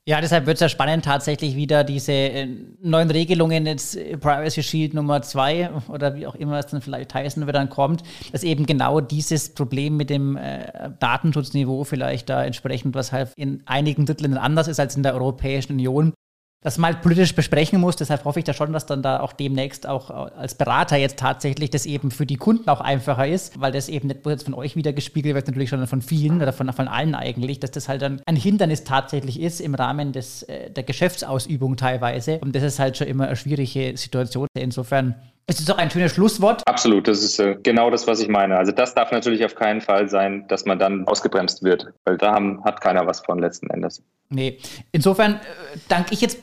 Ja, 0.08 0.22
deshalb 0.22 0.48
wird 0.48 0.56
es 0.56 0.62
ja 0.62 0.70
spannend, 0.70 1.06
tatsächlich 1.06 1.56
wieder 1.56 1.84
diese 1.84 2.12
äh, 2.12 2.48
neuen 2.82 3.12
Regelungen, 3.12 3.68
jetzt 3.68 3.96
äh, 3.96 4.18
Privacy 4.18 4.64
Shield 4.64 4.94
Nummer 4.96 5.22
zwei 5.22 5.70
oder 5.88 6.16
wie 6.16 6.26
auch 6.26 6.34
immer 6.34 6.58
es 6.58 6.66
dann 6.66 6.82
vielleicht 6.82 7.14
heißen 7.14 7.46
wird, 7.46 7.56
dann 7.56 7.70
kommt, 7.70 8.04
dass 8.32 8.42
eben 8.44 8.66
genau 8.66 9.02
dieses 9.02 9.54
Problem 9.54 9.98
mit 9.98 10.10
dem 10.10 10.36
äh, 10.36 10.90
Datenschutzniveau 11.00 11.84
vielleicht 11.84 12.30
da 12.30 12.44
entsprechend, 12.44 12.96
was 12.96 13.12
halt 13.12 13.34
in 13.36 13.62
einigen 13.68 14.08
Drittländern 14.08 14.42
anders 14.42 14.68
ist 14.68 14.80
als 14.80 14.96
in 14.96 15.04
der 15.04 15.14
Europäischen 15.14 15.74
Union, 15.74 16.14
das 16.62 16.78
mal 16.78 16.94
politisch 16.96 17.34
besprechen 17.34 17.80
muss. 17.80 17.96
Deshalb 17.96 18.26
hoffe 18.26 18.40
ich 18.40 18.46
da 18.46 18.54
schon, 18.54 18.74
dass 18.74 18.86
dann 18.86 19.02
da 19.02 19.22
auch 19.22 19.32
demnächst 19.32 19.88
auch 19.88 20.10
als 20.10 20.56
Berater 20.56 20.98
jetzt 20.98 21.18
tatsächlich 21.18 21.70
das 21.70 21.86
eben 21.86 22.12
für 22.12 22.26
die 22.26 22.36
Kunden 22.36 22.68
auch 22.70 22.82
einfacher 22.82 23.28
ist, 23.28 23.62
weil 23.62 23.72
das 23.72 23.88
eben 23.88 24.08
nicht 24.08 24.24
bloß 24.24 24.34
jetzt 24.34 24.44
von 24.44 24.54
euch 24.54 24.76
wieder 24.76 24.92
gespiegelt 24.92 25.36
wird, 25.36 25.48
natürlich 25.48 25.70
schon 25.70 25.86
von 25.88 26.02
vielen 26.02 26.42
oder 26.42 26.52
von, 26.52 26.72
von 26.74 26.88
allen 26.88 27.16
eigentlich, 27.16 27.60
dass 27.62 27.72
das 27.72 27.88
halt 27.88 28.02
dann 28.02 28.22
ein 28.26 28.36
Hindernis 28.36 28.84
tatsächlich 28.84 29.40
ist 29.40 29.62
im 29.62 29.74
Rahmen 29.74 30.12
des, 30.12 30.44
äh, 30.44 30.70
der 30.70 30.84
Geschäftsausübung 30.84 31.78
teilweise. 31.78 32.40
Und 32.40 32.56
das 32.56 32.64
ist 32.64 32.80
halt 32.80 32.98
schon 32.98 33.08
immer 33.08 33.28
eine 33.28 33.36
schwierige 33.38 33.96
Situation. 33.96 34.48
Insofern 34.58 35.16
es 35.50 35.60
ist 35.60 35.68
doch 35.68 35.80
ein 35.80 35.90
schönes 35.90 36.14
Schlusswort. 36.14 36.62
Absolut, 36.68 37.08
das 37.08 37.24
ist 37.24 37.40
äh, 37.40 37.56
genau 37.64 37.90
das, 37.90 38.06
was 38.06 38.20
ich 38.20 38.28
meine. 38.28 38.56
Also 38.58 38.72
das 38.72 38.94
darf 38.94 39.12
natürlich 39.12 39.44
auf 39.44 39.56
keinen 39.56 39.82
Fall 39.82 40.08
sein, 40.08 40.46
dass 40.48 40.66
man 40.66 40.78
dann 40.78 41.08
ausgebremst 41.08 41.64
wird, 41.64 41.88
weil 42.06 42.18
da 42.18 42.34
haben, 42.34 42.64
hat 42.64 42.82
keiner 42.82 43.08
was 43.08 43.22
von 43.22 43.40
letzten 43.40 43.68
Endes. 43.72 44.04
Nee, 44.30 44.60
insofern 44.92 45.36
äh, 45.36 45.78
danke 45.88 46.14
ich 46.14 46.22
jetzt 46.22 46.38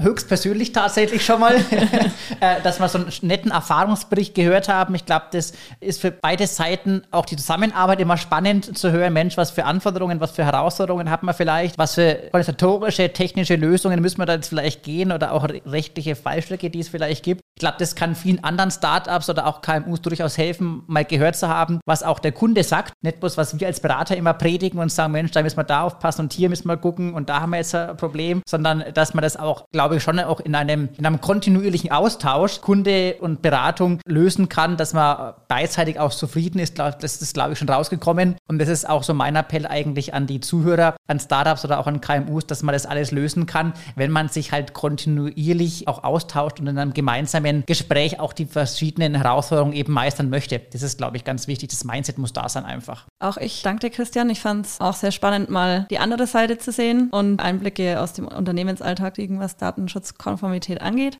höchstpersönlich 0.00 0.72
tatsächlich 0.72 1.24
schon 1.24 1.40
mal, 1.40 1.54
äh, 2.40 2.60
dass 2.62 2.80
wir 2.80 2.88
so 2.88 2.98
einen 2.98 3.12
netten 3.22 3.50
Erfahrungsbericht 3.50 4.34
gehört 4.34 4.68
haben. 4.68 4.94
Ich 4.94 5.06
glaube, 5.06 5.26
das 5.32 5.52
ist 5.80 6.00
für 6.00 6.10
beide 6.10 6.46
Seiten 6.46 7.02
auch 7.10 7.26
die 7.26 7.36
Zusammenarbeit 7.36 8.00
immer 8.00 8.16
spannend 8.16 8.76
zu 8.76 8.90
hören. 8.90 9.12
Mensch, 9.12 9.36
was 9.36 9.50
für 9.50 9.64
Anforderungen, 9.64 10.20
was 10.20 10.32
für 10.32 10.44
Herausforderungen 10.44 11.10
hat 11.10 11.22
man 11.22 11.34
vielleicht? 11.34 11.78
Was 11.78 11.94
für 11.94 12.24
organisatorische, 12.32 13.12
technische 13.12 13.56
Lösungen 13.56 14.00
müssen 14.00 14.18
wir 14.18 14.26
da 14.26 14.34
jetzt 14.34 14.48
vielleicht 14.48 14.82
gehen 14.82 15.12
oder 15.12 15.32
auch 15.32 15.48
rechtliche 15.66 16.16
Fallstricke, 16.16 16.70
die 16.70 16.80
es 16.80 16.88
vielleicht 16.88 17.24
gibt? 17.24 17.40
Ich 17.56 17.60
glaube, 17.60 17.76
das 17.78 17.94
kann 17.94 18.14
vielen 18.14 18.42
anderen 18.42 18.70
Startups 18.70 19.28
oder 19.28 19.46
auch 19.46 19.60
KMUs 19.60 20.00
durchaus 20.00 20.38
helfen, 20.38 20.82
mal 20.86 21.04
gehört 21.04 21.36
zu 21.36 21.48
haben, 21.48 21.80
was 21.84 22.02
auch 22.02 22.18
der 22.18 22.32
Kunde 22.32 22.64
sagt. 22.64 22.94
Nicht 23.02 23.20
bloß, 23.20 23.36
was 23.36 23.58
wir 23.60 23.66
als 23.66 23.80
Berater 23.80 24.16
immer 24.16 24.32
predigen 24.32 24.80
und 24.80 24.90
sagen, 24.90 25.12
Mensch, 25.12 25.30
da 25.32 25.42
müssen 25.42 25.58
wir 25.58 25.64
da 25.64 25.82
aufpassen 25.82 26.22
und 26.22 26.32
hier 26.32 26.48
müssen 26.48 26.68
wir 26.68 26.76
gucken 26.76 27.12
und 27.14 27.28
da 27.28 27.40
haben 27.40 27.50
wir 27.50 27.58
jetzt 27.58 27.74
ein 27.74 27.96
Problem, 27.96 28.42
sondern 28.48 28.84
dass 28.94 29.14
man 29.14 29.22
das 29.22 29.36
auch, 29.36 29.66
glaube 29.72 29.89
ich, 29.96 30.02
schon 30.02 30.18
auch 30.20 30.40
in 30.40 30.54
einem, 30.54 30.88
in 30.96 31.06
einem 31.06 31.20
kontinuierlichen 31.20 31.90
Austausch 31.92 32.60
Kunde 32.60 33.16
und 33.20 33.42
Beratung 33.42 34.00
lösen 34.06 34.48
kann, 34.48 34.76
dass 34.76 34.92
man 34.92 35.34
beidseitig 35.48 35.98
auch 35.98 36.12
zufrieden 36.12 36.58
ist. 36.58 36.78
Das 36.78 37.22
ist, 37.22 37.34
glaube 37.34 37.52
ich, 37.52 37.58
schon 37.58 37.68
rausgekommen. 37.68 38.36
Und 38.48 38.58
das 38.58 38.68
ist 38.68 38.88
auch 38.88 39.02
so 39.02 39.14
mein 39.14 39.36
Appell 39.36 39.66
eigentlich 39.66 40.14
an 40.14 40.26
die 40.26 40.40
Zuhörer, 40.40 40.96
an 41.06 41.20
Startups 41.20 41.64
oder 41.64 41.78
auch 41.78 41.86
an 41.86 42.00
KMUs, 42.00 42.46
dass 42.46 42.62
man 42.62 42.72
das 42.72 42.86
alles 42.86 43.10
lösen 43.10 43.46
kann, 43.46 43.72
wenn 43.96 44.10
man 44.10 44.28
sich 44.28 44.52
halt 44.52 44.74
kontinuierlich 44.74 45.88
auch 45.88 46.04
austauscht 46.04 46.60
und 46.60 46.66
in 46.66 46.78
einem 46.78 46.94
gemeinsamen 46.94 47.64
Gespräch 47.66 48.20
auch 48.20 48.32
die 48.32 48.46
verschiedenen 48.46 49.14
Herausforderungen 49.14 49.74
eben 49.74 49.92
meistern 49.92 50.30
möchte. 50.30 50.60
Das 50.72 50.82
ist, 50.82 50.98
glaube 50.98 51.16
ich, 51.16 51.24
ganz 51.24 51.46
wichtig. 51.46 51.70
Das 51.70 51.84
Mindset 51.84 52.18
muss 52.18 52.32
da 52.32 52.48
sein 52.48 52.64
einfach. 52.64 53.06
Auch 53.18 53.36
ich 53.36 53.62
danke 53.62 53.88
dir, 53.88 53.90
Christian. 53.90 54.30
Ich 54.30 54.40
fand 54.40 54.66
es 54.66 54.80
auch 54.80 54.94
sehr 54.94 55.12
spannend, 55.12 55.50
mal 55.50 55.86
die 55.90 55.98
andere 55.98 56.26
Seite 56.26 56.58
zu 56.58 56.72
sehen 56.72 57.08
und 57.10 57.40
Einblicke 57.40 58.00
aus 58.00 58.12
dem 58.12 58.26
Unternehmensalltag 58.26 59.14
kriegen, 59.14 59.40
was 59.40 59.56
Datenschutzkonformität 59.80 60.80
angeht. 60.80 61.18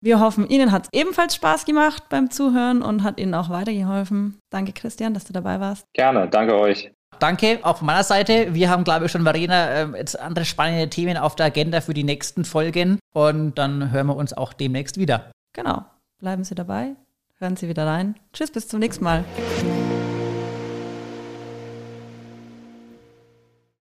Wir 0.00 0.20
hoffen, 0.20 0.48
Ihnen 0.48 0.72
hat 0.72 0.84
es 0.84 0.88
ebenfalls 0.92 1.34
Spaß 1.34 1.64
gemacht 1.64 2.04
beim 2.10 2.30
Zuhören 2.30 2.82
und 2.82 3.02
hat 3.02 3.18
Ihnen 3.18 3.34
auch 3.34 3.48
weitergeholfen. 3.48 4.38
Danke, 4.50 4.72
Christian, 4.72 5.14
dass 5.14 5.24
du 5.24 5.32
dabei 5.32 5.58
warst. 5.58 5.84
Gerne, 5.94 6.28
danke 6.28 6.54
euch. 6.54 6.92
Danke, 7.18 7.60
auch 7.62 7.78
von 7.78 7.86
meiner 7.86 8.04
Seite. 8.04 8.52
Wir 8.52 8.68
haben, 8.68 8.84
glaube 8.84 9.06
ich, 9.06 9.12
schon, 9.12 9.22
Marina, 9.22 9.68
äh, 9.68 9.88
jetzt 9.96 10.20
andere 10.20 10.44
spannende 10.44 10.90
Themen 10.90 11.16
auf 11.16 11.34
der 11.34 11.46
Agenda 11.46 11.80
für 11.80 11.94
die 11.94 12.04
nächsten 12.04 12.44
Folgen. 12.44 12.98
Und 13.14 13.54
dann 13.54 13.90
hören 13.90 14.08
wir 14.08 14.16
uns 14.16 14.34
auch 14.34 14.52
demnächst 14.52 14.98
wieder. 14.98 15.30
Genau. 15.54 15.84
Bleiben 16.18 16.44
Sie 16.44 16.54
dabei, 16.54 16.94
hören 17.38 17.56
Sie 17.56 17.68
wieder 17.68 17.86
rein. 17.86 18.16
Tschüss, 18.34 18.50
bis 18.50 18.68
zum 18.68 18.80
nächsten 18.80 19.04
Mal. 19.04 19.24